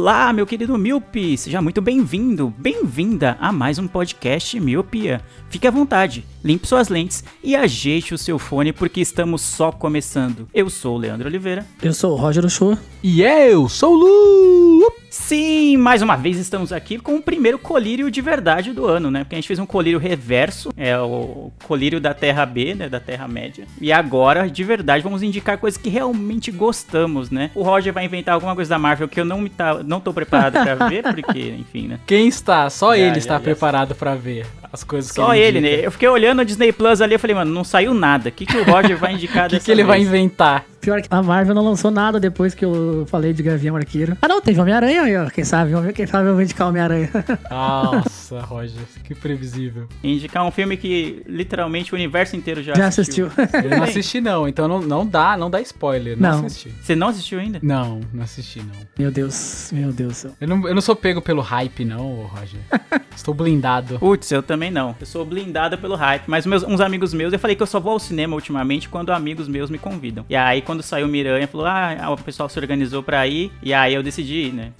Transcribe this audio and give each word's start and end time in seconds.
Olá, 0.00 0.32
meu 0.32 0.46
querido 0.46 0.78
Miope! 0.78 1.36
Seja 1.36 1.60
muito 1.60 1.82
bem-vindo, 1.82 2.50
bem-vinda 2.56 3.36
a 3.38 3.52
mais 3.52 3.78
um 3.78 3.86
podcast 3.86 4.58
Miopia. 4.58 5.20
Fique 5.50 5.66
à 5.66 5.70
vontade, 5.70 6.24
limpe 6.42 6.66
suas 6.66 6.88
lentes 6.88 7.22
e 7.42 7.54
ajeite 7.54 8.14
o 8.14 8.18
seu 8.18 8.38
fone 8.38 8.72
porque 8.72 9.00
estamos 9.00 9.42
só 9.42 9.70
começando. 9.72 10.48
Eu 10.54 10.68
sou 10.70 10.96
o 10.96 10.98
Leandro 10.98 11.28
Oliveira. 11.28 11.66
Eu 11.82 11.92
sou 11.92 12.12
o 12.12 12.16
Roger 12.16 12.44
Ochoa. 12.44 12.78
E 13.02 13.22
eu 13.22 13.68
sou 13.68 13.94
o 13.94 13.96
Lu! 13.96 14.92
Sim, 15.10 15.76
mais 15.76 16.02
uma 16.02 16.16
vez 16.16 16.36
estamos 16.38 16.72
aqui 16.72 16.96
com 16.96 17.16
o 17.16 17.22
primeiro 17.22 17.58
colírio 17.58 18.10
de 18.10 18.20
verdade 18.20 18.72
do 18.72 18.86
ano, 18.86 19.10
né? 19.10 19.24
Porque 19.24 19.34
a 19.34 19.38
gente 19.38 19.48
fez 19.48 19.58
um 19.58 19.66
colírio 19.66 19.98
reverso, 19.98 20.70
é 20.76 20.96
o 20.98 21.50
colírio 21.66 22.00
da 22.00 22.14
Terra 22.14 22.46
B, 22.46 22.74
né? 22.76 22.88
Da 22.88 23.00
Terra 23.00 23.26
Média. 23.26 23.66
E 23.80 23.90
agora, 23.92 24.48
de 24.48 24.62
verdade, 24.62 25.02
vamos 25.02 25.22
indicar 25.22 25.58
coisas 25.58 25.76
que 25.76 25.88
realmente 25.88 26.52
gostamos, 26.52 27.28
né? 27.28 27.50
O 27.56 27.62
Roger 27.62 27.92
vai 27.92 28.04
inventar 28.04 28.34
alguma 28.34 28.54
coisa 28.54 28.70
da 28.70 28.78
Marvel 28.78 29.08
que 29.08 29.18
eu 29.18 29.24
não, 29.24 29.40
me 29.40 29.50
tá, 29.50 29.82
não 29.82 29.98
tô 29.98 30.12
preparado 30.12 30.52
pra 30.62 30.86
ver, 30.88 31.02
porque, 31.02 31.56
enfim, 31.58 31.88
né? 31.88 31.98
Quem 32.06 32.28
está? 32.28 32.70
Só 32.70 32.92
Já, 32.94 32.98
ele 32.98 33.10
já, 33.14 33.18
está 33.18 33.34
já. 33.34 33.40
preparado 33.40 33.94
pra 33.96 34.14
ver 34.14 34.46
as 34.72 34.84
coisas 34.84 35.10
que 35.10 35.16
Só 35.16 35.34
ele, 35.34 35.58
indica. 35.58 35.76
né? 35.78 35.86
Eu 35.86 35.90
fiquei 35.90 36.08
olhando 36.08 36.29
o 36.38 36.44
Disney 36.44 36.72
Plus 36.72 37.00
ali, 37.00 37.14
eu 37.14 37.18
falei, 37.18 37.34
mano, 37.34 37.52
não 37.52 37.64
saiu 37.64 37.92
nada. 37.92 38.28
O 38.28 38.32
que, 38.32 38.46
que 38.46 38.56
o 38.56 38.64
Roger 38.64 38.96
vai 38.96 39.14
indicar 39.14 39.46
O 39.46 39.50
que, 39.50 39.60
que 39.60 39.70
ele 39.70 39.82
vai 39.82 39.98
vez? 39.98 40.08
inventar? 40.08 40.64
Pior 40.80 41.00
que 41.02 41.08
a 41.10 41.22
Marvel 41.22 41.54
não 41.54 41.64
lançou 41.64 41.90
nada 41.90 42.18
depois 42.18 42.54
que 42.54 42.64
eu 42.64 43.04
falei 43.08 43.32
de 43.32 43.42
Gavião 43.42 43.76
Arqueiro. 43.76 44.16
Ah, 44.22 44.28
não, 44.28 44.40
teve 44.40 44.60
Homem-Aranha 44.60 45.02
aí, 45.02 45.16
ó. 45.16 45.28
Quem 45.28 45.44
sabe, 45.44 45.70
vamos 45.72 45.86
ver 45.86 45.92
quem 45.92 46.06
sabe 46.06 46.28
eu 46.28 46.32
vou 46.32 46.42
indicar 46.42 46.68
Homem-Aranha. 46.68 47.10
Nossa, 47.50 48.40
Roger, 48.40 48.80
que 49.04 49.14
previsível. 49.14 49.86
Indicar 50.02 50.44
um 50.44 50.50
filme 50.50 50.76
que 50.76 51.22
literalmente 51.26 51.92
o 51.92 51.96
universo 51.96 52.36
inteiro 52.36 52.62
já, 52.62 52.74
Já 52.74 52.86
assistiu. 52.86 53.26
assistiu. 53.26 53.60
Eu 53.70 53.76
não 53.76 53.82
assisti 53.84 54.20
não, 54.20 54.48
então 54.48 54.66
não, 54.68 54.80
não 54.80 55.06
dá, 55.06 55.36
não 55.36 55.50
dá 55.50 55.60
spoiler, 55.60 56.16
não, 56.18 56.38
Não. 56.38 56.46
assisti. 56.46 56.72
Você 56.80 56.96
não 56.96 57.08
assistiu 57.08 57.38
ainda? 57.38 57.58
Não, 57.62 58.00
não 58.12 58.22
assisti 58.24 58.60
não. 58.60 58.74
meu 58.98 59.10
Deus, 59.10 59.70
meu 59.72 59.92
Deus. 59.92 60.24
Eu 60.40 60.48
não, 60.48 60.66
eu 60.68 60.74
não 60.74 60.80
sou 60.82 60.96
pego 60.96 61.20
pelo 61.20 61.42
hype 61.42 61.84
não, 61.84 62.22
Roger. 62.24 62.60
Estou 63.14 63.34
blindado. 63.34 63.98
Putz, 63.98 64.30
eu 64.30 64.42
também 64.42 64.70
não. 64.70 64.94
Eu 64.98 65.04
sou 65.06 65.24
blindado 65.26 65.76
pelo 65.76 65.94
hype. 65.94 66.22
Mas 66.26 66.46
meus, 66.46 66.62
uns 66.62 66.80
amigos 66.80 67.12
meus, 67.12 67.32
eu 67.32 67.38
falei 67.38 67.54
que 67.54 67.62
eu 67.62 67.66
só 67.66 67.78
vou 67.78 67.92
ao 67.92 67.98
cinema 67.98 68.34
ultimamente 68.34 68.88
quando 68.88 69.12
amigos 69.12 69.46
meus 69.46 69.68
me 69.68 69.76
convidam. 69.78 70.24
E 70.28 70.34
aí, 70.36 70.62
quando 70.70 70.82
saiu 70.82 71.08
Miranha, 71.08 71.48
falou: 71.48 71.66
Ah, 71.66 72.10
o 72.10 72.16
pessoal 72.16 72.48
se 72.48 72.58
organizou 72.58 73.02
pra 73.02 73.26
ir. 73.26 73.50
E 73.62 73.74
aí 73.74 73.92
eu 73.94 74.02
decidi 74.02 74.46
ir, 74.46 74.52
né? 74.52 74.70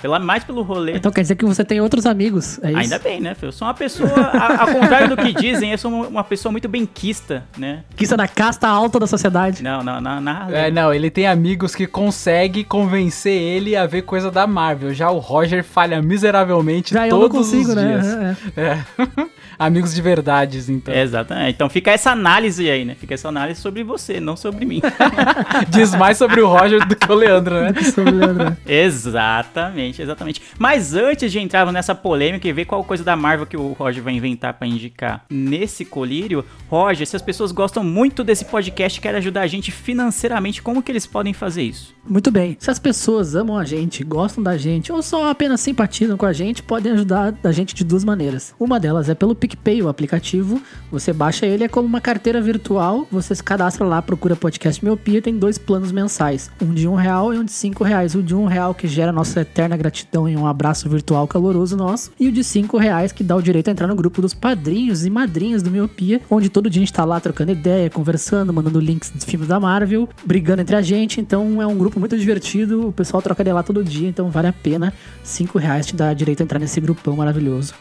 Pela, 0.00 0.18
mais 0.20 0.44
pelo 0.44 0.62
rolê. 0.62 0.92
Então 0.96 1.10
quer 1.10 1.22
dizer 1.22 1.34
que 1.34 1.44
você 1.44 1.64
tem 1.64 1.80
outros 1.80 2.06
amigos, 2.06 2.58
é 2.62 2.70
isso? 2.70 2.78
Ainda 2.80 2.98
bem, 2.98 3.20
né? 3.20 3.34
filho? 3.34 3.48
Eu 3.48 3.52
sou 3.52 3.66
uma 3.66 3.74
pessoa, 3.74 4.08
a- 4.20 4.62
ao 4.62 4.68
contrário 4.68 5.08
do 5.08 5.16
que 5.16 5.32
dizem, 5.32 5.72
eu 5.72 5.78
sou 5.78 5.90
uma- 6.06 6.22
pessoa 6.24 6.52
muito 6.52 6.68
benquista, 6.68 7.42
né? 7.58 7.82
É 7.98 8.16
da 8.16 8.28
casta 8.28 8.68
alta 8.68 8.98
da 9.00 9.06
sociedade. 9.06 9.62
Não, 9.62 9.82
não, 9.82 10.00
na, 10.00 10.20
na 10.20 10.46
É, 10.50 10.70
não, 10.70 10.92
ele 10.94 11.10
tem 11.10 11.26
amigos 11.26 11.74
que 11.74 11.86
conseguem 11.86 12.62
convencer 12.64 13.32
ele 13.32 13.74
a 13.76 13.86
ver 13.86 14.02
coisa 14.02 14.30
da 14.30 14.46
Marvel. 14.46 14.92
Já 14.94 15.10
o 15.10 15.18
Roger 15.18 15.64
falha 15.64 16.00
miseravelmente 16.02 16.92
Já 16.94 17.06
eu 17.08 17.12
não 17.12 17.20
todos 17.28 17.38
consigo, 17.38 17.70
os 17.70 17.74
né? 17.74 17.86
dias. 17.86 18.06
É, 18.56 18.62
é. 18.62 18.66
É. 18.70 18.84
amigos 19.60 19.94
de 19.94 20.00
verdades, 20.00 20.70
então. 20.70 20.94
Exatamente. 20.94 21.54
Então 21.54 21.68
fica 21.68 21.90
essa 21.90 22.10
análise 22.10 22.68
aí, 22.70 22.82
né? 22.82 22.94
Fica 22.94 23.12
essa 23.12 23.28
análise 23.28 23.60
sobre 23.60 23.84
você, 23.84 24.18
não 24.18 24.34
sobre 24.34 24.64
mim. 24.64 24.80
Diz 25.68 25.94
mais 25.94 26.16
sobre 26.16 26.40
o 26.40 26.48
Roger 26.48 26.86
do 26.88 26.96
que 26.96 27.12
o 27.12 27.14
Leandro, 27.14 27.60
né? 27.60 27.74
Sobre 27.90 28.12
o 28.12 28.16
Leandro. 28.16 28.56
exatamente, 28.66 30.00
exatamente. 30.00 30.40
Mas 30.58 30.94
antes 30.94 31.30
de 31.30 31.38
entrar 31.38 31.70
nessa 31.72 31.94
polêmica 31.94 32.48
e 32.48 32.52
ver 32.52 32.64
qual 32.64 32.82
coisa 32.82 33.04
da 33.04 33.14
Marvel 33.16 33.46
que 33.46 33.56
o 33.56 33.72
Roger 33.72 34.02
vai 34.02 34.14
inventar 34.14 34.54
pra 34.54 34.66
indicar 34.66 35.24
nesse 35.28 35.84
colírio, 35.84 36.44
Roger, 36.68 37.06
se 37.06 37.16
as 37.16 37.22
pessoas 37.22 37.52
gostam 37.52 37.84
muito 37.84 38.24
desse 38.24 38.44
podcast 38.44 38.98
e 38.98 39.02
querem 39.02 39.18
ajudar 39.18 39.42
a 39.42 39.46
gente 39.46 39.70
financeiramente, 39.70 40.62
como 40.62 40.82
que 40.82 40.90
eles 40.90 41.06
podem 41.06 41.32
fazer 41.32 41.62
isso? 41.62 41.94
Muito 42.08 42.30
bem. 42.30 42.56
Se 42.58 42.70
as 42.70 42.78
pessoas 42.78 43.34
amam 43.34 43.58
a 43.58 43.64
gente, 43.64 44.02
gostam 44.04 44.42
da 44.42 44.56
gente 44.56 44.92
ou 44.92 45.02
só 45.02 45.28
apenas 45.30 45.60
simpatizam 45.60 46.16
com 46.16 46.26
a 46.26 46.32
gente, 46.32 46.62
podem 46.62 46.92
ajudar 46.92 47.34
a 47.42 47.52
gente 47.52 47.74
de 47.74 47.84
duas 47.84 48.04
maneiras. 48.04 48.54
Uma 48.58 48.80
delas 48.80 49.08
é 49.08 49.14
pelo 49.14 49.34
PicPay, 49.50 49.82
o 49.82 49.88
aplicativo. 49.88 50.60
Você 50.90 51.12
baixa 51.12 51.46
ele, 51.46 51.64
é 51.64 51.68
como 51.68 51.86
uma 51.86 52.00
carteira 52.00 52.40
virtual. 52.40 53.06
Você 53.10 53.34
se 53.34 53.42
cadastra 53.42 53.84
lá, 53.84 54.00
procura 54.00 54.36
podcast 54.36 54.84
Miopia. 54.84 55.20
Tem 55.20 55.36
dois 55.36 55.58
planos 55.58 55.92
mensais: 55.92 56.50
um 56.60 56.72
de 56.72 56.86
um 56.86 56.94
real 56.94 57.34
e 57.34 57.38
um 57.38 57.44
de 57.44 57.52
cinco 57.52 57.84
reais. 57.84 58.14
O 58.14 58.22
de 58.22 58.34
um 58.34 58.46
real 58.46 58.74
que 58.74 58.86
gera 58.86 59.12
nossa 59.12 59.40
eterna 59.40 59.76
gratidão 59.76 60.28
e 60.28 60.36
um 60.36 60.46
abraço 60.46 60.88
virtual 60.88 61.26
caloroso 61.26 61.76
nosso. 61.76 62.12
E 62.18 62.28
o 62.28 62.32
de 62.32 62.44
cinco 62.44 62.76
reais 62.76 63.12
que 63.12 63.24
dá 63.24 63.36
o 63.36 63.42
direito 63.42 63.68
a 63.68 63.70
entrar 63.72 63.86
no 63.86 63.94
grupo 63.94 64.22
dos 64.22 64.34
padrinhos 64.34 65.04
e 65.04 65.10
madrinhas 65.10 65.62
do 65.62 65.70
Miopia, 65.70 66.20
onde 66.30 66.48
todo 66.48 66.70
dia 66.70 66.80
a 66.80 66.84
gente 66.84 66.92
tá 66.92 67.04
lá 67.04 67.20
trocando 67.20 67.52
ideia, 67.52 67.90
conversando, 67.90 68.52
mandando 68.52 68.80
links 68.80 69.10
dos 69.10 69.24
filmes 69.24 69.48
da 69.48 69.58
Marvel, 69.58 70.08
brigando 70.24 70.62
entre 70.62 70.76
a 70.76 70.82
gente. 70.82 71.20
Então 71.20 71.60
é 71.60 71.66
um 71.66 71.76
grupo 71.76 71.98
muito 71.98 72.16
divertido. 72.16 72.88
O 72.88 72.92
pessoal 72.92 73.22
troca 73.22 73.42
ideia 73.42 73.54
lá 73.54 73.62
todo 73.62 73.82
dia, 73.82 74.08
então 74.08 74.30
vale 74.30 74.48
a 74.48 74.52
pena. 74.52 74.92
Cinco 75.22 75.58
reais 75.58 75.86
te 75.86 75.94
dá 75.94 76.12
direito 76.14 76.40
a 76.40 76.44
entrar 76.44 76.58
nesse 76.58 76.80
grupão 76.80 77.16
maravilhoso. 77.16 77.74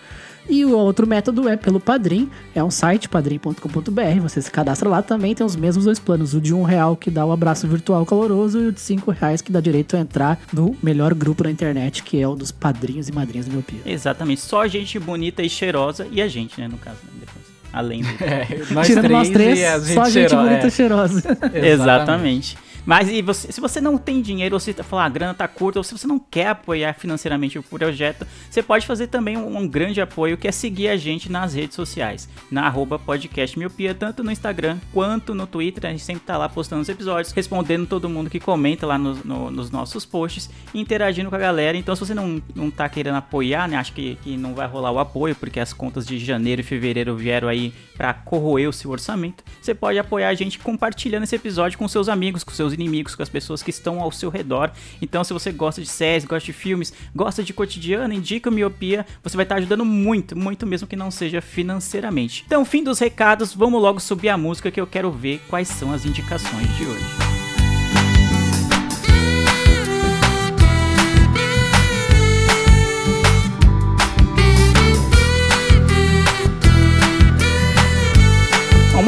E 0.50 0.66
o 0.66 0.76
outro 0.76 1.06
método 1.06 1.48
é 1.48 1.56
pelo 1.56 1.80
Padrim, 1.80 2.30
é 2.56 2.64
um 2.64 2.72
site, 2.72 3.08
padrim.com.br, 3.08 4.20
você 4.22 4.42
se 4.42 4.50
cadastra 4.50 4.90
lá 4.90 5.02
também, 5.02 5.36
tem 5.36 5.46
os 5.46 5.56
mesmos 5.56 5.86
dois 5.86 6.00
planos, 6.00 6.34
o 6.34 6.42
de 6.42 6.54
um 6.54 6.64
real 6.64 6.96
que 6.96 7.12
dá 7.12 7.24
o 7.26 7.32
abraço 7.32 7.68
virtual 7.68 8.04
caloroso 8.06 8.60
e 8.60 8.68
o 8.68 8.72
de 8.72 8.82
cinco 8.82 9.12
reais 9.12 9.42
que 9.42 9.52
dá 9.52 9.62
direito 9.62 9.96
a 9.96 10.00
entrar 10.00 10.40
no 10.52 10.76
melhor 10.82 11.14
grupo 11.14 11.44
da 11.44 11.52
internet, 11.52 12.02
que 12.02 12.20
é 12.20 12.28
o 12.28 12.34
dos 12.36 12.52
padrinhos 12.52 13.08
e 13.08 13.12
madrinhas 13.12 13.46
do 13.46 13.52
meu 13.54 13.62
pia. 13.62 13.80
Exatamente, 13.86 14.42
só 14.42 14.68
gente 14.68 14.98
bonita 14.98 15.44
e 15.44 15.50
cheirosa 15.50 16.08
e 16.12 16.20
a 16.22 16.28
gente, 16.28 16.60
né, 16.60 16.68
no 16.68 16.78
caso, 16.78 16.98
né, 17.04 17.12
depois. 17.20 17.46
Além 17.72 18.02
do... 18.02 18.10
É, 18.20 18.48
nós 18.72 18.88
Tirando 18.88 19.04
três, 19.06 19.18
nós 19.20 19.30
três, 19.30 19.60
e 19.60 19.66
a 19.66 19.80
só 19.80 20.06
gente 20.06 20.30
cheiro- 20.30 20.36
bonita 20.38 20.64
é. 20.64 20.68
e 20.68 20.72
cheirosa. 20.72 21.38
Exatamente. 21.54 22.58
Mas 22.90 23.08
e 23.08 23.22
você- 23.22 23.52
se 23.52 23.62
você 23.62 23.80
não 23.80 24.00
tem 24.00 24.20
dinheiro, 24.20 24.56
ou 24.56 24.60
se 24.60 24.74
tá 24.74 24.84
falando, 24.84 25.06
a 25.06 25.10
grana 25.10 25.34
tá 25.36 25.48
curta, 25.48 25.78
ou 25.78 25.84
se 25.84 25.96
você 25.96 26.08
não 26.08 26.18
quer 26.18 26.48
apoiar 26.48 26.92
financeiramente 26.96 27.60
o 27.60 27.62
projeto, 27.62 28.26
você 28.50 28.64
pode 28.64 28.88
fazer 28.88 29.06
também 29.06 29.38
um, 29.38 29.60
um 29.60 29.68
grande 29.68 30.02
apoio 30.02 30.36
que 30.36 30.48
é 30.48 30.52
seguir 30.52 30.88
a 30.88 30.98
gente 30.98 31.32
nas 31.32 31.54
redes 31.54 31.76
sociais, 31.76 32.28
na 32.50 32.66
arroba 32.66 32.98
podcast 32.98 33.60
miopia, 33.60 33.94
tanto 33.94 34.24
no 34.24 34.32
Instagram 34.32 34.80
quanto 34.92 35.36
no 35.36 35.46
Twitter. 35.46 35.86
A 35.86 35.92
gente 35.92 36.02
sempre 36.04 36.24
tá 36.26 36.36
lá 36.36 36.50
postando 36.50 36.82
os 36.82 36.90
episódios, 36.90 37.32
respondendo 37.32 37.86
todo 37.86 38.10
mundo 38.10 38.28
que 38.28 38.40
comenta 38.40 38.88
lá 38.88 38.98
nos- 38.98 39.24
no- 39.24 39.52
nos 39.52 39.70
nossos 39.70 40.04
posts, 40.04 40.50
interagindo 40.74 41.30
com 41.30 41.36
a 41.36 41.40
galera. 41.40 41.78
Então, 41.78 41.96
se 41.96 42.00
você 42.04 42.16
não, 42.16 42.42
não 42.56 42.72
tá 42.72 42.90
querendo 42.90 43.18
apoiar, 43.18 43.70
né? 43.70 43.78
Acho 43.78 43.94
que, 43.94 44.16
que 44.24 44.36
não 44.36 44.56
vai 44.56 44.66
rolar 44.66 44.90
o 44.90 44.98
apoio, 44.98 45.36
porque 45.36 45.60
as 45.60 45.74
contas 45.74 46.08
de 46.08 46.18
janeiro 46.18 46.62
e 46.62 46.64
fevereiro 46.64 47.16
vieram 47.16 47.48
aí 47.50 47.72
pra 47.96 48.16
corroer 48.16 48.68
o 48.68 48.74
seu 48.74 48.90
orçamento. 48.90 49.44
Você 49.62 49.76
pode 49.76 50.00
apoiar 50.00 50.30
a 50.30 50.34
gente 50.34 50.58
compartilhando 50.58 51.22
esse 51.26 51.36
episódio 51.36 51.78
com 51.78 51.88
seus 51.88 52.10
amigos, 52.10 52.44
com 52.44 52.52
seus 52.52 52.79
inimigos, 52.80 53.16
com 53.16 53.24
as 53.24 53.30
pessoas 53.30 53.62
que 53.62 53.70
estão 53.70 54.00
ao 54.00 54.12
seu 54.12 54.30
redor. 54.30 54.72
Então, 55.02 55.24
se 55.24 55.34
você 55.34 55.52
gosta 55.52 55.82
de 55.82 55.88
séries, 55.88 56.26
gosta 56.26 56.46
de 56.46 56.54
filmes, 56.54 56.94
gosta 57.16 57.44
de 57.44 57.54
cotidiano, 57.54 58.14
indica 58.14 58.50
Miopia, 58.50 59.06
você 59.22 59.36
vai 59.36 59.44
estar 59.44 59.56
ajudando 59.56 59.86
muito, 59.86 60.38
muito 60.38 60.66
mesmo 60.66 60.88
que 60.88 60.96
não 60.96 61.12
seja 61.12 61.42
financeiramente. 61.42 62.44
Então, 62.46 62.66
fim 62.66 62.84
dos 62.84 63.00
recados, 63.00 63.54
vamos 63.54 63.82
logo 63.82 64.00
subir 64.00 64.30
a 64.30 64.38
música 64.38 64.72
que 64.72 64.80
eu 64.80 64.88
quero 64.88 65.12
ver 65.12 65.42
quais 65.50 65.68
são 65.68 65.92
as 65.92 66.06
indicações 66.06 66.68
de 66.78 66.86
hoje. 66.86 67.49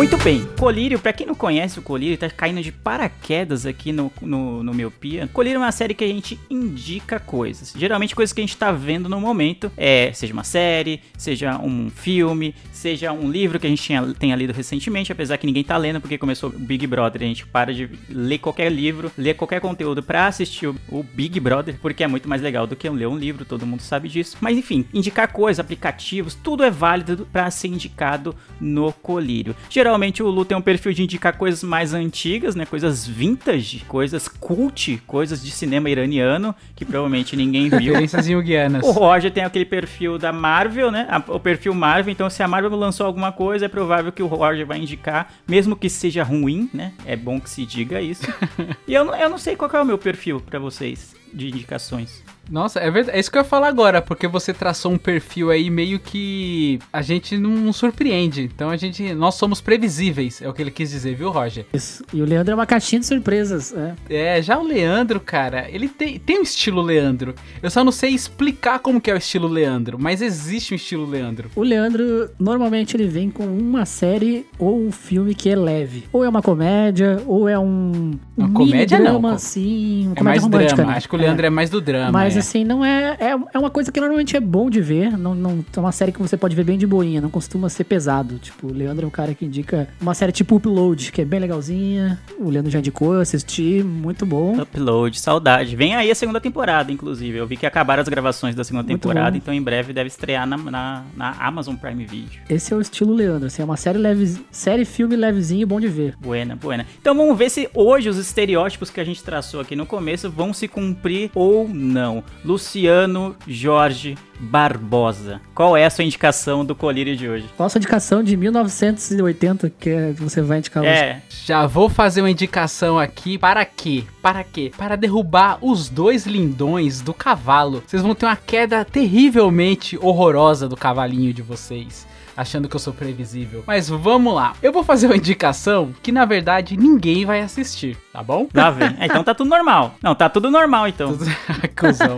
Muito 0.01 0.17
bem. 0.17 0.43
Colírio, 0.57 0.97
pra 0.97 1.13
quem 1.13 1.27
não 1.27 1.35
conhece 1.35 1.77
o 1.77 1.81
Colírio, 1.83 2.17
tá 2.17 2.27
caindo 2.27 2.59
de 2.59 2.71
paraquedas 2.71 3.67
aqui 3.67 3.91
no, 3.91 4.11
no, 4.19 4.63
no 4.63 4.73
Miopia. 4.73 5.29
Colírio 5.31 5.57
é 5.57 5.59
uma 5.59 5.71
série 5.71 5.93
que 5.93 6.03
a 6.03 6.07
gente 6.07 6.39
indica 6.49 7.19
coisas. 7.19 7.71
Geralmente 7.77 8.15
coisas 8.15 8.33
que 8.33 8.41
a 8.41 8.43
gente 8.43 8.57
tá 8.57 8.71
vendo 8.71 9.07
no 9.07 9.21
momento. 9.21 9.71
É, 9.77 10.11
seja 10.11 10.33
uma 10.33 10.43
série, 10.43 11.01
seja 11.15 11.59
um 11.59 11.91
filme, 11.91 12.55
seja 12.71 13.11
um 13.11 13.29
livro 13.29 13.59
que 13.59 13.67
a 13.67 13.69
gente 13.69 13.83
tinha, 13.83 14.01
tenha 14.17 14.35
lido 14.35 14.51
recentemente, 14.51 15.11
apesar 15.11 15.37
que 15.37 15.45
ninguém 15.45 15.63
tá 15.63 15.77
lendo 15.77 16.01
porque 16.01 16.17
começou 16.17 16.49
o 16.49 16.53
Big 16.53 16.87
Brother. 16.87 17.21
A 17.21 17.25
gente 17.25 17.45
para 17.45 17.71
de 17.71 17.87
ler 18.09 18.39
qualquer 18.39 18.71
livro, 18.71 19.11
ler 19.15 19.35
qualquer 19.35 19.61
conteúdo 19.61 20.01
pra 20.01 20.25
assistir 20.25 20.65
o, 20.65 20.75
o 20.89 21.03
Big 21.03 21.39
Brother, 21.39 21.75
porque 21.79 22.03
é 22.03 22.07
muito 22.07 22.27
mais 22.27 22.41
legal 22.41 22.65
do 22.65 22.75
que 22.75 22.89
ler 22.89 23.07
um 23.07 23.17
livro, 23.17 23.45
todo 23.45 23.67
mundo 23.67 23.81
sabe 23.81 24.09
disso. 24.09 24.35
Mas 24.41 24.57
enfim, 24.57 24.83
indicar 24.91 25.31
coisas, 25.31 25.59
aplicativos, 25.59 26.33
tudo 26.33 26.63
é 26.63 26.71
válido 26.71 27.27
pra 27.31 27.51
ser 27.51 27.67
indicado 27.67 28.35
no 28.59 28.91
Colírio. 28.91 29.55
Geralmente 29.69 29.90
Geralmente 29.91 30.23
o 30.23 30.29
Lu 30.29 30.45
tem 30.45 30.57
um 30.57 30.61
perfil 30.61 30.93
de 30.93 31.03
indicar 31.03 31.35
coisas 31.35 31.61
mais 31.63 31.93
antigas, 31.93 32.55
né? 32.55 32.65
Coisas 32.65 33.05
vintage, 33.05 33.79
coisas 33.89 34.25
cult, 34.29 35.01
coisas 35.05 35.43
de 35.43 35.51
cinema 35.51 35.89
iraniano, 35.89 36.55
que 36.77 36.85
provavelmente 36.85 37.35
ninguém 37.35 37.67
viu. 37.67 37.91
Referências 37.91 38.25
junguianas. 38.25 38.85
O 38.85 38.91
Roger 38.91 39.29
tem 39.31 39.43
aquele 39.43 39.65
perfil 39.65 40.17
da 40.17 40.31
Marvel, 40.31 40.91
né? 40.91 41.07
O 41.27 41.37
perfil 41.41 41.73
Marvel, 41.73 42.09
então 42.13 42.29
se 42.29 42.41
a 42.41 42.47
Marvel 42.47 42.73
lançou 42.77 43.05
alguma 43.05 43.33
coisa, 43.33 43.65
é 43.65 43.67
provável 43.67 44.13
que 44.13 44.23
o 44.23 44.27
Roger 44.27 44.65
vai 44.65 44.79
indicar, 44.79 45.33
mesmo 45.45 45.75
que 45.75 45.89
seja 45.89 46.23
ruim, 46.23 46.69
né? 46.73 46.93
É 47.05 47.17
bom 47.17 47.37
que 47.41 47.49
se 47.49 47.65
diga 47.65 47.99
isso. 48.01 48.23
e 48.87 48.93
eu, 48.93 49.03
não- 49.03 49.15
eu 49.15 49.29
não 49.29 49.37
sei 49.37 49.57
qual 49.57 49.69
é 49.73 49.81
o 49.81 49.85
meu 49.85 49.97
perfil 49.97 50.39
pra 50.39 50.57
vocês 50.57 51.13
de 51.33 51.47
indicações. 51.49 52.23
Nossa, 52.49 52.79
é 52.79 52.91
verdade. 52.91 53.15
É 53.17 53.19
isso 53.19 53.31
que 53.31 53.37
eu 53.37 53.41
ia 53.41 53.47
falar 53.47 53.67
agora, 53.67 54.01
porque 54.01 54.27
você 54.27 54.53
traçou 54.53 54.91
um 54.91 54.97
perfil 54.97 55.51
aí 55.51 55.69
meio 55.69 55.99
que 55.99 56.79
a 56.91 57.01
gente 57.01 57.37
não 57.37 57.71
surpreende. 57.71 58.49
Então 58.53 58.69
a 58.69 58.75
gente. 58.75 59.13
Nós 59.13 59.35
somos 59.35 59.61
previsíveis, 59.61 60.41
é 60.41 60.49
o 60.49 60.53
que 60.53 60.61
ele 60.61 60.71
quis 60.71 60.89
dizer, 60.89 61.15
viu, 61.15 61.29
Roger? 61.29 61.65
Isso. 61.73 62.03
E 62.13 62.21
o 62.21 62.25
Leandro 62.25 62.51
é 62.51 62.55
uma 62.55 62.65
caixinha 62.65 62.99
de 62.99 63.05
surpresas. 63.05 63.73
É. 63.73 63.93
É, 64.37 64.41
já 64.41 64.57
o 64.57 64.63
Leandro, 64.63 65.19
cara, 65.19 65.67
ele 65.69 65.87
tem, 65.87 66.19
tem 66.19 66.39
um 66.39 66.41
estilo 66.41 66.81
Leandro. 66.81 67.33
Eu 67.63 67.69
só 67.69 67.83
não 67.85 67.91
sei 67.91 68.09
explicar 68.09 68.79
como 68.79 68.99
que 68.99 69.09
é 69.09 69.13
o 69.13 69.17
estilo 69.17 69.47
Leandro, 69.47 69.97
mas 69.99 70.21
existe 70.21 70.73
um 70.73 70.75
estilo 70.75 71.05
Leandro. 71.05 71.49
O 71.55 71.63
Leandro, 71.63 72.29
normalmente, 72.37 72.97
ele 72.97 73.07
vem 73.07 73.29
com 73.29 73.45
uma 73.45 73.85
série 73.85 74.45
ou 74.59 74.77
um 74.81 74.91
filme 74.91 75.33
que 75.35 75.47
é 75.49 75.55
leve. 75.55 76.03
Ou 76.11 76.25
é 76.25 76.27
uma 76.27 76.41
comédia, 76.41 77.21
ou 77.27 77.47
é 77.47 77.57
um. 77.57 78.11
Uma 78.35 78.47
um 78.47 78.53
comédia 78.53 78.97
não, 78.97 79.05
drama, 79.05 79.29
co- 79.29 79.35
assim. 79.35 80.05
Uma 80.07 80.11
É 80.11 80.15
comédia 80.15 80.23
mais 80.25 80.43
romântica, 80.43 80.75
drama. 80.75 80.91
né? 80.91 80.97
Acho 80.97 81.07
que 81.07 81.15
o 81.15 81.19
Leandro 81.21 81.45
é, 81.45 81.49
mais 81.49 81.69
do 81.69 81.81
drama. 81.81 82.11
Mas 82.11 82.35
é. 82.35 82.39
assim, 82.39 82.63
não 82.63 82.83
é, 82.83 83.17
é. 83.19 83.35
É 83.53 83.59
uma 83.59 83.69
coisa 83.69 83.91
que 83.91 83.99
normalmente 83.99 84.35
é 84.35 84.39
bom 84.39 84.69
de 84.69 84.81
ver. 84.81 85.17
Não, 85.17 85.33
não, 85.35 85.63
é 85.75 85.79
uma 85.79 85.91
série 85.91 86.11
que 86.11 86.21
você 86.21 86.37
pode 86.37 86.55
ver 86.55 86.63
bem 86.63 86.77
de 86.77 86.87
boinha. 86.87 87.21
Não 87.21 87.29
costuma 87.29 87.69
ser 87.69 87.83
pesado. 87.83 88.37
Tipo, 88.39 88.67
o 88.67 88.73
Leandro 88.73 89.05
é 89.05 89.07
um 89.07 89.11
cara 89.11 89.33
que 89.33 89.45
indica 89.45 89.87
uma 89.99 90.13
série 90.13 90.31
tipo 90.31 90.55
Upload, 90.55 91.11
que 91.11 91.21
é 91.21 91.25
bem 91.25 91.39
legalzinha. 91.39 92.19
O 92.39 92.49
Leandro 92.49 92.71
já 92.71 92.79
indicou, 92.79 93.13
eu 93.13 93.21
assisti, 93.21 93.83
muito 93.83 94.25
bom. 94.25 94.61
Upload, 94.61 95.19
saudade. 95.19 95.75
Vem 95.75 95.95
aí 95.95 96.11
a 96.11 96.15
segunda 96.15 96.39
temporada, 96.39 96.91
inclusive. 96.91 97.37
Eu 97.37 97.47
vi 97.47 97.57
que 97.57 97.65
acabaram 97.65 98.01
as 98.01 98.09
gravações 98.09 98.55
da 98.55 98.63
segunda 98.63 98.83
Muito 98.83 99.01
temporada, 99.01 99.31
bom. 99.31 99.37
então 99.37 99.53
em 99.53 99.61
breve 99.61 99.93
deve 99.93 100.07
estrear 100.07 100.47
na, 100.47 100.57
na, 100.57 101.03
na 101.15 101.31
Amazon 101.39 101.75
Prime 101.75 102.05
Video. 102.05 102.41
Esse 102.49 102.73
é 102.73 102.77
o 102.77 102.81
estilo 102.81 103.13
Leandro. 103.13 103.47
Assim, 103.47 103.61
é 103.61 103.65
uma 103.65 103.77
série 103.77 103.97
leve, 103.97 104.37
série 104.51 104.85
filme 104.85 105.15
levezinho, 105.15 105.65
bom 105.67 105.79
de 105.79 105.87
ver. 105.87 106.15
Buena, 106.19 106.55
buena. 106.55 106.85
Então 106.99 107.15
vamos 107.15 107.37
ver 107.37 107.49
se 107.49 107.69
hoje 107.73 108.09
os 108.09 108.17
estereótipos 108.17 108.89
que 108.89 108.99
a 108.99 109.03
gente 109.03 109.23
traçou 109.23 109.59
aqui 109.59 109.75
no 109.75 109.85
começo 109.85 110.29
vão 110.29 110.53
se 110.53 110.67
cumprir 110.67 111.10
ou 111.35 111.67
não. 111.67 112.23
Luciano 112.43 113.35
Jorge 113.47 114.17
Barbosa. 114.39 115.39
Qual 115.53 115.77
é 115.77 115.85
a 115.85 115.89
sua 115.89 116.03
indicação 116.03 116.65
do 116.65 116.73
colírio 116.75 117.15
de 117.15 117.27
hoje? 117.29 117.45
Qual 117.55 117.67
a 117.67 117.69
sua 117.69 117.79
indicação 117.79 118.23
de 118.23 118.35
1980 118.35 119.69
que 119.79 119.89
é- 119.89 120.11
você 120.13 120.41
vai 120.41 120.57
indicar 120.59 120.81
hoje? 120.83 120.91
É, 120.91 121.21
Já 121.45 121.65
vou 121.67 121.89
fazer 121.89 122.21
uma 122.21 122.29
indicação 122.31 122.97
aqui. 122.99 123.37
Para 123.37 123.63
quê? 123.65 124.03
Para 124.21 124.43
quê? 124.43 124.71
Para 124.77 124.95
derrubar 124.95 125.57
os 125.61 125.89
dois 125.89 126.25
lindões 126.25 127.01
do 127.01 127.13
cavalo. 127.13 127.83
Vocês 127.85 128.01
vão 128.01 128.13
ter 128.15 128.25
uma 128.25 128.35
queda 128.35 128.83
terrivelmente 128.85 129.97
horrorosa 130.01 130.67
do 130.67 130.75
cavalinho 130.77 131.33
de 131.33 131.41
vocês. 131.41 132.07
Achando 132.35 132.67
que 132.69 132.75
eu 132.75 132.79
sou 132.79 132.93
previsível. 132.93 133.63
Mas 133.67 133.89
vamos 133.89 134.33
lá. 134.33 134.53
Eu 134.61 134.71
vou 134.71 134.83
fazer 134.83 135.07
uma 135.07 135.17
indicação 135.17 135.93
que 136.01 136.11
na 136.11 136.25
verdade 136.25 136.77
ninguém 136.77 137.25
vai 137.25 137.41
assistir, 137.41 137.97
tá 138.11 138.23
bom? 138.23 138.47
lá 138.53 138.71
vem. 138.71 138.95
É, 138.99 139.05
então 139.05 139.23
tá 139.23 139.33
tudo 139.33 139.49
normal. 139.49 139.95
Não, 140.01 140.15
tá 140.15 140.29
tudo 140.29 140.49
normal 140.49 140.87
então. 140.87 141.17
Cusão. 141.77 142.17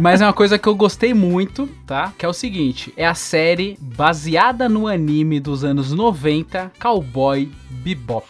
Mas 0.00 0.20
é 0.20 0.26
uma 0.26 0.32
coisa 0.32 0.58
que 0.58 0.68
eu 0.68 0.74
gostei 0.74 1.14
muito, 1.14 1.68
tá? 1.86 2.12
Que 2.16 2.24
é 2.24 2.28
o 2.28 2.32
seguinte: 2.32 2.92
é 2.96 3.06
a 3.06 3.14
série 3.14 3.76
baseada 3.80 4.68
no 4.68 4.86
anime 4.86 5.40
dos 5.40 5.64
anos 5.64 5.92
90, 5.92 6.72
Cowboy 6.78 7.50
Bebop. 7.70 8.26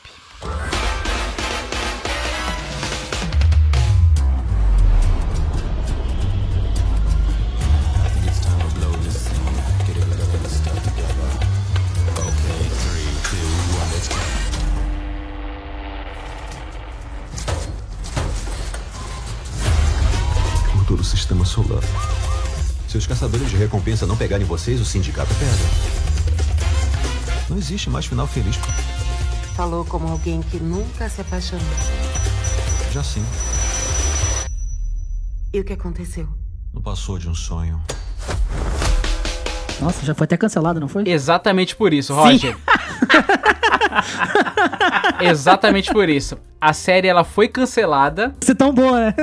Todo 20.87 21.00
o 21.00 21.05
sistema 21.05 21.44
solar. 21.44 21.83
Se 22.88 22.97
os 22.97 23.06
caçadores 23.06 23.50
de 23.50 23.56
recompensa 23.56 24.06
não 24.06 24.17
pegarem 24.17 24.47
vocês, 24.47 24.81
o 24.81 24.85
sindicato 24.85 25.33
pega. 25.35 25.53
Não 27.50 27.56
existe 27.59 27.91
mais 27.91 28.06
final 28.06 28.27
feliz. 28.27 28.56
Falou 29.56 29.85
como 29.85 30.09
alguém 30.09 30.41
que 30.43 30.59
nunca 30.59 31.09
se 31.09 31.21
apaixonou. 31.21 31.65
Já 32.93 33.03
sim, 33.03 33.25
E 35.53 35.61
o 35.61 35.65
que 35.65 35.73
aconteceu? 35.73 36.29
não 36.73 36.81
passou 36.83 37.19
de 37.19 37.29
um 37.29 37.35
sonho. 37.35 37.81
Nossa, 39.81 40.05
já 40.06 40.15
foi 40.15 40.25
até 40.25 40.37
cancelado, 40.37 40.79
não 40.81 40.88
foi? 40.88 41.05
Exatamente 41.06 41.75
por 41.77 41.93
isso, 41.93 42.15
Roger. 42.15 42.56
Exatamente 45.21 45.93
por 45.93 46.09
isso. 46.09 46.39
A 46.61 46.73
série 46.73 47.07
ela 47.07 47.23
foi 47.23 47.49
cancelada. 47.49 48.35
Você 48.41 48.55
tão 48.55 48.73
boa, 48.73 48.99
né? 48.99 49.15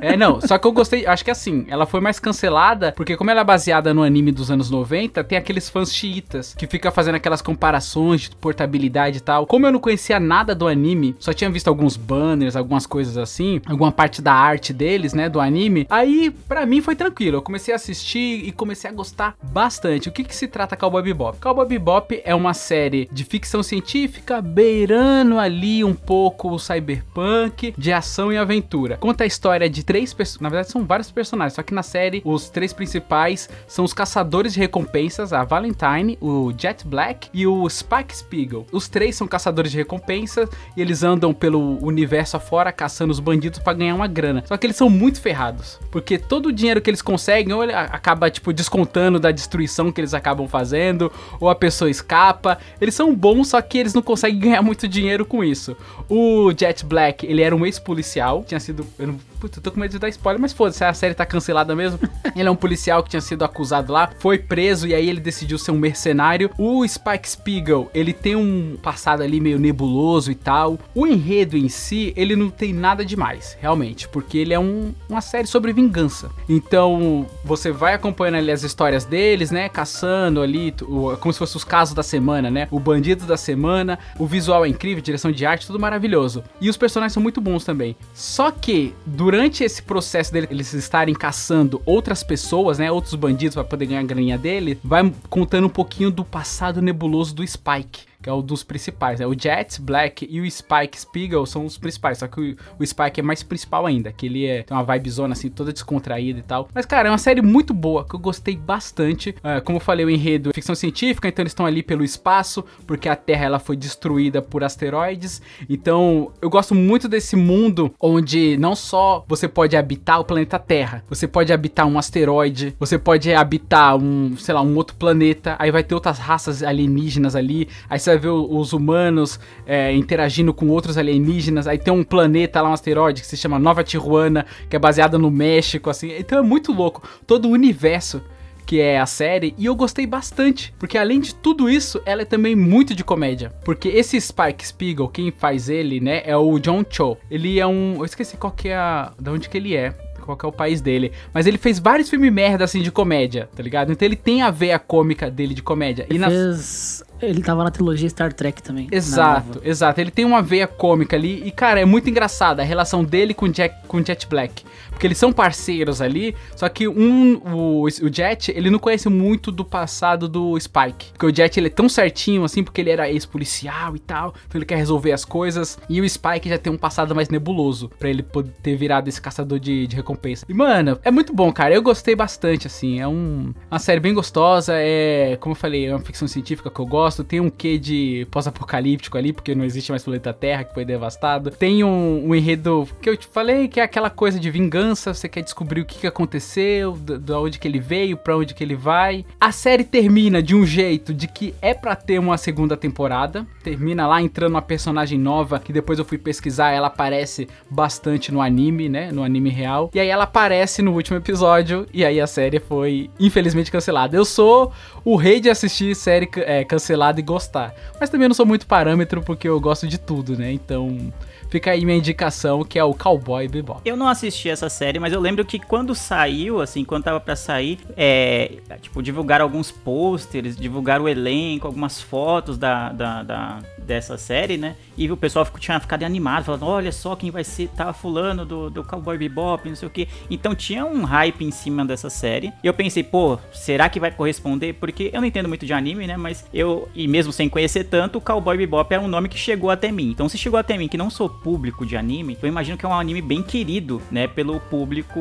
É, 0.00 0.16
não, 0.16 0.40
só 0.40 0.58
que 0.58 0.66
eu 0.66 0.72
gostei, 0.72 1.06
acho 1.06 1.24
que 1.24 1.30
assim, 1.30 1.64
ela 1.68 1.86
foi 1.86 2.00
mais 2.00 2.20
cancelada 2.20 2.92
porque 2.94 3.16
como 3.16 3.30
ela 3.30 3.40
é 3.40 3.44
baseada 3.44 3.94
no 3.94 4.02
anime 4.02 4.30
dos 4.30 4.50
anos 4.50 4.70
90, 4.70 5.24
tem 5.24 5.38
aqueles 5.38 5.70
fãs 5.70 5.92
chiitas 5.92 6.54
que 6.54 6.66
fica 6.66 6.90
fazendo 6.90 7.14
aquelas 7.14 7.40
comparações 7.40 8.22
de 8.22 8.36
portabilidade 8.36 9.18
e 9.18 9.20
tal. 9.20 9.46
Como 9.46 9.66
eu 9.66 9.72
não 9.72 9.80
conhecia 9.80 10.20
nada 10.20 10.54
do 10.54 10.68
anime, 10.68 11.16
só 11.18 11.32
tinha 11.32 11.50
visto 11.50 11.68
alguns 11.68 11.96
banners, 11.96 12.56
algumas 12.56 12.86
coisas 12.86 13.16
assim, 13.16 13.60
alguma 13.66 13.90
parte 13.90 14.20
da 14.20 14.34
arte 14.34 14.72
deles, 14.72 15.14
né, 15.14 15.28
do 15.28 15.40
anime. 15.40 15.86
Aí, 15.88 16.30
pra 16.46 16.66
mim 16.66 16.82
foi 16.82 16.94
tranquilo. 16.94 17.38
Eu 17.38 17.42
comecei 17.42 17.72
a 17.72 17.76
assistir 17.76 18.46
e 18.46 18.52
comecei 18.52 18.90
a 18.90 18.92
gostar 18.92 19.34
bastante. 19.42 20.08
O 20.08 20.12
que 20.12 20.24
que 20.24 20.36
se 20.36 20.46
trata 20.46 20.76
Cowboy 20.76 21.02
Bebop? 21.02 21.38
Cowboy 21.40 21.66
Bebop 21.66 22.20
é 22.24 22.34
uma 22.34 22.52
série 22.52 23.08
de 23.10 23.24
ficção 23.24 23.62
científica 23.62 24.42
beirando 24.42 25.05
ali 25.38 25.84
um 25.84 25.94
pouco 25.94 26.50
o 26.50 26.58
cyberpunk, 26.58 27.74
de 27.76 27.92
ação 27.92 28.32
e 28.32 28.36
aventura. 28.36 28.96
Conta 28.96 29.24
a 29.24 29.26
história 29.26 29.68
de 29.68 29.84
três 29.84 30.12
pessoas, 30.12 30.40
na 30.40 30.48
verdade 30.48 30.70
são 30.70 30.84
vários 30.84 31.10
personagens, 31.10 31.54
só 31.54 31.62
que 31.62 31.74
na 31.74 31.82
série 31.82 32.22
os 32.24 32.48
três 32.48 32.72
principais 32.72 33.48
são 33.66 33.84
os 33.84 33.92
caçadores 33.92 34.54
de 34.54 34.60
recompensas, 34.60 35.32
a 35.32 35.44
Valentine, 35.44 36.18
o 36.20 36.52
Jet 36.56 36.86
Black 36.86 37.28
e 37.32 37.46
o 37.46 37.68
Spike 37.68 38.16
Spiegel. 38.16 38.66
Os 38.72 38.88
três 38.88 39.16
são 39.16 39.26
caçadores 39.26 39.70
de 39.70 39.78
recompensas 39.78 40.48
e 40.76 40.80
eles 40.80 41.02
andam 41.02 41.32
pelo 41.32 41.78
universo 41.84 42.36
afora 42.36 42.72
caçando 42.72 43.12
os 43.12 43.20
bandidos 43.20 43.58
pra 43.58 43.72
ganhar 43.72 43.94
uma 43.94 44.06
grana. 44.06 44.42
Só 44.46 44.56
que 44.56 44.66
eles 44.66 44.76
são 44.76 44.90
muito 44.90 45.20
ferrados, 45.20 45.78
porque 45.90 46.18
todo 46.18 46.46
o 46.46 46.52
dinheiro 46.52 46.80
que 46.80 46.90
eles 46.90 47.02
conseguem 47.02 47.52
ou 47.52 47.62
ele 47.62 47.72
acaba 47.72 48.30
tipo 48.30 48.52
descontando 48.52 49.18
da 49.18 49.30
destruição 49.30 49.92
que 49.92 50.00
eles 50.00 50.14
acabam 50.14 50.48
fazendo, 50.48 51.12
ou 51.40 51.48
a 51.48 51.54
pessoa 51.54 51.90
escapa. 51.90 52.58
Eles 52.80 52.94
são 52.94 53.14
bons, 53.14 53.48
só 53.48 53.60
que 53.60 53.78
eles 53.78 53.94
não 53.94 54.02
conseguem 54.02 54.38
ganhar 54.40 54.62
muito 54.62 54.88
dinheiro 54.88 54.95
com 55.26 55.42
isso. 55.44 55.76
O 56.08 56.50
Jet 56.56 56.84
Black, 56.84 57.26
ele 57.26 57.42
era 57.42 57.54
um 57.54 57.64
ex-policial, 57.66 58.44
tinha 58.46 58.60
sido. 58.60 58.86
Eu 58.98 59.08
não, 59.08 59.18
puta, 59.40 59.58
eu 59.58 59.62
tô 59.62 59.70
com 59.70 59.80
medo 59.80 59.90
de 59.90 59.98
dar 59.98 60.08
spoiler, 60.08 60.40
mas 60.40 60.52
foda-se, 60.52 60.84
a 60.84 60.92
série 60.94 61.14
tá 61.14 61.26
cancelada 61.26 61.74
mesmo. 61.74 61.98
ele 62.36 62.48
é 62.48 62.50
um 62.50 62.56
policial 62.56 63.02
que 63.02 63.10
tinha 63.10 63.20
sido 63.20 63.44
acusado 63.44 63.92
lá, 63.92 64.10
foi 64.18 64.38
preso 64.38 64.86
e 64.86 64.94
aí 64.94 65.08
ele 65.08 65.20
decidiu 65.20 65.58
ser 65.58 65.70
um 65.72 65.78
mercenário. 65.78 66.50
O 66.58 66.86
Spike 66.86 67.28
Spiegel, 67.28 67.90
ele 67.94 68.12
tem 68.12 68.36
um 68.36 68.76
passado 68.82 69.22
ali 69.22 69.40
meio 69.40 69.58
nebuloso 69.58 70.30
e 70.30 70.34
tal. 70.34 70.78
O 70.94 71.06
enredo 71.06 71.56
em 71.56 71.68
si, 71.68 72.12
ele 72.16 72.34
não 72.36 72.50
tem 72.50 72.72
nada 72.72 73.04
demais, 73.04 73.56
realmente, 73.60 74.08
porque 74.08 74.38
ele 74.38 74.54
é 74.54 74.58
um- 74.58 74.92
uma 75.08 75.20
série 75.20 75.46
sobre 75.46 75.72
vingança. 75.72 76.30
Então, 76.48 77.26
você 77.44 77.70
vai 77.70 77.94
acompanhando 77.94 78.36
ali 78.36 78.50
as 78.50 78.62
histórias 78.62 79.04
deles, 79.04 79.50
né? 79.50 79.68
Caçando 79.68 80.40
ali, 80.40 80.74
como 81.20 81.32
se 81.32 81.38
fosse 81.38 81.56
os 81.56 81.64
casos 81.64 81.94
da 81.94 82.02
semana, 82.02 82.50
né? 82.50 82.68
O 82.70 82.78
bandido 82.80 83.26
da 83.26 83.36
semana, 83.36 83.98
o 84.18 84.26
visual 84.26 84.64
é 84.64 84.68
incrível, 84.68 84.85
direção 84.94 85.32
de 85.32 85.44
arte, 85.44 85.66
tudo 85.66 85.78
maravilhoso. 85.78 86.42
E 86.60 86.70
os 86.70 86.76
personagens 86.76 87.12
são 87.12 87.22
muito 87.22 87.40
bons 87.40 87.64
também. 87.64 87.96
Só 88.14 88.50
que, 88.50 88.94
durante 89.04 89.64
esse 89.64 89.82
processo 89.82 90.32
deles 90.32 90.50
eles 90.50 90.72
estarem 90.72 91.14
caçando 91.14 91.82
outras 91.84 92.22
pessoas, 92.22 92.78
né? 92.78 92.90
Outros 92.90 93.14
bandidos 93.14 93.54
para 93.54 93.64
poder 93.64 93.86
ganhar 93.86 94.00
a 94.00 94.04
graninha 94.04 94.38
dele, 94.38 94.78
vai 94.82 95.12
contando 95.28 95.66
um 95.66 95.70
pouquinho 95.70 96.10
do 96.10 96.24
passado 96.24 96.80
nebuloso 96.80 97.34
do 97.34 97.46
Spike. 97.46 98.06
Que 98.26 98.30
é 98.30 98.32
o 98.32 98.42
dos 98.42 98.64
principais, 98.64 99.20
né? 99.20 99.26
O 99.28 99.40
Jet, 99.40 99.80
Black 99.80 100.26
e 100.28 100.40
o 100.40 100.50
Spike 100.50 101.00
Spiegel 101.00 101.46
são 101.46 101.64
os 101.64 101.78
principais. 101.78 102.18
Só 102.18 102.26
que 102.26 102.40
o, 102.40 102.56
o 102.76 102.84
Spike 102.84 103.20
é 103.20 103.22
mais 103.22 103.44
principal 103.44 103.86
ainda. 103.86 104.10
Que 104.10 104.26
ele 104.26 104.44
é, 104.44 104.64
tem 104.64 104.76
uma 104.76 104.82
vibezona 104.82 105.32
assim, 105.32 105.48
toda 105.48 105.72
descontraída 105.72 106.40
e 106.40 106.42
tal. 106.42 106.68
Mas, 106.74 106.84
cara, 106.84 107.06
é 107.06 107.12
uma 107.12 107.18
série 107.18 107.40
muito 107.40 107.72
boa, 107.72 108.04
que 108.04 108.16
eu 108.16 108.18
gostei 108.18 108.56
bastante. 108.56 109.32
Ah, 109.44 109.60
como 109.60 109.76
eu 109.76 109.80
falei, 109.80 110.04
o 110.04 110.10
enredo 110.10 110.50
é 110.50 110.52
ficção 110.52 110.74
científica, 110.74 111.28
então 111.28 111.40
eles 111.44 111.52
estão 111.52 111.64
ali 111.64 111.84
pelo 111.84 112.02
espaço, 112.02 112.64
porque 112.84 113.08
a 113.08 113.14
Terra 113.14 113.44
ela 113.44 113.58
foi 113.60 113.76
destruída 113.76 114.42
por 114.42 114.64
asteroides. 114.64 115.40
Então, 115.68 116.32
eu 116.42 116.50
gosto 116.50 116.74
muito 116.74 117.06
desse 117.06 117.36
mundo 117.36 117.94
onde 118.00 118.56
não 118.56 118.74
só 118.74 119.24
você 119.28 119.46
pode 119.46 119.76
habitar 119.76 120.18
o 120.18 120.24
planeta 120.24 120.58
Terra, 120.58 121.04
você 121.08 121.28
pode 121.28 121.52
habitar 121.52 121.86
um 121.86 121.96
asteroide, 121.96 122.74
você 122.76 122.98
pode 122.98 123.32
habitar 123.32 123.94
um, 123.96 124.36
sei 124.36 124.52
lá, 124.52 124.62
um 124.62 124.74
outro 124.74 124.96
planeta, 124.96 125.54
aí 125.60 125.70
vai 125.70 125.84
ter 125.84 125.94
outras 125.94 126.18
raças 126.18 126.64
alienígenas 126.64 127.36
ali, 127.36 127.68
aí 127.88 128.00
você 128.00 128.10
vai 128.10 128.15
a 128.16 128.20
ver 128.20 128.28
os 128.28 128.72
humanos 128.72 129.38
é, 129.66 129.92
interagindo 129.94 130.52
com 130.52 130.68
outros 130.68 130.98
alienígenas. 130.98 131.66
Aí 131.66 131.78
tem 131.78 131.92
um 131.92 132.04
planeta 132.04 132.60
lá, 132.60 132.70
um 132.70 132.72
asteroide 132.72 133.20
que 133.20 133.26
se 133.26 133.36
chama 133.36 133.58
Nova 133.58 133.84
Tijuana, 133.84 134.46
que 134.68 134.76
é 134.76 134.78
baseado 134.78 135.18
no 135.18 135.30
México, 135.30 135.90
assim. 135.90 136.12
Então 136.18 136.38
é 136.38 136.42
muito 136.42 136.72
louco. 136.72 137.02
Todo 137.26 137.48
o 137.48 137.50
universo 137.50 138.22
que 138.66 138.80
é 138.80 138.98
a 138.98 139.06
série, 139.06 139.54
e 139.56 139.66
eu 139.66 139.76
gostei 139.76 140.06
bastante, 140.06 140.74
porque 140.76 140.98
além 140.98 141.20
de 141.20 141.32
tudo 141.32 141.70
isso, 141.70 142.02
ela 142.04 142.22
é 142.22 142.24
também 142.24 142.56
muito 142.56 142.96
de 142.96 143.04
comédia. 143.04 143.52
Porque 143.64 143.88
esse 143.88 144.20
Spike 144.20 144.66
Spiegel, 144.66 145.06
quem 145.06 145.30
faz 145.30 145.68
ele, 145.68 146.00
né, 146.00 146.22
é 146.24 146.36
o 146.36 146.58
John 146.58 146.84
Cho. 146.90 147.16
Ele 147.30 147.60
é 147.60 147.66
um, 147.66 147.94
eu 147.98 148.04
esqueci 148.04 148.36
qual 148.36 148.52
que 148.52 148.68
é 148.68 148.76
a, 148.76 149.12
de 149.18 149.30
onde 149.30 149.48
que 149.48 149.56
ele 149.56 149.76
é. 149.76 149.94
Qual 150.20 150.36
é 150.42 150.46
o 150.48 150.52
país 150.52 150.80
dele. 150.80 151.12
Mas 151.32 151.46
ele 151.46 151.56
fez 151.56 151.78
vários 151.78 152.10
filmes 152.10 152.32
merda, 152.32 152.64
assim, 152.64 152.82
de 152.82 152.90
comédia, 152.90 153.48
tá 153.54 153.62
ligado? 153.62 153.92
Então 153.92 154.04
ele 154.04 154.16
tem 154.16 154.42
a 154.42 154.50
veia 154.50 154.76
cômica 154.76 155.30
dele 155.30 155.54
de 155.54 155.62
comédia. 155.62 156.04
E 156.10 156.16
Ele 156.16 156.24
fez... 156.24 157.04
Ele 157.20 157.42
tava 157.42 157.64
na 157.64 157.70
trilogia 157.70 158.08
Star 158.08 158.32
Trek 158.32 158.62
também. 158.62 158.88
Exato, 158.90 159.60
exato. 159.64 160.00
Ele 160.00 160.10
tem 160.10 160.24
uma 160.24 160.42
veia 160.42 160.66
cômica 160.66 161.16
ali 161.16 161.42
e, 161.44 161.50
cara, 161.50 161.80
é 161.80 161.84
muito 161.84 162.08
engraçada 162.10 162.62
a 162.62 162.64
relação 162.64 163.04
dele 163.04 163.34
com 163.34 163.46
o 163.46 163.48
Jack, 163.48 163.86
com 163.86 164.04
Jet 164.04 164.26
Black. 164.26 164.64
Porque 164.90 165.06
eles 165.06 165.18
são 165.18 165.30
parceiros 165.30 166.00
ali, 166.00 166.34
só 166.54 166.68
que 166.70 166.88
um, 166.88 167.36
o, 167.44 167.82
o 167.84 168.12
Jet, 168.12 168.50
ele 168.50 168.70
não 168.70 168.78
conhece 168.78 169.10
muito 169.10 169.52
do 169.52 169.62
passado 169.62 170.26
do 170.26 170.58
Spike. 170.58 171.12
Porque 171.12 171.26
o 171.26 171.34
Jet, 171.34 171.60
ele 171.60 171.66
é 171.66 171.70
tão 171.70 171.86
certinho, 171.86 172.44
assim, 172.44 172.64
porque 172.64 172.80
ele 172.80 172.90
era 172.90 173.10
ex-policial 173.10 173.94
e 173.94 173.98
tal, 173.98 174.34
então 174.46 174.58
ele 174.58 174.64
quer 174.64 174.76
resolver 174.76 175.12
as 175.12 175.22
coisas. 175.22 175.78
E 175.88 176.00
o 176.00 176.08
Spike 176.08 176.48
já 176.48 176.56
tem 176.56 176.72
um 176.72 176.78
passado 176.78 177.14
mais 177.14 177.28
nebuloso, 177.28 177.90
pra 177.98 178.08
ele 178.08 178.22
poder 178.22 178.52
ter 178.62 178.74
virado 178.74 179.08
esse 179.08 179.20
caçador 179.20 179.58
de, 179.58 179.86
de 179.86 179.94
recompensa. 179.94 180.46
E, 180.48 180.54
mano, 180.54 180.98
é 181.04 181.10
muito 181.10 181.34
bom, 181.34 181.52
cara. 181.52 181.74
Eu 181.74 181.82
gostei 181.82 182.14
bastante, 182.14 182.66
assim. 182.66 182.98
É 182.98 183.06
um, 183.06 183.52
uma 183.70 183.78
série 183.78 184.00
bem 184.00 184.14
gostosa, 184.14 184.72
é, 184.76 185.36
como 185.40 185.52
eu 185.52 185.56
falei, 185.56 185.86
é 185.86 185.90
uma 185.90 186.00
ficção 186.00 186.26
científica 186.26 186.70
que 186.70 186.80
eu 186.80 186.86
gosto. 186.86 187.05
Tem 187.24 187.40
um 187.40 187.50
quê 187.50 187.78
de 187.78 188.26
pós-apocalíptico 188.30 189.16
ali, 189.16 189.32
porque 189.32 189.54
não 189.54 189.64
existe 189.64 189.90
mais 189.90 190.02
planeta 190.02 190.32
Terra, 190.32 190.64
que 190.64 190.74
foi 190.74 190.84
devastado. 190.84 191.50
Tem 191.50 191.84
um, 191.84 192.28
um 192.28 192.34
enredo 192.34 192.88
que 193.00 193.08
eu 193.08 193.16
te 193.16 193.26
falei, 193.26 193.68
que 193.68 193.80
é 193.80 193.82
aquela 193.82 194.10
coisa 194.10 194.38
de 194.38 194.50
vingança, 194.50 195.14
você 195.14 195.28
quer 195.28 195.42
descobrir 195.42 195.80
o 195.80 195.84
que, 195.84 196.00
que 196.00 196.06
aconteceu, 196.06 196.92
da 196.96 197.40
onde 197.40 197.58
que 197.58 197.68
ele 197.68 197.78
veio, 197.78 198.16
pra 198.16 198.36
onde 198.36 198.54
que 198.54 198.62
ele 198.62 198.74
vai. 198.74 199.24
A 199.40 199.52
série 199.52 199.84
termina 199.84 200.42
de 200.42 200.54
um 200.54 200.66
jeito 200.66 201.14
de 201.14 201.28
que 201.28 201.54
é 201.62 201.72
pra 201.72 201.94
ter 201.94 202.18
uma 202.18 202.36
segunda 202.36 202.76
temporada. 202.76 203.46
Termina 203.62 204.06
lá 204.06 204.20
entrando 204.20 204.52
uma 204.52 204.62
personagem 204.62 205.18
nova, 205.18 205.58
que 205.58 205.72
depois 205.72 205.98
eu 205.98 206.04
fui 206.04 206.18
pesquisar, 206.18 206.72
ela 206.72 206.88
aparece 206.88 207.48
bastante 207.70 208.32
no 208.32 208.40
anime, 208.40 208.88
né? 208.88 209.12
No 209.12 209.22
anime 209.22 209.50
real. 209.50 209.90
E 209.94 210.00
aí 210.00 210.08
ela 210.08 210.24
aparece 210.24 210.82
no 210.82 210.92
último 210.92 211.16
episódio, 211.16 211.86
e 211.92 212.04
aí 212.04 212.20
a 212.20 212.26
série 212.26 212.58
foi 212.58 213.10
infelizmente 213.18 213.70
cancelada. 213.70 214.16
Eu 214.16 214.24
sou 214.24 214.72
o 215.04 215.16
rei 215.16 215.40
de 215.40 215.48
assistir 215.48 215.94
série 215.94 216.28
é, 216.38 216.64
cancelada 216.64 216.95
e 217.20 217.22
gostar. 217.22 217.74
Mas 218.00 218.10
também 218.10 218.28
não 218.28 218.34
sou 218.34 218.46
muito 218.46 218.66
parâmetro, 218.66 219.22
porque 219.22 219.48
eu 219.48 219.60
gosto 219.60 219.86
de 219.86 219.98
tudo, 219.98 220.36
né? 220.36 220.52
Então 220.52 221.12
fica 221.50 221.70
aí 221.70 221.84
minha 221.84 221.96
indicação, 221.96 222.64
que 222.64 222.78
é 222.78 222.82
o 222.84 222.92
Cowboy 222.94 223.46
Bebop. 223.48 223.80
Eu 223.84 223.96
não 223.96 224.08
assisti 224.08 224.48
essa 224.48 224.68
série, 224.68 224.98
mas 224.98 225.12
eu 225.12 225.20
lembro 225.20 225.44
que 225.44 225.58
quando 225.58 225.94
saiu, 225.94 226.60
assim, 226.60 226.84
quando 226.84 227.04
tava 227.04 227.20
pra 227.20 227.36
sair, 227.36 227.78
é, 227.96 228.52
tipo, 228.82 229.02
divulgaram 229.02 229.44
alguns 229.44 229.70
pôsteres, 229.70 230.56
divulgaram 230.56 231.04
o 231.04 231.08
elenco, 231.08 231.66
algumas 231.66 232.00
fotos 232.00 232.58
da, 232.58 232.90
da, 232.92 233.22
da- 233.22 233.58
dessa 233.86 234.18
série, 234.18 234.56
né? 234.56 234.76
E 234.96 235.10
o 235.10 235.16
pessoal 235.16 235.44
ficou, 235.44 235.60
tinha 235.60 235.78
ficado 235.78 236.02
animado, 236.02 236.44
falando, 236.44 236.66
olha 236.66 236.90
só 236.90 237.14
quem 237.14 237.30
vai 237.30 237.44
ser, 237.44 237.68
tá 237.68 237.92
fulano 237.92 238.44
do, 238.44 238.68
do 238.68 238.84
Cowboy 238.84 239.16
Bebop, 239.16 239.68
não 239.68 239.76
sei 239.76 239.86
o 239.86 239.90
que. 239.90 240.08
Então 240.28 240.54
tinha 240.54 240.84
um 240.84 241.04
hype 241.04 241.44
em 241.44 241.50
cima 241.50 241.84
dessa 241.84 242.10
série. 242.10 242.52
E 242.62 242.66
eu 242.66 242.74
pensei, 242.74 243.02
pô, 243.02 243.38
será 243.52 243.88
que 243.88 244.00
vai 244.00 244.10
corresponder? 244.10 244.74
Porque 244.74 245.10
eu 245.12 245.20
não 245.20 245.28
entendo 245.28 245.48
muito 245.48 245.64
de 245.64 245.72
anime, 245.72 246.06
né? 246.06 246.16
Mas 246.16 246.44
eu, 246.52 246.88
e 246.94 247.06
mesmo 247.06 247.32
sem 247.32 247.48
conhecer 247.48 247.84
tanto, 247.84 248.18
o 248.18 248.20
Cowboy 248.20 248.56
Bebop 248.56 248.92
é 248.92 248.98
um 248.98 249.08
nome 249.08 249.28
que 249.28 249.38
chegou 249.38 249.70
até 249.70 249.92
mim. 249.92 250.10
Então 250.10 250.28
se 250.28 250.36
chegou 250.36 250.58
até 250.58 250.76
mim, 250.76 250.88
que 250.88 250.98
não 250.98 251.08
sou 251.08 251.28
público 251.28 251.86
de 251.86 251.96
anime, 251.96 252.36
eu 252.42 252.48
imagino 252.48 252.76
que 252.76 252.84
é 252.84 252.88
um 252.88 252.94
anime 252.94 253.22
bem 253.22 253.42
querido, 253.42 254.02
né? 254.10 254.26
Pelo 254.26 254.58
público 254.58 255.20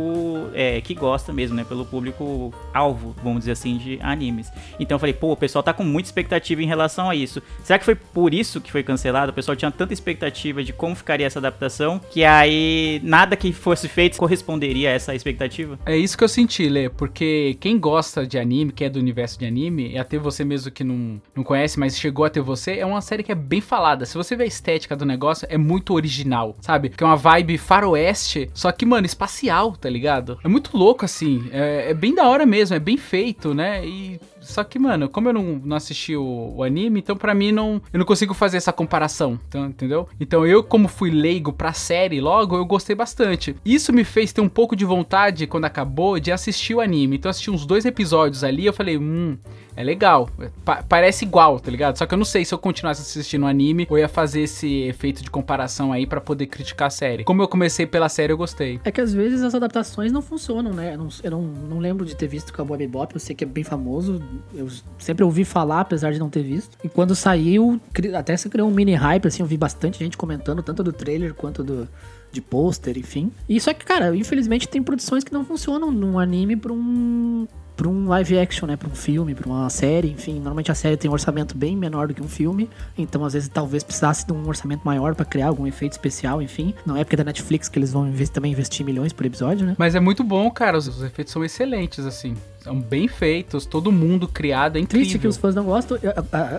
é, 0.53 0.81
que 0.81 0.95
gosta 0.95 1.31
mesmo, 1.31 1.55
né? 1.55 1.63
Pelo 1.63 1.86
público 1.86 2.53
alvo, 2.74 3.15
vamos 3.24 3.39
dizer 3.39 3.51
assim, 3.51 3.77
de 3.77 4.00
animes. 4.01 4.51
Então 4.79 4.95
eu 4.95 5.00
falei, 5.00 5.13
pô, 5.13 5.31
o 5.31 5.38
pessoal 5.38 5.62
tá 5.62 5.74
com 5.74 5.84
muita 5.84 6.07
expectativa 6.07 6.62
em 6.63 6.67
relação 6.67 7.10
a 7.10 7.15
isso. 7.15 7.41
Será 7.63 7.77
que 7.77 7.86
foi 7.86 7.95
por 7.95 8.34
isso 8.34 8.55
que 8.62 8.72
foi 8.72 8.84
cancelado? 8.84 9.32
O 9.32 9.36
pessoal 9.36 9.56
tinha 9.56 9.72
tanta 9.72 9.94
expectativa 9.94 10.64
de 10.64 10.74
como 10.74 10.96
ficaria 10.96 11.26
essa 11.26 11.40
adaptação, 11.40 12.00
que 12.12 12.24
aí 12.24 13.00
nada 13.04 13.36
que 13.36 13.52
fosse 13.54 13.88
feito 13.88 14.18
corresponderia 14.18 14.90
a 14.90 14.94
essa 14.94 15.16
expectativa? 15.16 15.80
É 15.86 15.98
isso 15.98 16.18
que 16.18 16.24
eu 16.24 16.28
senti, 16.28 16.68
Lê, 16.68 16.90
porque 16.90 17.58
quem 17.60 17.80
gosta 17.80 18.26
de 18.26 18.38
anime, 18.38 18.72
que 18.72 18.84
é 18.84 18.90
do 18.90 19.00
universo 19.00 19.38
de 19.40 19.46
anime, 19.46 19.92
e 19.92 19.98
até 19.98 20.18
você 20.18 20.44
mesmo 20.44 20.72
que 20.72 20.84
não, 20.84 21.22
não 21.36 21.44
conhece, 21.44 21.80
mas 21.80 21.98
chegou 21.98 22.26
até 22.26 22.40
você, 22.40 22.80
é 22.80 22.86
uma 22.86 23.02
série 23.02 23.24
que 23.24 23.32
é 23.32 23.36
bem 23.36 23.62
falada. 23.62 24.06
Se 24.06 24.16
você 24.16 24.36
vê 24.36 24.44
a 24.44 24.48
estética 24.48 24.96
do 24.96 25.06
negócio, 25.06 25.48
é 25.50 25.58
muito 25.58 25.94
original, 25.94 26.56
sabe? 26.62 26.90
Que 26.90 27.04
é 27.04 27.08
uma 27.08 27.16
vibe 27.16 27.58
faroeste, 27.58 28.50
só 28.54 28.72
que, 28.72 28.86
mano, 28.86 29.06
espacial, 29.06 29.76
tá 29.76 29.90
ligado? 29.90 30.40
É 30.44 30.48
muito 30.48 30.76
louco, 30.78 31.06
assim. 31.06 31.50
É, 31.52 31.92
é 31.92 31.94
bem 31.94 32.14
da 32.14 32.28
hora 32.28 32.46
mesmo, 32.46 32.76
é 32.76 32.80
bem 32.80 32.98
feito, 32.98 33.54
né? 33.54 33.86
E. 33.86 34.20
Só 34.46 34.64
que, 34.64 34.78
mano, 34.78 35.10
como 35.10 35.30
eu 35.30 35.34
não, 35.34 35.44
não 35.64 35.75
assisti 35.75 36.16
o, 36.16 36.54
o 36.58 36.64
anime, 36.64 37.00
então 37.00 37.18
pra 37.18 37.34
mim 37.34 37.52
não. 37.52 37.82
Eu 37.92 38.00
não 38.00 38.06
consigo 38.06 38.34
fazer 38.34 38.58
essa 38.58 38.72
comparação, 38.72 39.40
então, 39.48 39.66
entendeu? 39.66 40.08
Então 40.20 40.46
eu, 40.46 40.64
como 40.64 40.88
fui 40.88 41.10
leigo 41.10 41.52
pra 41.52 41.74
série 41.74 42.22
logo, 42.22 42.56
eu 42.56 42.66
gostei 42.66 42.96
bastante. 42.96 43.56
Isso 43.66 43.92
me 43.92 44.04
fez 44.04 44.32
ter 44.32 44.42
um 44.42 44.50
pouco 44.50 44.75
de 44.75 44.86
vontade, 44.86 45.48
quando 45.48 45.66
acabou, 45.66 46.20
de 46.20 46.32
assistir 46.32 46.75
o 46.75 46.82
anime. 46.82 47.18
Então 47.18 47.30
eu 47.30 47.32
assisti 47.32 47.50
uns 47.50 47.66
dois 47.66 47.86
episódios 47.86 48.44
ali 48.44 48.66
eu 48.66 48.74
falei, 48.74 48.98
hum, 48.98 49.38
é 49.75 49.84
legal. 49.84 50.29
Pa- 50.63 50.84
parece 50.88 51.25
igual, 51.25 51.60
tá 51.60 51.70
ligado? 51.70 51.98
Só 51.98 52.05
que 52.05 52.13
eu 52.13 52.17
não 52.17 52.25
sei 52.25 52.46
se 52.46 52.53
eu 52.53 52.58
continuasse 52.58 53.01
assistindo 53.01 53.44
o 53.44 53.46
anime 53.48 53.86
ou 53.89 53.98
ia 53.98 54.08
fazer 54.08 54.41
esse 54.41 54.84
efeito 54.84 55.24
de 55.24 55.29
comparação 55.29 55.91
aí 55.91 56.05
pra 56.08 56.22
poder 56.22 56.48
criticar 56.48 56.88
a 56.88 56.89
série. 56.89 57.24
Como 57.24 57.41
eu 57.41 57.48
comecei 57.48 57.86
pela 57.86 58.10
série, 58.10 58.32
eu 58.34 58.38
gostei. 58.38 58.79
É 58.84 58.91
que 58.91 59.01
às 59.01 59.13
vezes 59.13 59.41
as 59.41 59.53
adaptações 59.55 60.12
não 60.12 60.22
funcionam, 60.22 60.72
né? 60.74 60.94
Eu 60.94 60.98
não, 60.98 61.08
eu 61.24 61.32
não, 61.32 61.41
não 61.41 61.79
lembro 61.79 62.05
de 62.05 62.15
ter 62.15 62.27
visto 62.27 62.53
Cowboy 62.53 62.77
Bebop, 62.77 63.13
eu 63.13 63.20
sei 63.20 63.36
que 63.36 63.44
é 63.44 63.48
bem 63.48 63.63
famoso, 63.63 64.22
eu 64.53 64.67
sempre 64.98 65.24
ouvi 65.24 65.44
falar, 65.44 65.82
apesar 65.82 66.12
de 66.12 66.20
não 66.20 66.29
ter 66.29 66.44
visto. 66.44 66.77
E 66.84 66.89
quando 66.89 67.15
saiu, 67.15 67.79
até 68.17 68.36
se 68.38 68.50
criou 68.50 68.70
um 68.70 68.74
mini 68.74 68.94
hype, 68.96 69.27
assim, 69.27 69.41
eu 69.44 69.48
vi 69.48 69.58
bastante 69.58 70.00
gente 70.00 70.17
comentando, 70.17 70.63
tanto 70.63 70.84
do 70.84 70.94
trailer 70.94 71.34
quanto 71.34 71.63
do 71.63 71.88
de 72.32 72.41
pôster, 72.41 72.98
enfim. 72.98 73.32
E 73.48 73.62
só 73.62 73.74
que, 73.74 73.86
cara, 73.86 74.13
infelizmente 74.13 74.67
tem 74.67 74.84
produções 74.84 75.24
que 75.24 75.32
não 75.32 75.46
funcionam 75.46 75.89
num 75.89 76.20
anime 76.20 76.58
pra 76.58 76.74
um 76.74 77.48
para 77.75 77.88
um 77.89 78.08
live 78.08 78.39
action, 78.39 78.67
né, 78.67 78.75
para 78.77 78.88
um 78.88 78.96
filme, 78.96 79.36
para 79.36 79.48
uma 79.48 79.70
série, 79.70 80.10
enfim, 80.12 80.36
normalmente 80.36 80.72
a 80.72 80.75
série 80.75 80.96
tem 80.98 81.10
um 81.10 81.13
orçamento 81.13 81.58
bem 81.58 81.75
menor 81.75 82.08
do 82.08 82.13
que 82.13 82.22
um 82.24 82.27
filme, 82.27 82.70
então 82.98 83.24
às 83.25 83.34
vezes 83.34 83.50
talvez 83.50 83.84
precisasse 83.84 84.25
de 84.25 84.32
um 84.34 84.48
orçamento 84.48 84.82
maior 84.86 85.13
pra 85.13 85.25
criar 85.25 85.48
algum 85.48 85.67
efeito 85.67 85.91
especial, 85.94 86.41
enfim. 86.41 86.74
Não 86.86 86.96
é 86.96 87.03
porque 87.03 87.15
da 87.15 87.24
Netflix 87.24 87.67
que 87.67 87.77
eles 87.77 87.91
vão 87.91 88.08
inves- 88.08 88.29
também 88.29 88.51
investir 88.51 88.86
milhões 88.86 89.12
por 89.12 89.25
episódio, 89.25 89.65
né? 89.65 89.75
Mas 89.77 89.94
é 89.96 90.00
muito 90.00 90.24
bom, 90.24 90.50
cara. 90.51 90.77
Os, 90.77 90.88
os 90.88 91.01
efeitos 91.03 91.34
são 91.34 91.44
excelentes, 91.44 92.05
assim. 92.05 92.36
São 92.65 92.81
bem 92.81 93.07
feitos, 93.07 93.63
todo 93.63 93.91
mundo 93.91 94.27
criado, 94.27 94.79
é 94.79 94.84
Triste 94.84 94.89
que 94.89 95.17
incrível. 95.17 95.29
os 95.29 95.38
fãs 95.38 95.53
não 95.53 95.65
gostam. 95.65 96.00
Eu, 96.01 96.12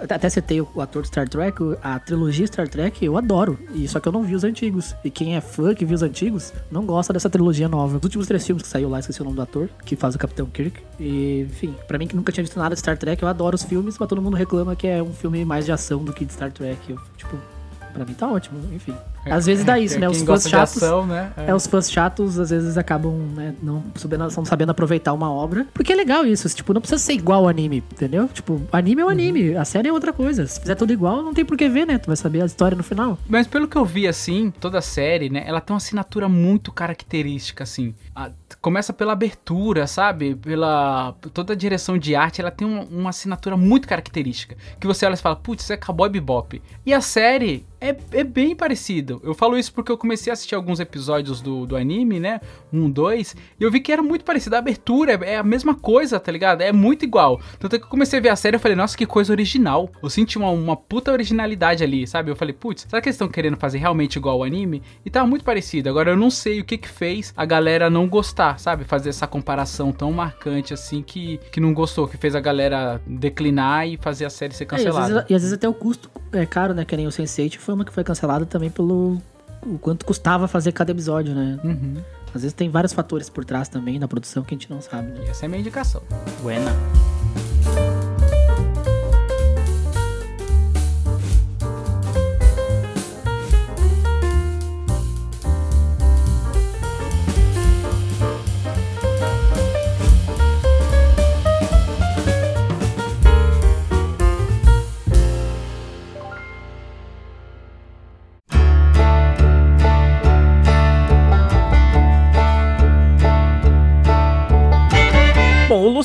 até 0.09 0.31
citei 0.31 0.61
o, 0.61 0.81
ator 0.81 1.03
de 1.03 1.09
Star 1.09 1.29
Trek, 1.29 1.59
a 1.83 1.99
trilogia 1.99 2.47
Star 2.47 2.69
Trek, 2.69 3.05
eu 3.05 3.19
adoro. 3.19 3.59
E 3.75 3.89
só 3.89 3.99
que 3.99 4.07
eu 4.07 4.13
não 4.13 4.23
vi 4.23 4.37
os 4.37 4.45
antigos. 4.45 4.95
E 5.05 5.11
quem 5.11 5.35
é 5.35 5.41
fã 5.41 5.75
que 5.75 5.85
viu 5.85 5.97
os 5.97 6.05
antigos 6.05 6.53
não 6.71 6.87
gosta 6.87 7.13
dessa 7.13 7.29
trilogia 7.29 7.69
nova. 7.69 7.97
Os 7.97 8.05
últimos 8.05 8.29
três 8.29 8.47
filmes 8.47 8.63
que 8.63 8.69
saiu 8.69 8.89
lá, 8.89 9.01
esqueci 9.01 9.21
o 9.21 9.25
nome 9.25 9.35
do 9.35 9.43
ator, 9.43 9.69
que 9.85 9.97
faz 9.97 10.15
o 10.15 10.19
Capitão 10.19 10.47
Kirk. 10.47 10.81
E, 11.01 11.41
enfim, 11.41 11.75
pra 11.89 11.99
mim 11.99 12.07
que 12.07 12.15
nunca 12.15 12.31
tinha 12.31 12.45
visto 12.45 12.57
nada 12.57 12.77
de 12.77 12.81
Star 12.81 12.97
Trek, 12.97 13.21
eu 13.21 13.29
adoro 13.29 13.57
os 13.57 13.65
filmes, 13.65 13.97
mas 13.99 14.09
todo 14.09 14.23
mundo 14.23 14.37
reclama 14.37 14.77
que 14.77 14.87
é 14.87 15.03
um 15.03 15.13
filme 15.13 15.45
mais 15.45 15.65
de 15.65 15.73
ação 15.73 16.05
do 16.05 16.13
que 16.13 16.25
de 16.25 16.33
Star 16.33 16.53
Trek. 16.53 16.89
Eu, 16.89 17.01
tipo, 17.17 17.37
pra 17.93 18.05
mim 18.05 18.15
tá 18.15 18.31
ótimo, 18.31 18.61
enfim. 18.73 18.95
Às 19.31 19.47
vezes 19.47 19.65
dá 19.65 19.79
isso, 19.79 19.97
É, 19.97 19.99
né? 19.99 20.09
Os 20.09 20.23
fãs 20.23 20.49
chatos. 20.49 20.77
ação, 20.83 21.07
né? 21.07 21.33
É, 21.37 21.55
os 21.55 21.67
fãs 21.67 21.91
chatos 21.91 22.39
às 22.39 22.51
vezes 22.51 22.77
acabam, 22.79 23.13
né, 23.35 23.55
não 23.63 23.83
sabendo, 23.95 24.29
não 24.37 24.45
sabendo 24.45 24.71
aproveitar 24.71 25.13
uma 25.13 25.31
obra. 25.31 25.67
Porque 25.75 25.93
é 25.93 25.97
legal 25.97 26.25
isso, 26.27 26.49
tipo, 26.51 26.73
não 26.73 26.81
precisa 26.81 27.01
ser 27.03 27.13
igual 27.15 27.43
ao 27.45 27.49
anime, 27.49 27.83
entendeu? 27.93 28.29
Tipo, 28.29 28.61
anime 28.73 29.03
é 29.03 29.05
o 29.05 29.09
anime, 29.09 29.57
a 29.57 29.65
série 29.65 29.89
é 29.89 29.93
outra 29.93 30.13
coisa. 30.13 30.47
Se 30.47 30.61
fizer 30.61 30.75
tudo 30.75 30.93
igual, 30.93 31.23
não 31.23 31.35
tem 31.35 31.45
por 31.45 31.57
que 31.57 31.69
ver, 31.69 31.87
né? 31.87 31.99
Tu 31.99 32.07
vai 32.07 32.17
saber 32.17 32.43
a 32.43 32.47
história 32.47 32.77
no 32.77 32.83
final. 32.83 33.19
Mas 33.29 33.47
pelo 33.47 33.67
que 33.69 33.77
eu 33.77 33.85
vi, 33.85 34.07
assim, 34.07 34.53
toda 34.61 34.79
a 34.79 34.83
série, 34.83 35.29
né? 35.29 35.43
Ela 35.47 35.61
tem 35.61 35.73
uma 35.75 35.79
assinatura 35.79 36.29
muito 36.29 36.71
característica, 36.73 37.65
assim. 37.65 37.95
A- 38.15 38.31
começa 38.61 38.93
pela 38.93 39.13
abertura, 39.13 39.87
sabe? 39.87 40.35
Pela. 40.35 41.15
Toda 41.35 41.53
a 41.53 41.57
direção 41.57 41.99
de 41.99 42.15
arte, 42.15 42.41
ela 42.41 42.51
tem 42.51 42.67
uma, 42.67 42.85
uma 42.85 43.11
assinatura 43.11 43.57
muito 43.57 43.89
característica. 43.89 44.57
Que 44.79 44.87
você 44.87 45.05
olha 45.05 45.15
e 45.15 45.19
fala, 45.19 45.37
putz, 45.37 45.65
isso 45.65 45.73
é 45.73 45.77
Cowboy 45.77 46.09
Bebop. 46.09 46.63
E 46.85 46.95
a 46.95 47.01
série 47.01 47.67
é, 47.81 47.97
é 48.13 48.25
bem 48.25 48.55
parecido. 48.55 49.21
Eu 49.25 49.35
falo 49.35 49.59
isso 49.59 49.73
porque 49.73 49.91
eu 49.91 49.99
comecei 49.99 50.31
a 50.31 50.35
assistir 50.35 50.55
alguns 50.55 50.79
episódios 50.79 51.41
do, 51.41 51.67
do 51.67 51.77
anime, 51.77 52.21
né? 52.21 52.41
Um, 52.73 52.89
dois, 52.91 53.35
e 53.59 53.65
eu 53.65 53.71
vi 53.71 53.81
que 53.81 53.91
era 53.91 54.03
muito 54.03 54.25
parecido. 54.25 54.55
A 54.57 54.61
abertura 54.61 55.13
é, 55.13 55.35
é 55.35 55.37
a 55.37 55.43
mesma 55.43 55.75
coisa, 55.75 56.21
tá 56.21 56.31
ligado? 56.31 56.61
É 56.61 56.73
muito 56.73 57.05
igual. 57.05 57.41
Tanto 57.59 57.77
é 57.77 57.79
que 57.79 57.85
eu 57.85 57.89
comecei 57.89 58.19
a 58.19 58.23
ver 58.23 58.29
a 58.29 58.37
série 58.37 58.57
e 58.57 58.61
falei, 58.61 58.77
nossa, 58.77 58.97
que 58.97 59.07
coisa 59.07 59.33
original. 59.33 59.91
Eu 60.03 60.09
senti 60.09 60.39
uma, 60.39 60.51
uma 60.51 60.77
puta 60.77 61.11
originalidade 61.11 61.83
ali, 61.83 62.07
sabe? 62.07 62.31
Eu 62.31 62.37
falei, 62.37 62.55
putz, 62.55 62.87
será 62.89 63.03
que 63.03 63.09
eles 63.09 63.17
estão 63.17 63.29
querendo 63.29 63.57
fazer 63.57 63.79
realmente 63.79 64.17
igual 64.17 64.37
ao 64.37 64.45
anime? 64.45 64.83
E 65.05 65.11
tava 65.11 65.27
muito 65.27 65.45
parecido. 65.45 65.89
Agora 65.89 66.11
eu 66.11 66.17
não 66.17 66.31
sei 66.31 66.61
o 66.61 66.65
que 66.65 66.79
que 66.79 66.89
fez 66.89 67.33
a 67.37 67.45
galera 67.45 67.91
não 67.91 68.07
gostar 68.07 68.36
gostar, 68.37 68.59
sabe? 68.59 68.85
Fazer 68.85 69.09
essa 69.09 69.27
comparação 69.27 69.91
tão 69.93 70.13
marcante 70.13 70.75
assim 70.75 71.03
que, 71.03 71.39
que 71.51 71.59
não 71.59 71.73
gostou, 71.73 72.07
que 72.07 72.17
fez 72.17 72.35
a 72.35 72.41
galera 72.41 73.01
declinar 73.07 73.89
e 73.89 73.97
fazer 73.97 74.27
a 74.27 74.31
série 74.31 74.55
ser 74.55 74.65
É, 74.65 74.67
e, 74.67 74.75
às 74.75 74.83
cancelada. 74.85 75.15
vezes, 75.15 75.31
e 75.31 75.35
às 75.35 75.43
vezes 75.43 75.53
até 75.55 75.69
o 75.69 75.75
custo 75.75 76.11
é 76.33 76.45
caro, 76.45 76.75
né? 76.75 76.85
Que 76.85 76.97
nem 76.97 77.07
o 77.07 77.11
Sense8 77.11 77.57
foi 77.57 77.75
uma 77.75 77.85
que 77.85 77.93
foi 77.93 78.05
cancelada 78.05 78.45
também 78.45 78.71
pelo 78.71 79.19
o 79.65 79.79
quanto 79.79 80.05
custava 80.05 80.47
fazer 80.47 80.73
cada 80.73 80.93
episódio, 80.93 81.35
né? 81.35 81.59
Uhum. 81.65 81.97
Às 82.35 82.43
vezes 82.43 82.53
tem 82.53 82.69
vários 82.69 82.93
fatores 82.93 83.31
por 83.31 83.45
trás 83.45 83.69
também 83.69 83.99
da 83.99 84.07
produção 84.07 84.43
que 84.45 84.55
a 84.55 84.59
gente 84.59 84.71
não 84.71 84.81
sabe, 84.83 85.09
né? 85.09 85.25
E 85.27 85.31
essa 85.31 85.45
é 85.45 85.47
a 85.47 85.49
minha 85.49 85.61
indicação. 85.61 86.03
Buena. 86.43 86.71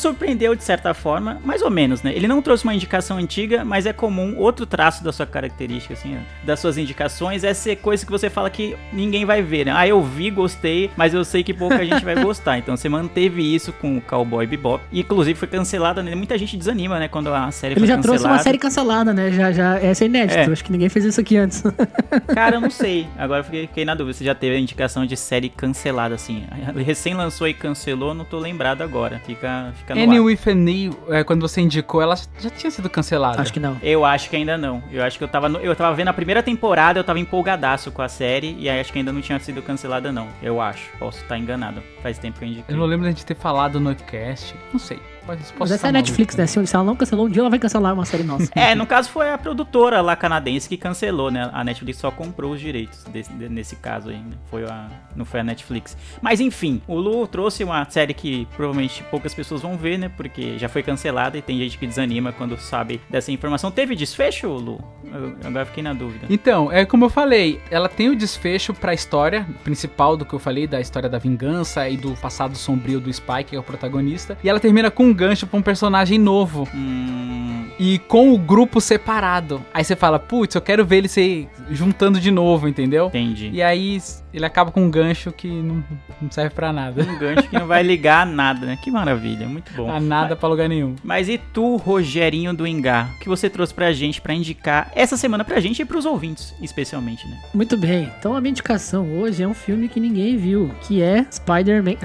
Surpreendeu 0.01 0.55
de 0.55 0.63
certa 0.63 0.93
forma, 0.93 1.39
mais 1.43 1.61
ou 1.61 1.69
menos, 1.69 2.01
né? 2.01 2.13
Ele 2.13 2.27
não 2.27 2.41
trouxe 2.41 2.63
uma 2.63 2.73
indicação 2.73 3.17
antiga, 3.17 3.63
mas 3.63 3.85
é 3.85 3.93
comum 3.93 4.35
outro 4.37 4.65
traço 4.65 5.03
da 5.03 5.11
sua 5.11 5.25
característica, 5.25 5.93
assim, 5.93 6.17
das 6.43 6.59
suas 6.59 6.77
indicações, 6.77 7.43
é 7.43 7.53
ser 7.53 7.77
coisa 7.77 8.05
que 8.05 8.11
você 8.11 8.29
fala 8.29 8.49
que 8.49 8.75
ninguém 8.91 9.25
vai 9.25 9.41
ver, 9.41 9.65
né? 9.65 9.73
Ah, 9.75 9.87
eu 9.87 10.01
vi, 10.01 10.29
gostei, 10.29 10.89
mas 10.95 11.13
eu 11.13 11.23
sei 11.23 11.43
que 11.43 11.53
pouca 11.53 11.85
gente 11.85 12.03
vai 12.03 12.15
gostar. 12.15 12.57
Então 12.57 12.75
você 12.75 12.89
manteve 12.89 13.41
isso 13.41 13.71
com 13.73 13.97
o 13.97 14.01
Cowboy 14.01 14.45
Bebop. 14.45 14.83
E 14.91 15.01
inclusive 15.01 15.37
foi 15.37 15.47
cancelada, 15.47 16.01
né? 16.01 16.15
Muita 16.15 16.37
gente 16.37 16.57
desanima, 16.57 16.99
né? 16.99 17.07
Quando 17.07 17.33
a 17.33 17.51
série 17.51 17.73
Ele 17.73 17.81
foi 17.81 17.87
já 17.87 17.95
cancelada. 17.95 18.19
trouxe 18.19 18.25
uma 18.25 18.43
série 18.43 18.57
cancelada, 18.57 19.13
né? 19.13 19.31
Já, 19.31 19.51
já, 19.51 19.79
essa 19.79 20.03
é 20.03 20.07
inédito. 20.07 20.39
É. 20.39 20.51
Acho 20.51 20.63
que 20.63 20.71
ninguém 20.71 20.89
fez 20.89 21.05
isso 21.05 21.19
aqui 21.19 21.37
antes. 21.37 21.63
Cara, 22.33 22.55
eu 22.55 22.61
não 22.61 22.69
sei. 22.69 23.07
Agora 23.17 23.43
fiquei, 23.43 23.67
fiquei 23.67 23.85
na 23.85 23.95
dúvida. 23.95 24.17
Você 24.17 24.23
já 24.23 24.35
teve 24.35 24.55
a 24.55 24.59
indicação 24.59 25.05
de 25.05 25.15
série 25.15 25.49
cancelada, 25.49 26.15
assim. 26.15 26.43
Recém 26.75 27.13
lançou 27.13 27.47
e 27.47 27.53
cancelou, 27.53 28.13
não 28.13 28.25
tô 28.25 28.39
lembrado 28.39 28.81
agora. 28.81 29.21
Fica, 29.25 29.71
fica 29.75 29.90
no 29.95 30.01
Annie 30.01 30.17
ar. 30.19 30.23
with 30.23 30.39
Annie, 30.47 30.91
é, 31.09 31.23
quando 31.23 31.41
você 31.41 31.61
indicou, 31.61 32.01
ela 32.01 32.15
já 32.39 32.49
tinha 32.49 32.69
sido 32.71 32.89
cancelada. 32.89 33.41
Acho 33.41 33.51
que 33.53 33.59
não. 33.59 33.77
Eu 33.81 34.05
acho 34.05 34.29
que 34.29 34.35
ainda 34.35 34.57
não. 34.57 34.83
Eu 34.91 35.03
acho 35.03 35.17
que 35.17 35.23
eu 35.23 35.27
tava, 35.27 35.47
no- 35.49 35.59
eu 35.59 35.75
tava 35.75 35.95
vendo 35.95 36.07
a 36.09 36.13
primeira 36.13 36.41
temporada, 36.43 36.99
eu 36.99 37.03
tava 37.03 37.19
empolgadaço 37.19 37.91
com 37.91 38.01
a 38.01 38.09
série, 38.09 38.55
e 38.59 38.69
aí 38.69 38.79
acho 38.79 38.91
que 38.91 38.99
ainda 38.99 39.11
não 39.11 39.21
tinha 39.21 39.39
sido 39.39 39.61
cancelada, 39.61 40.11
não. 40.11 40.27
Eu 40.41 40.59
acho. 40.61 40.89
Posso 40.99 41.19
estar 41.21 41.37
enganado. 41.37 41.81
Faz 42.01 42.17
tempo 42.17 42.39
que 42.39 42.45
eu 42.45 42.49
indiquei. 42.49 42.75
Eu 42.75 42.79
não 42.79 42.85
lembro 42.85 43.03
de 43.03 43.09
a 43.09 43.11
gente 43.11 43.25
ter 43.25 43.35
falado 43.35 43.79
no 43.79 43.93
cast. 43.95 44.55
Não 44.71 44.79
sei. 44.79 44.99
Pode, 45.25 45.41
posso 45.43 45.55
Mas 45.59 45.71
essa 45.71 45.87
é 45.87 45.89
a 45.89 45.91
Netflix, 45.91 46.35
né? 46.35 46.45
Se 46.47 46.65
se 46.65 46.75
ela 46.75 46.83
não 46.85 46.95
cancelou 46.95 47.25
um 47.25 47.29
dia, 47.29 47.41
ela 47.41 47.49
vai 47.49 47.59
cancelar 47.59 47.93
uma 47.93 48.05
série 48.05 48.23
nossa. 48.23 48.51
É, 48.55 48.73
no 48.75 48.85
caso 48.85 49.09
foi 49.09 49.29
a 49.29 49.37
produtora 49.37 50.01
lá 50.01 50.15
canadense 50.15 50.67
que 50.67 50.77
cancelou, 50.77 51.29
né? 51.31 51.49
A 51.53 51.63
Netflix 51.63 51.99
só 51.99 52.09
comprou 52.11 52.51
os 52.53 52.59
direitos 52.59 53.03
desse- 53.05 53.31
de- 53.33 53.49
nesse 53.49 53.75
caso 53.75 54.09
aí, 54.09 54.17
né? 54.17 54.35
Foi 54.49 54.63
a, 54.63 54.87
não 55.15 55.23
foi 55.25 55.39
a 55.39 55.43
Netflix. 55.43 55.95
Mas 56.21 56.39
enfim, 56.39 56.81
o 56.87 56.95
Lu 56.95 57.27
trouxe 57.27 57.63
uma 57.63 57.87
série 57.89 58.13
que 58.13 58.47
provavelmente 58.55 59.03
poucas 59.11 59.33
pessoas 59.33 59.61
vão 59.61 59.77
ver, 59.77 59.97
né? 59.97 60.09
Porque 60.15 60.57
já 60.57 60.67
foi 60.69 60.81
cancelada 60.83 61.37
e 61.37 61.41
tem 61.41 61.57
gente 61.59 61.77
que 61.77 61.85
desanima 61.87 62.31
quando 62.31 62.57
sabe 62.57 62.99
dessa 63.09 63.31
informação. 63.31 63.69
Teve 63.71 63.95
desfecho, 63.95 64.47
Lu? 64.47 64.83
Eu, 65.13 65.35
agora 65.45 65.65
fiquei 65.65 65.83
na 65.83 65.93
dúvida. 65.93 66.25
Então, 66.29 66.71
é 66.71 66.85
como 66.85 67.05
eu 67.05 67.09
falei, 67.09 67.59
ela 67.69 67.87
tem 67.89 68.09
o 68.09 68.15
desfecho 68.15 68.73
pra 68.73 68.93
história 68.93 69.45
principal 69.63 70.15
do 70.17 70.25
que 70.25 70.33
eu 70.33 70.39
falei, 70.39 70.65
da 70.67 70.79
história 70.81 71.09
da 71.09 71.17
vingança 71.17 71.87
e 71.89 71.97
do 71.97 72.13
passado 72.15 72.55
sombrio 72.57 72.99
do 72.99 73.11
Spike, 73.11 73.51
que 73.51 73.55
é 73.55 73.59
o 73.59 73.63
protagonista. 73.63 74.37
E 74.43 74.49
ela 74.49 74.59
termina 74.59 74.89
com 74.89 75.10
um 75.11 75.13
gancho 75.13 75.45
pra 75.45 75.59
um 75.59 75.61
personagem 75.61 76.17
novo. 76.17 76.67
Hum, 76.73 77.67
E 77.79 77.97
com 77.99 78.31
o 78.33 78.37
grupo 78.37 78.79
separado. 78.79 79.63
Aí 79.73 79.83
você 79.83 79.95
fala, 79.95 80.19
putz, 80.19 80.53
eu 80.53 80.61
quero 80.61 80.85
ver 80.85 80.97
ele 80.97 81.07
se 81.07 81.47
juntando 81.71 82.19
de 82.19 82.29
novo, 82.29 82.67
entendeu? 82.67 83.07
entendi. 83.07 83.49
E 83.51 83.61
aí 83.63 83.99
ele 84.33 84.45
acaba 84.45 84.71
com 84.71 84.83
um 84.83 84.89
gancho 84.91 85.31
que 85.31 85.47
não, 85.47 85.83
não 86.21 86.29
serve 86.31 86.53
pra 86.53 86.71
nada. 86.71 87.01
Um 87.03 87.17
gancho 87.17 87.49
que 87.49 87.57
não 87.57 87.65
vai 87.65 87.81
ligar 87.81 88.21
a 88.21 88.25
nada, 88.25 88.65
né? 88.67 88.77
Que 88.83 88.91
maravilha, 88.91 89.47
muito 89.47 89.71
bom. 89.73 89.89
A 89.89 89.99
nada 89.99 90.35
pra 90.35 90.47
lugar 90.47 90.69
nenhum. 90.69 90.95
Mas 91.03 91.27
e 91.27 91.39
tu, 91.39 91.75
Rogerinho 91.77 92.53
do 92.53 92.67
Engar? 92.67 93.09
O 93.15 93.19
que 93.19 93.27
você 93.27 93.49
trouxe 93.49 93.73
pra 93.73 93.91
gente 93.91 94.21
pra 94.21 94.33
indicar 94.33 94.91
essa 94.95 95.17
semana 95.17 95.43
pra 95.43 95.59
gente 95.59 95.81
e 95.81 95.85
pros 95.85 96.05
ouvintes, 96.05 96.53
especialmente, 96.61 97.27
né? 97.27 97.37
Muito 97.53 97.75
bem. 97.77 98.11
Então 98.19 98.35
a 98.35 98.41
minha 98.41 98.51
indicação 98.51 99.11
hoje 99.19 99.41
é 99.41 99.47
um 99.47 99.53
filme 99.55 99.87
que 99.89 99.99
ninguém 99.99 100.37
viu, 100.37 100.71
que 100.81 101.01
é 101.01 101.25
Spider-Man. 101.31 101.95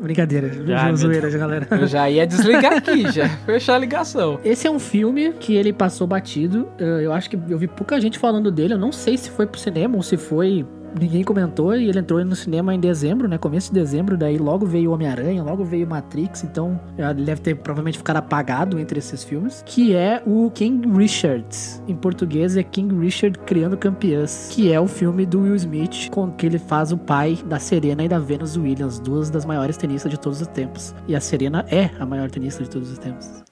Brincadeira, 0.00 0.48
zoeira, 0.96 1.28
galera. 1.30 1.66
Eu 1.72 1.86
já 1.88 2.08
ia 2.08 2.24
desligar 2.24 2.72
aqui, 2.74 3.10
já. 3.10 3.28
Fechar 3.44 3.74
a 3.74 3.78
ligação. 3.78 4.38
Esse 4.44 4.66
é 4.66 4.70
um 4.70 4.78
filme 4.78 5.32
que 5.40 5.56
ele 5.56 5.72
passou 5.72 6.06
batido. 6.06 6.68
eh, 6.78 7.00
Eu 7.04 7.12
acho 7.12 7.28
que 7.28 7.36
eu 7.48 7.58
vi 7.58 7.66
pouca 7.66 8.00
gente 8.00 8.16
falando 8.16 8.48
dele. 8.52 8.74
Eu 8.74 8.78
não 8.78 8.92
sei 8.92 9.16
se 9.18 9.28
foi 9.28 9.44
pro 9.44 9.58
cinema 9.58 9.96
ou 9.96 10.02
se 10.04 10.16
foi. 10.16 10.64
Ninguém 10.98 11.24
comentou. 11.24 11.74
E 11.74 11.88
ele 11.88 11.98
entrou 11.98 12.24
no 12.24 12.36
cinema 12.36 12.74
em 12.74 12.80
dezembro, 12.80 13.28
né? 13.28 13.38
Começo 13.38 13.72
de 13.72 13.80
dezembro. 13.80 14.16
Daí 14.16 14.38
logo 14.38 14.66
veio 14.66 14.92
Homem-Aranha, 14.92 15.42
logo 15.42 15.64
veio 15.64 15.86
Matrix. 15.86 16.44
Então 16.44 16.80
ele 16.96 17.24
deve 17.24 17.40
ter 17.40 17.54
provavelmente 17.56 17.98
ficado 17.98 18.16
apagado 18.16 18.78
entre 18.78 18.98
esses 18.98 19.24
filmes. 19.24 19.62
Que 19.66 19.94
é 19.94 20.22
o 20.26 20.50
King 20.50 20.88
Richard. 20.96 21.46
Em 21.86 21.94
português 21.94 22.56
é 22.56 22.62
King 22.62 22.94
Richard 22.98 23.38
Criando 23.40 23.76
Campeãs. 23.76 24.48
Que 24.52 24.72
é 24.72 24.80
o 24.80 24.86
filme 24.86 25.26
do 25.26 25.40
Will 25.40 25.56
Smith, 25.56 26.10
com 26.10 26.30
que 26.30 26.46
ele 26.46 26.58
faz 26.58 26.92
o 26.92 26.98
pai 26.98 27.38
da 27.46 27.58
Serena 27.58 28.04
e 28.04 28.08
da 28.08 28.18
Venus 28.18 28.56
Williams, 28.56 28.98
duas 28.98 29.30
das 29.30 29.44
maiores 29.44 29.76
tenistas 29.76 30.10
de 30.10 30.18
todos 30.18 30.40
os 30.40 30.46
tempos. 30.48 30.94
E 31.06 31.14
a 31.14 31.20
Serena 31.20 31.64
é 31.68 31.90
a 31.98 32.06
maior 32.06 32.30
tenista 32.30 32.62
de 32.62 32.70
todos 32.70 32.90
os 32.90 32.98
tempos. 32.98 33.42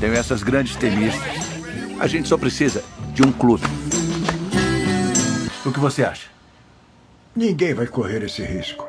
Tenho 0.00 0.14
essas 0.14 0.42
grandes 0.42 0.76
tenistas. 0.76 1.50
A 1.98 2.06
gente 2.06 2.28
só 2.28 2.38
precisa 2.38 2.82
de 3.12 3.22
um 3.22 3.30
clube. 3.30 3.64
O 5.64 5.70
que 5.72 5.78
você 5.80 6.02
acha? 6.02 6.28
Ninguém 7.34 7.74
vai 7.74 7.86
correr 7.86 8.22
esse 8.24 8.42
risco. 8.42 8.86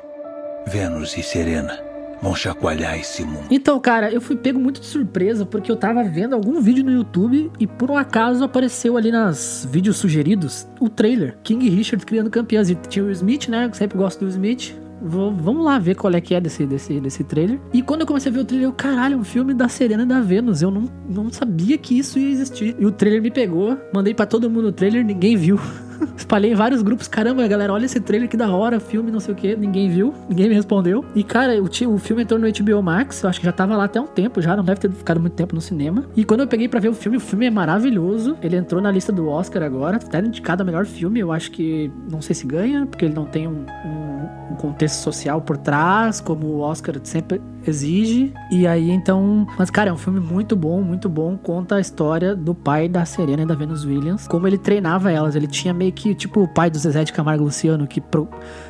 Vênus 0.68 1.18
e 1.18 1.24
Serena 1.24 1.78
vão 2.22 2.36
chacoalhar 2.36 2.98
esse 3.00 3.24
mundo. 3.24 3.48
Então, 3.50 3.80
cara, 3.80 4.12
eu 4.12 4.22
fui 4.22 4.36
pego 4.36 4.60
muito 4.60 4.80
de 4.80 4.86
surpresa 4.88 5.46
porque 5.46 5.72
eu 5.72 5.76
tava 5.76 6.04
vendo 6.04 6.34
algum 6.34 6.62
vídeo 6.62 6.84
no 6.84 6.92
YouTube 6.92 7.52
e 7.60 7.66
por 7.68 7.90
um 7.90 7.98
acaso 7.98 8.44
apareceu 8.44 8.96
ali 8.96 9.12
nas 9.12 9.68
vídeos 9.70 9.98
sugeridos 9.98 10.68
o 10.80 10.88
trailer 10.88 11.38
King 11.44 11.68
Richard 11.70 12.06
criando 12.06 12.30
campeãs. 12.30 12.70
E 12.70 12.76
tinha 12.76 13.04
o 13.04 13.12
Smith, 13.12 13.48
né? 13.48 13.66
Eu 13.66 13.74
sempre 13.74 13.98
gosto 13.98 14.20
do 14.24 14.28
Smith. 14.30 14.74
Vou- 15.04 15.34
vamos 15.34 15.66
lá 15.66 15.80
ver 15.80 15.96
qual 15.96 16.14
é 16.14 16.22
que 16.22 16.36
é 16.36 16.40
desse, 16.40 16.64
desse, 16.64 17.00
desse 17.00 17.24
trailer. 17.24 17.60
E 17.74 17.82
quando 17.82 18.02
eu 18.02 18.08
comecei 18.08 18.32
a 18.32 18.34
ver 18.36 18.42
o 18.42 18.46
trailer, 18.46 18.68
eu, 18.70 18.74
caralho, 18.74 19.16
é 19.16 19.18
um 19.18 19.24
filme 19.24 19.52
da 19.52 19.68
Serena 19.68 20.04
e 20.04 20.06
da 20.06 20.22
Vênus. 20.22 20.62
Eu 20.62 20.70
não, 20.70 20.84
não 21.10 21.32
sabia 21.32 21.76
que 21.76 21.98
isso 21.98 22.20
ia 22.20 22.30
existir. 22.30 22.76
E 22.80 22.86
o 22.86 22.92
trailer 22.92 23.20
me 23.22 23.32
pegou, 23.32 23.76
mandei 23.92 24.14
pra 24.14 24.28
todo 24.28 24.48
mundo 24.50 24.68
o 24.68 24.72
trailer, 24.72 25.04
ninguém 25.04 25.36
viu. 25.36 25.60
Espalhei 26.16 26.52
em 26.52 26.56
vários 26.56 26.82
grupos, 26.82 27.08
caramba, 27.08 27.48
galera, 27.48 27.74
olha 27.74 27.86
esse 27.86 28.00
trailer 28.00 28.30
que 28.30 28.38
da 28.38 28.50
hora, 28.50 28.80
filme, 28.80 29.12
não 29.12 29.20
sei 29.20 29.34
o 29.34 29.38
que, 29.38 29.56
ninguém 29.56 29.90
viu, 29.90 30.14
ninguém 30.30 30.50
me 30.50 30.56
respondeu. 30.56 31.04
E 31.16 31.24
cara, 31.24 31.54
o, 31.62 31.66
o 31.66 31.98
filme 31.98 32.24
entrou 32.24 32.40
no 32.40 32.48
HBO 32.48 32.82
Max, 32.84 33.24
eu 33.24 33.30
acho 33.30 33.40
que 33.40 33.46
já 33.46 33.52
tava 33.52 33.76
lá 33.76 33.86
até 33.86 34.00
um 34.00 34.08
tempo 34.08 34.42
já, 34.42 34.56
não 34.56 34.64
deve 34.64 34.80
ter 34.82 34.92
ficado 34.92 35.20
muito 35.20 35.34
tempo 35.34 35.56
no 35.56 35.62
cinema. 35.62 36.06
E 36.16 36.24
quando 36.24 36.42
eu 36.42 36.48
peguei 36.48 36.68
pra 36.68 36.80
ver 36.80 36.90
o 36.90 36.94
filme, 36.94 37.18
o 37.18 37.22
filme 37.22 37.46
é 37.46 37.50
maravilhoso. 37.52 38.38
Ele 38.42 38.56
entrou 38.56 38.82
na 38.82 38.92
lista 38.92 39.12
do 39.12 39.28
Oscar 39.28 39.64
agora, 39.64 40.00
tá 40.00 40.20
indicado 40.20 40.62
a 40.64 40.66
melhor 40.66 40.86
filme, 40.86 41.20
eu 41.20 41.32
acho 41.32 41.52
que 41.52 41.92
não 42.12 42.22
sei 42.22 42.36
se 42.36 42.46
ganha, 42.46 42.86
porque 42.86 43.06
ele 43.06 43.14
não 43.14 43.26
tem 43.26 43.48
um, 43.48 43.66
um- 43.86 44.52
um 44.52 44.56
contexto 44.56 44.96
social 45.02 45.42
por 45.42 45.56
trás, 45.58 46.20
como 46.20 46.46
o 46.46 46.60
Oscar 46.60 46.96
sempre 47.04 47.42
exige. 47.66 48.34
E 48.52 48.68
aí 48.68 48.90
então, 48.92 49.48
mas 49.58 49.70
cara, 49.70 49.90
é 49.90 49.94
um 49.94 49.98
filme 49.98 50.20
muito 50.20 50.56
bom, 50.56 50.82
muito 50.82 51.08
bom, 51.08 51.38
conta 51.38 51.76
a 51.76 51.80
história 51.80 52.36
do 52.36 52.54
pai 52.54 52.90
da 52.90 53.06
Serena 53.06 53.44
e 53.44 53.46
da 53.46 53.56
Venus 53.56 53.86
Williams, 53.86 54.28
como 54.28 54.48
ele 54.48 54.58
treinava 54.58 55.12
elas, 55.12 55.36
ele 55.36 55.48
tinha 55.48 55.74
meio 55.74 55.91
que 55.92 56.16
tipo 56.16 56.42
o 56.42 56.48
pai 56.48 56.70
do 56.70 56.78
Zezé 56.80 57.04
de 57.04 57.14
Camargo 57.14 57.44
Luciano 57.44 57.86
que 57.88 58.00
pro- 58.02 58.30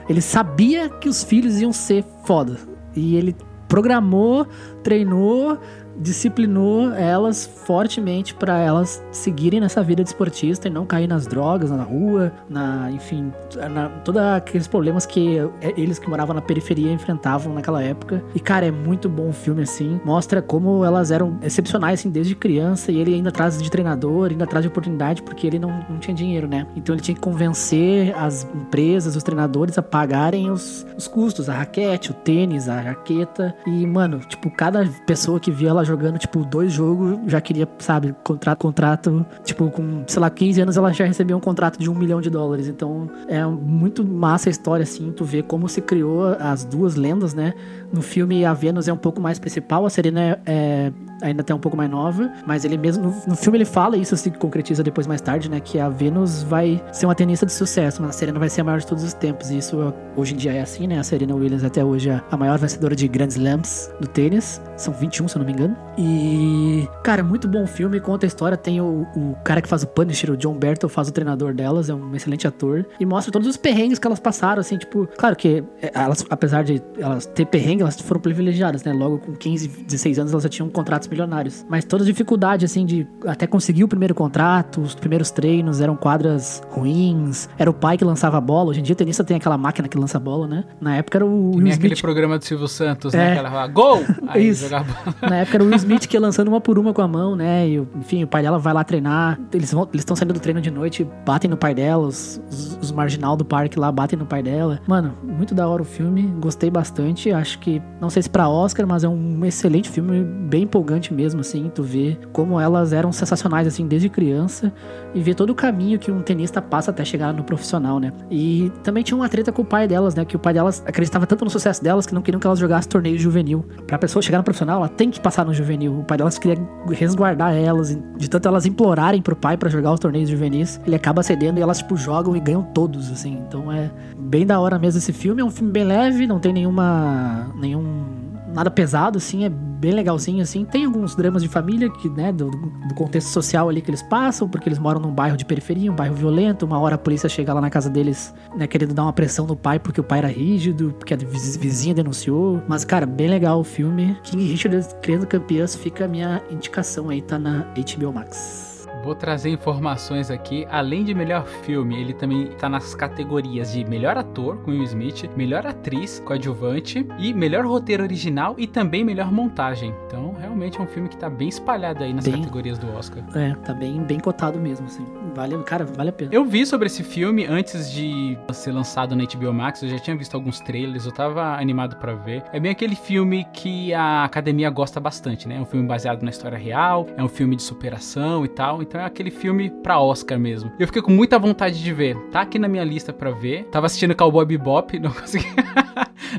ele 0.09 0.21
sabia 0.21 0.89
que 0.89 1.07
os 1.09 1.23
filhos 1.23 1.59
iam 1.61 1.71
ser 1.73 2.03
foda. 2.25 2.57
E 2.95 3.15
ele 3.15 3.35
programou, 3.67 4.45
treinou, 4.83 5.57
disciplinou 6.01 6.91
elas 6.93 7.45
fortemente 7.45 8.33
para 8.33 8.57
elas 8.59 9.03
seguirem 9.11 9.59
nessa 9.59 9.83
vida 9.83 10.03
de 10.03 10.09
esportista 10.09 10.67
e 10.67 10.71
não 10.71 10.85
cair 10.85 11.07
nas 11.07 11.27
drogas, 11.27 11.69
na 11.69 11.83
rua, 11.83 12.31
na, 12.49 12.89
enfim, 12.91 13.31
na, 13.69 13.89
todos 14.03 14.21
aqueles 14.21 14.67
problemas 14.67 15.05
que 15.05 15.37
é, 15.61 15.73
eles 15.77 15.99
que 15.99 16.09
moravam 16.09 16.35
na 16.35 16.41
periferia 16.41 16.91
enfrentavam 16.91 17.53
naquela 17.53 17.81
época. 17.81 18.23
E 18.33 18.39
cara, 18.39 18.65
é 18.65 18.71
muito 18.71 19.07
bom 19.07 19.29
o 19.29 19.33
filme 19.33 19.63
assim, 19.63 19.99
mostra 20.03 20.41
como 20.41 20.83
elas 20.83 21.11
eram 21.11 21.37
excepcionais 21.41 21.99
assim 21.99 22.09
desde 22.09 22.35
criança 22.35 22.91
e 22.91 22.97
ele 22.97 23.13
ainda 23.13 23.29
atrás 23.29 23.61
de 23.61 23.69
treinador, 23.69 24.31
ainda 24.31 24.43
atrás 24.43 24.63
de 24.63 24.69
oportunidade 24.69 25.21
porque 25.21 25.45
ele 25.47 25.59
não, 25.59 25.85
não 25.89 25.99
tinha 25.99 26.15
dinheiro, 26.15 26.47
né? 26.47 26.65
Então 26.75 26.95
ele 26.95 27.01
tinha 27.01 27.15
que 27.15 27.21
convencer 27.21 28.13
as 28.17 28.47
empresas, 28.55 29.15
os 29.15 29.23
treinadores 29.23 29.77
a 29.77 29.81
pagarem 29.81 30.49
os, 30.49 30.85
os 30.97 31.07
custos, 31.07 31.49
a 31.49 31.53
raquete, 31.53 32.11
o 32.11 32.13
tênis, 32.13 32.67
a 32.67 32.79
raqueta. 32.79 33.55
E, 33.65 33.85
mano, 33.85 34.19
tipo, 34.19 34.49
cada 34.49 34.87
pessoa 35.05 35.39
que 35.39 35.51
via 35.51 35.69
ela 35.69 35.83
jogando, 35.91 36.17
tipo, 36.17 36.43
dois 36.45 36.71
jogos, 36.71 37.19
já 37.27 37.41
queria, 37.41 37.67
sabe, 37.79 38.15
contrato, 38.23 38.59
contrato, 38.59 39.25
tipo, 39.43 39.69
com, 39.69 40.03
sei 40.07 40.19
lá, 40.19 40.29
15 40.29 40.61
anos 40.61 40.77
ela 40.77 40.93
já 40.93 41.05
recebia 41.05 41.35
um 41.35 41.39
contrato 41.39 41.77
de 41.77 41.89
um 41.89 41.95
milhão 41.95 42.21
de 42.21 42.29
dólares. 42.29 42.67
Então, 42.67 43.09
é 43.27 43.45
muito 43.45 44.03
massa 44.05 44.49
a 44.49 44.51
história, 44.51 44.83
assim, 44.83 45.11
tu 45.11 45.25
vê 45.25 45.43
como 45.43 45.67
se 45.67 45.81
criou 45.81 46.35
as 46.39 46.63
duas 46.63 46.95
lendas, 46.95 47.33
né? 47.33 47.53
No 47.91 48.01
filme, 48.01 48.45
a 48.45 48.53
Vênus 48.53 48.87
é 48.87 48.93
um 48.93 48.97
pouco 48.97 49.21
mais 49.21 49.37
principal, 49.37 49.85
a 49.85 49.89
Serena 49.89 50.21
é, 50.21 50.39
é 50.45 50.93
ainda 51.21 51.41
até 51.41 51.53
um 51.53 51.59
pouco 51.59 51.77
mais 51.77 51.89
nova, 51.89 52.31
mas 52.45 52.65
ele 52.65 52.77
mesmo, 52.77 53.03
no, 53.03 53.15
no, 53.27 53.35
filme 53.35 53.57
ele 53.57 53.65
fala, 53.65 53.97
isso 53.97 54.15
se 54.17 54.31
concretiza 54.31 54.83
depois 54.83 55.07
mais 55.07 55.21
tarde, 55.21 55.49
né, 55.49 55.59
que 55.59 55.79
a 55.79 55.89
Vênus 55.89 56.43
vai 56.43 56.83
ser 56.91 57.05
uma 57.05 57.15
tenista 57.15 57.45
de 57.45 57.51
sucesso, 57.51 58.01
mas 58.01 58.11
a 58.11 58.13
Serena 58.13 58.39
vai 58.39 58.49
ser 58.49 58.61
a 58.61 58.63
maior 58.63 58.79
de 58.79 58.87
todos 58.87 59.03
os 59.03 59.13
tempos, 59.13 59.49
e 59.51 59.57
isso 59.57 59.93
hoje 60.15 60.33
em 60.33 60.37
dia 60.37 60.53
é 60.53 60.61
assim, 60.61 60.87
né, 60.87 60.99
a 60.99 61.03
Serena 61.03 61.35
Williams 61.35 61.63
até 61.63 61.83
hoje 61.83 62.09
é 62.09 62.21
a 62.29 62.37
maior 62.37 62.57
vencedora 62.57 62.95
de 62.95 63.07
Grand 63.07 63.27
Slams 63.27 63.91
do 63.99 64.07
tênis, 64.07 64.61
são 64.75 64.93
21 64.93 65.27
se 65.27 65.35
eu 65.35 65.39
não 65.39 65.45
me 65.45 65.53
engano, 65.53 65.75
e, 65.97 66.87
cara, 67.03 67.23
muito 67.23 67.47
bom 67.47 67.65
filme, 67.67 67.99
conta 67.99 68.25
a 68.25 68.27
história, 68.27 68.57
tem 68.57 68.81
o, 68.81 69.07
o 69.15 69.35
cara 69.43 69.61
que 69.61 69.67
faz 69.67 69.83
o 69.83 69.87
Punisher, 69.87 70.31
o 70.31 70.37
John 70.37 70.55
Bertel, 70.55 70.89
faz 70.89 71.07
o 71.09 71.11
treinador 71.11 71.53
delas, 71.53 71.89
é 71.89 71.93
um 71.93 72.15
excelente 72.15 72.47
ator, 72.47 72.85
e 72.99 73.05
mostra 73.05 73.31
todos 73.31 73.47
os 73.47 73.57
perrengues 73.57 73.99
que 73.99 74.07
elas 74.07 74.19
passaram, 74.19 74.59
assim, 74.59 74.77
tipo, 74.77 75.07
claro 75.17 75.35
que 75.35 75.63
é, 75.81 75.91
elas, 75.93 76.25
apesar 76.29 76.63
de 76.63 76.81
elas 76.97 77.25
ter 77.25 77.45
perrengue, 77.45 77.81
elas 77.81 77.99
foram 77.99 78.21
privilegiadas, 78.21 78.83
né, 78.83 78.93
logo 78.93 79.19
com 79.19 79.33
15, 79.33 79.67
16 79.67 80.19
anos 80.19 80.31
elas 80.31 80.43
já 80.43 80.49
tinham 80.49 80.69
contratos 80.69 81.07
milionários. 81.11 81.65
Mas 81.69 81.83
toda 81.83 82.03
a 82.03 82.05
dificuldade, 82.05 82.65
assim, 82.65 82.85
de 82.85 83.05
até 83.27 83.45
conseguir 83.45 83.83
o 83.83 83.87
primeiro 83.87 84.15
contrato, 84.15 84.81
os 84.81 84.95
primeiros 84.95 85.29
treinos 85.29 85.81
eram 85.81 85.95
quadras 85.95 86.61
ruins, 86.69 87.49
era 87.57 87.69
o 87.69 87.73
pai 87.73 87.97
que 87.97 88.05
lançava 88.05 88.37
a 88.37 88.41
bola. 88.41 88.69
Hoje 88.69 88.79
em 88.79 88.83
dia, 88.83 88.93
o 88.93 88.95
tenista 88.95 89.23
tem 89.23 89.37
aquela 89.37 89.57
máquina 89.57 89.87
que 89.87 89.97
lança 89.97 90.17
a 90.17 90.19
bola, 90.19 90.47
né? 90.47 90.63
Na 90.79 90.95
época 90.95 91.17
era 91.17 91.25
o 91.25 91.49
Will 91.51 91.67
Smith. 91.67 91.73
aquele 91.75 92.01
programa 92.01 92.39
do 92.39 92.45
Silvio 92.45 92.67
Santos, 92.67 93.13
né? 93.13 93.19
é. 93.19 93.25
né? 93.25 93.31
Aquela 93.33 93.51
fala, 93.51 93.67
gol! 93.67 94.03
Aí 94.27 94.47
Isso. 94.47 94.69
Na 94.69 95.37
época 95.37 95.57
era 95.57 95.63
o 95.63 95.67
Will 95.67 95.75
Smith 95.75 96.07
que 96.07 96.15
ia 96.15 96.21
lançando 96.21 96.47
uma 96.47 96.61
por 96.61 96.79
uma 96.79 96.93
com 96.93 97.01
a 97.01 97.07
mão, 97.07 97.35
né? 97.35 97.67
E, 97.67 97.77
enfim, 97.95 98.23
o 98.23 98.27
pai 98.27 98.41
dela 98.41 98.57
vai 98.57 98.73
lá 98.73 98.83
treinar. 98.83 99.39
Eles 99.53 99.73
estão 99.95 100.15
saindo 100.15 100.33
do 100.33 100.39
treino 100.39 100.61
de 100.61 100.71
noite, 100.71 101.05
batem 101.25 101.49
no 101.49 101.57
pai 101.57 101.75
dela, 101.75 102.07
os, 102.07 102.41
os, 102.49 102.77
os 102.81 102.91
marginal 102.91 103.35
do 103.35 103.43
parque 103.43 103.77
lá 103.77 103.91
batem 103.91 104.17
no 104.17 104.25
pai 104.25 104.41
dela. 104.41 104.79
Mano, 104.87 105.13
muito 105.23 105.53
da 105.53 105.67
hora 105.67 105.81
o 105.81 105.85
filme, 105.85 106.23
gostei 106.39 106.69
bastante. 106.69 107.31
Acho 107.31 107.59
que, 107.59 107.81
não 107.99 108.09
sei 108.09 108.23
se 108.23 108.29
pra 108.29 108.47
Oscar, 108.47 108.87
mas 108.87 109.03
é 109.03 109.09
um 109.09 109.45
excelente 109.45 109.89
filme, 109.89 110.23
bem 110.23 110.63
empolgante 110.63 111.00
mesmo, 111.09 111.41
assim, 111.41 111.71
tu 111.73 111.83
vê 111.83 112.17
como 112.31 112.59
elas 112.59 112.93
eram 112.93 113.11
sensacionais, 113.11 113.67
assim, 113.67 113.87
desde 113.87 114.09
criança 114.09 114.71
e 115.13 115.21
ver 115.21 115.35
todo 115.35 115.49
o 115.49 115.55
caminho 115.55 115.97
que 115.97 116.11
um 116.11 116.21
tenista 116.21 116.61
passa 116.61 116.91
até 116.91 117.03
chegar 117.03 117.33
no 117.33 117.43
profissional, 117.43 117.99
né? 117.99 118.11
E 118.29 118.71
também 118.83 119.03
tinha 119.03 119.17
uma 119.17 119.29
treta 119.29 119.51
com 119.51 119.61
o 119.61 119.65
pai 119.65 119.87
delas, 119.87 120.15
né? 120.15 120.25
Que 120.25 120.35
o 120.35 120.39
pai 120.39 120.53
delas 120.53 120.83
acreditava 120.85 121.25
tanto 121.25 121.45
no 121.45 121.51
sucesso 121.51 121.83
delas 121.83 122.05
que 122.05 122.13
não 122.13 122.21
queriam 122.21 122.39
que 122.39 122.47
elas 122.47 122.59
jogassem 122.59 122.89
torneio 122.89 123.17
juvenil. 123.17 123.65
Pra 123.87 123.97
pessoa 123.97 124.21
chegar 124.21 124.37
no 124.37 124.43
profissional, 124.43 124.77
ela 124.77 124.89
tem 124.89 125.09
que 125.09 125.19
passar 125.19 125.45
no 125.45 125.53
juvenil. 125.53 125.99
O 125.99 126.03
pai 126.03 126.17
delas 126.17 126.37
queria 126.37 126.57
resguardar 126.91 127.53
elas, 127.53 127.97
de 128.17 128.29
tanto 128.29 128.47
elas 128.47 128.65
implorarem 128.65 129.21
pro 129.21 129.35
pai 129.35 129.57
para 129.57 129.69
jogar 129.69 129.93
os 129.93 129.99
torneios 129.99 130.29
juvenis, 130.29 130.79
ele 130.85 130.95
acaba 130.95 131.23
cedendo 131.23 131.57
e 131.57 131.61
elas, 131.61 131.79
tipo, 131.79 131.95
jogam 131.95 132.35
e 132.35 132.39
ganham 132.39 132.63
todos, 132.63 133.11
assim. 133.11 133.41
Então 133.47 133.71
é 133.71 133.89
bem 134.17 134.45
da 134.45 134.59
hora 134.59 134.77
mesmo 134.77 134.97
esse 134.97 135.13
filme. 135.13 135.41
É 135.41 135.45
um 135.45 135.51
filme 135.51 135.71
bem 135.71 135.83
leve, 135.83 136.27
não 136.27 136.39
tem 136.39 136.53
nenhuma. 136.53 137.51
nenhum 137.55 138.21
nada 138.53 138.69
pesado, 138.69 139.17
assim, 139.17 139.45
é 139.45 139.49
bem 139.49 139.91
legalzinho, 139.91 140.41
assim. 140.41 140.63
Tem 140.63 140.85
alguns 140.85 141.15
dramas 141.15 141.41
de 141.41 141.49
família, 141.49 141.89
que, 141.89 142.09
né, 142.09 142.31
do, 142.31 142.49
do, 142.49 142.93
contexto 142.95 143.29
social 143.29 143.67
ali 143.67 143.81
que 143.81 143.89
eles 143.89 144.03
passam, 144.03 144.47
porque 144.47 144.69
eles 144.69 144.77
moram 144.77 144.99
num 144.99 145.11
bairro 145.11 145.35
de 145.35 145.45
periferia, 145.45 145.91
um 145.91 145.95
bairro 145.95 146.13
violento. 146.13 146.65
Uma 146.65 146.79
hora 146.79 146.95
a 146.95 146.97
polícia 146.97 147.27
chega 147.27 147.53
lá 147.53 147.61
na 147.61 147.69
casa 147.69 147.89
deles, 147.89 148.33
né, 148.55 148.67
querendo 148.67 148.93
dar 148.93 149.03
uma 149.03 149.13
pressão 149.13 149.47
no 149.47 149.55
pai, 149.55 149.79
porque 149.79 149.99
o 149.99 150.03
pai 150.03 150.19
era 150.19 150.27
rígido, 150.27 150.93
porque 150.97 151.13
a 151.13 151.17
vizinha 151.17 151.95
denunciou. 151.95 152.61
Mas, 152.67 152.85
cara, 152.85 153.05
bem 153.05 153.27
legal 153.27 153.59
o 153.59 153.63
filme. 153.63 154.17
King 154.23 154.45
Richard 154.45 154.87
Criando 155.01 155.25
Campeãs 155.25 155.75
fica 155.75 156.05
a 156.05 156.07
minha 156.07 156.41
indicação 156.51 157.09
aí, 157.09 157.21
tá 157.21 157.39
na 157.39 157.65
HBO 157.75 158.13
Max. 158.13 158.70
Vou 159.03 159.15
trazer 159.15 159.49
informações 159.49 160.29
aqui. 160.29 160.65
Além 160.69 161.03
de 161.03 161.13
melhor 161.13 161.45
filme, 161.45 161.99
ele 161.99 162.13
também 162.13 162.43
está 162.49 162.69
nas 162.69 162.93
categorias 162.93 163.73
de 163.73 163.83
melhor 163.85 164.17
ator 164.17 164.57
com 164.57 164.71
Will 164.71 164.83
Smith, 164.83 165.29
melhor 165.35 165.65
atriz 165.65 166.21
coadjuvante 166.25 167.07
e 167.17 167.33
melhor 167.33 167.65
roteiro 167.65 168.03
original 168.03 168.55
e 168.57 168.67
também 168.67 169.03
melhor 169.03 169.31
montagem. 169.31 169.93
Então, 170.05 170.35
realmente 170.39 170.79
é 170.79 170.81
um 170.81 170.87
filme 170.87 171.09
que 171.09 171.15
está 171.15 171.29
bem 171.29 171.49
espalhado 171.49 172.03
aí 172.03 172.13
nas 172.13 172.25
bem, 172.25 172.37
categorias 172.37 172.77
do 172.77 172.93
Oscar. 172.93 173.23
É, 173.35 173.53
tá 173.55 173.73
bem, 173.73 174.03
bem 174.03 174.19
cotado 174.19 174.59
mesmo, 174.59 174.85
assim. 174.85 175.05
Vale, 175.33 175.57
cara, 175.63 175.85
vale 175.85 176.09
a 176.09 176.13
pena. 176.13 176.29
Eu 176.33 176.45
vi 176.45 176.65
sobre 176.65 176.87
esse 176.87 177.03
filme 177.03 177.45
antes 177.45 177.91
de 177.91 178.37
ser 178.53 178.71
lançado 178.71 179.15
na 179.15 179.23
HBO 179.23 179.53
Max, 179.53 179.81
eu 179.81 179.89
já 179.89 179.97
tinha 179.97 180.15
visto 180.15 180.35
alguns 180.35 180.59
trailers, 180.59 181.05
eu 181.05 181.11
tava 181.11 181.55
animado 181.55 181.95
para 181.97 182.13
ver. 182.13 182.43
É 182.51 182.59
bem 182.59 182.71
aquele 182.71 182.95
filme 182.95 183.45
que 183.53 183.93
a 183.93 184.23
academia 184.23 184.69
gosta 184.69 184.99
bastante, 184.99 185.47
né? 185.47 185.57
É 185.57 185.59
um 185.59 185.65
filme 185.65 185.87
baseado 185.87 186.23
na 186.23 186.29
história 186.29 186.57
real, 186.57 187.07
é 187.15 187.23
um 187.23 187.27
filme 187.27 187.55
de 187.55 187.63
superação 187.63 188.43
e 188.45 188.47
tal. 188.47 188.81
Então 188.81 188.99
é 188.99 189.05
aquele 189.05 189.31
filme 189.31 189.69
pra 189.69 189.99
Oscar 189.99 190.39
mesmo. 190.39 190.71
Eu 190.79 190.87
fiquei 190.87 191.01
com 191.01 191.11
muita 191.11 191.39
vontade 191.39 191.81
de 191.81 191.93
ver. 191.93 192.17
Tá 192.31 192.41
aqui 192.41 192.59
na 192.59 192.67
minha 192.67 192.83
lista 192.83 193.13
pra 193.13 193.31
ver. 193.31 193.65
Tava 193.65 193.85
assistindo 193.85 194.15
Cowboy 194.15 194.45
Bebop, 194.45 194.97
não 194.99 195.11
consegui. 195.11 195.47